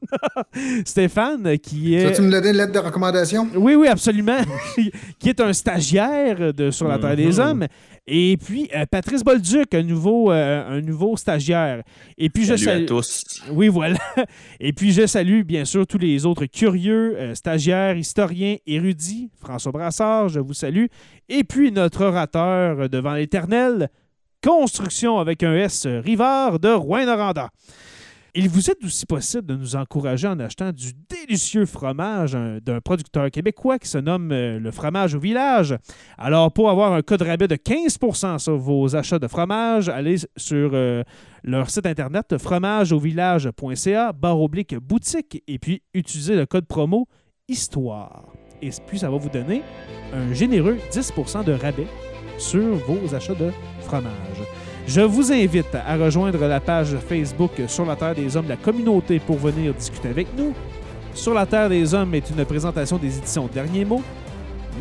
Stéphane, 0.84 1.58
qui 1.58 1.94
est... 1.94 2.12
Tu 2.12 2.22
me 2.22 2.30
donner 2.30 2.50
une 2.50 2.56
lettre 2.56 2.72
de 2.72 2.78
recommandation? 2.78 3.48
Oui, 3.54 3.74
oui, 3.74 3.88
absolument. 3.88 4.38
qui 5.18 5.28
est 5.28 5.40
un 5.40 5.52
stagiaire 5.52 6.54
de 6.54 6.70
Sur 6.70 6.88
la 6.88 6.98
Terre 6.98 7.16
des. 7.16 7.38
Hommes. 7.38 7.66
Et 8.12 8.36
puis, 8.36 8.68
euh, 8.74 8.86
Patrice 8.90 9.22
Bolduc, 9.22 9.72
un 9.72 9.84
nouveau, 9.84 10.32
euh, 10.32 10.78
un 10.78 10.80
nouveau 10.80 11.16
stagiaire. 11.16 11.84
Et 12.18 12.28
puis, 12.28 12.44
je 12.44 12.56
salue. 12.56 12.82
à 12.82 12.86
tous. 12.86 13.40
Oui, 13.52 13.68
voilà. 13.68 13.98
Et 14.60 14.72
puis, 14.72 14.90
je 14.90 15.06
salue, 15.06 15.42
bien 15.42 15.64
sûr, 15.64 15.86
tous 15.86 15.98
les 15.98 16.26
autres 16.26 16.46
curieux, 16.46 17.16
euh, 17.16 17.34
stagiaires, 17.36 17.96
historiens, 17.96 18.56
érudits. 18.66 19.30
François 19.40 19.70
Brassard, 19.70 20.28
je 20.28 20.40
vous 20.40 20.54
salue. 20.54 20.86
Et 21.28 21.44
puis, 21.44 21.70
notre 21.70 22.04
orateur 22.04 22.88
devant 22.88 23.14
l'éternel, 23.14 23.88
Construction 24.42 25.18
avec 25.18 25.42
un 25.44 25.54
S, 25.54 25.86
Rivard 25.86 26.58
de 26.58 26.70
Rouen-Noranda. 26.70 27.50
Il 28.34 28.48
vous 28.48 28.70
est 28.70 28.84
aussi 28.84 29.06
possible 29.06 29.46
de 29.46 29.56
nous 29.56 29.76
encourager 29.76 30.28
en 30.28 30.38
achetant 30.38 30.70
du 30.72 30.92
délicieux 31.08 31.66
fromage 31.66 32.34
un- 32.36 32.58
d'un 32.58 32.80
producteur 32.80 33.30
québécois 33.30 33.78
qui 33.78 33.88
se 33.88 33.98
nomme 33.98 34.30
euh, 34.32 34.58
le 34.58 34.70
fromage 34.70 35.14
au 35.14 35.18
village. 35.20 35.74
Alors, 36.16 36.52
pour 36.52 36.70
avoir 36.70 36.92
un 36.92 37.02
code 37.02 37.22
rabais 37.22 37.48
de 37.48 37.56
15% 37.56 38.38
sur 38.38 38.56
vos 38.56 38.94
achats 38.94 39.18
de 39.18 39.26
fromage, 39.28 39.88
allez 39.88 40.16
sur 40.36 40.70
euh, 40.74 41.02
leur 41.42 41.70
site 41.70 41.86
internet 41.86 42.36
fromageauvillage.ca, 42.38 44.12
barre 44.12 44.40
oblique 44.40 44.74
boutique, 44.76 45.42
et 45.46 45.58
puis 45.58 45.82
utilisez 45.94 46.36
le 46.36 46.46
code 46.46 46.66
promo 46.66 47.06
Histoire. 47.48 48.26
Et 48.62 48.70
puis, 48.86 48.98
ça 48.98 49.10
va 49.10 49.16
vous 49.16 49.28
donner 49.30 49.62
un 50.14 50.32
généreux 50.32 50.78
10% 50.92 51.44
de 51.44 51.52
rabais 51.52 51.86
sur 52.38 52.74
vos 52.86 53.12
achats 53.14 53.34
de 53.34 53.50
fromage. 53.80 54.12
Je 54.86 55.00
vous 55.00 55.32
invite 55.32 55.74
à 55.74 55.96
rejoindre 55.96 56.46
la 56.46 56.60
page 56.60 56.96
Facebook 57.08 57.52
Sur 57.68 57.86
la 57.86 57.96
Terre 57.96 58.14
des 58.14 58.36
Hommes, 58.36 58.48
la 58.48 58.56
communauté, 58.56 59.20
pour 59.20 59.38
venir 59.38 59.72
discuter 59.74 60.08
avec 60.08 60.26
nous. 60.36 60.52
Sur 61.14 61.34
la 61.34 61.46
Terre 61.46 61.68
des 61.68 61.94
Hommes 61.94 62.14
est 62.14 62.30
une 62.30 62.44
présentation 62.44 62.96
des 62.96 63.18
éditions 63.18 63.48
Derniers 63.52 63.84
Mots. 63.84 64.02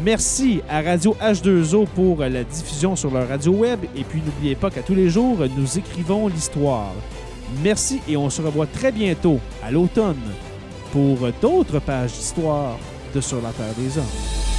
Merci 0.04 0.62
à 0.70 0.82
Radio 0.82 1.16
H2O 1.22 1.88
pour 1.88 2.20
la 2.20 2.44
diffusion 2.44 2.96
sur 2.96 3.12
leur 3.12 3.28
radio 3.28 3.52
web. 3.52 3.80
Et 3.96 4.04
puis 4.04 4.22
n'oubliez 4.26 4.56
pas 4.56 4.70
qu'à 4.70 4.82
tous 4.82 4.96
les 4.96 5.10
jours, 5.10 5.40
nous 5.58 5.78
écrivons 5.78 6.28
l'histoire. 6.28 6.94
Merci 7.64 8.00
et 8.08 8.16
on 8.16 8.30
se 8.30 8.42
revoit 8.42 8.68
très 8.68 8.92
bientôt 8.92 9.40
à 9.64 9.72
l'automne 9.72 10.16
pour 10.92 11.18
d'autres 11.42 11.80
pages 11.80 12.14
d'histoire 12.14 12.78
de 13.14 13.22
Sur 13.22 13.42
la 13.42 13.52
Terre 13.52 13.74
des 13.78 13.98
Hommes. 13.98 14.59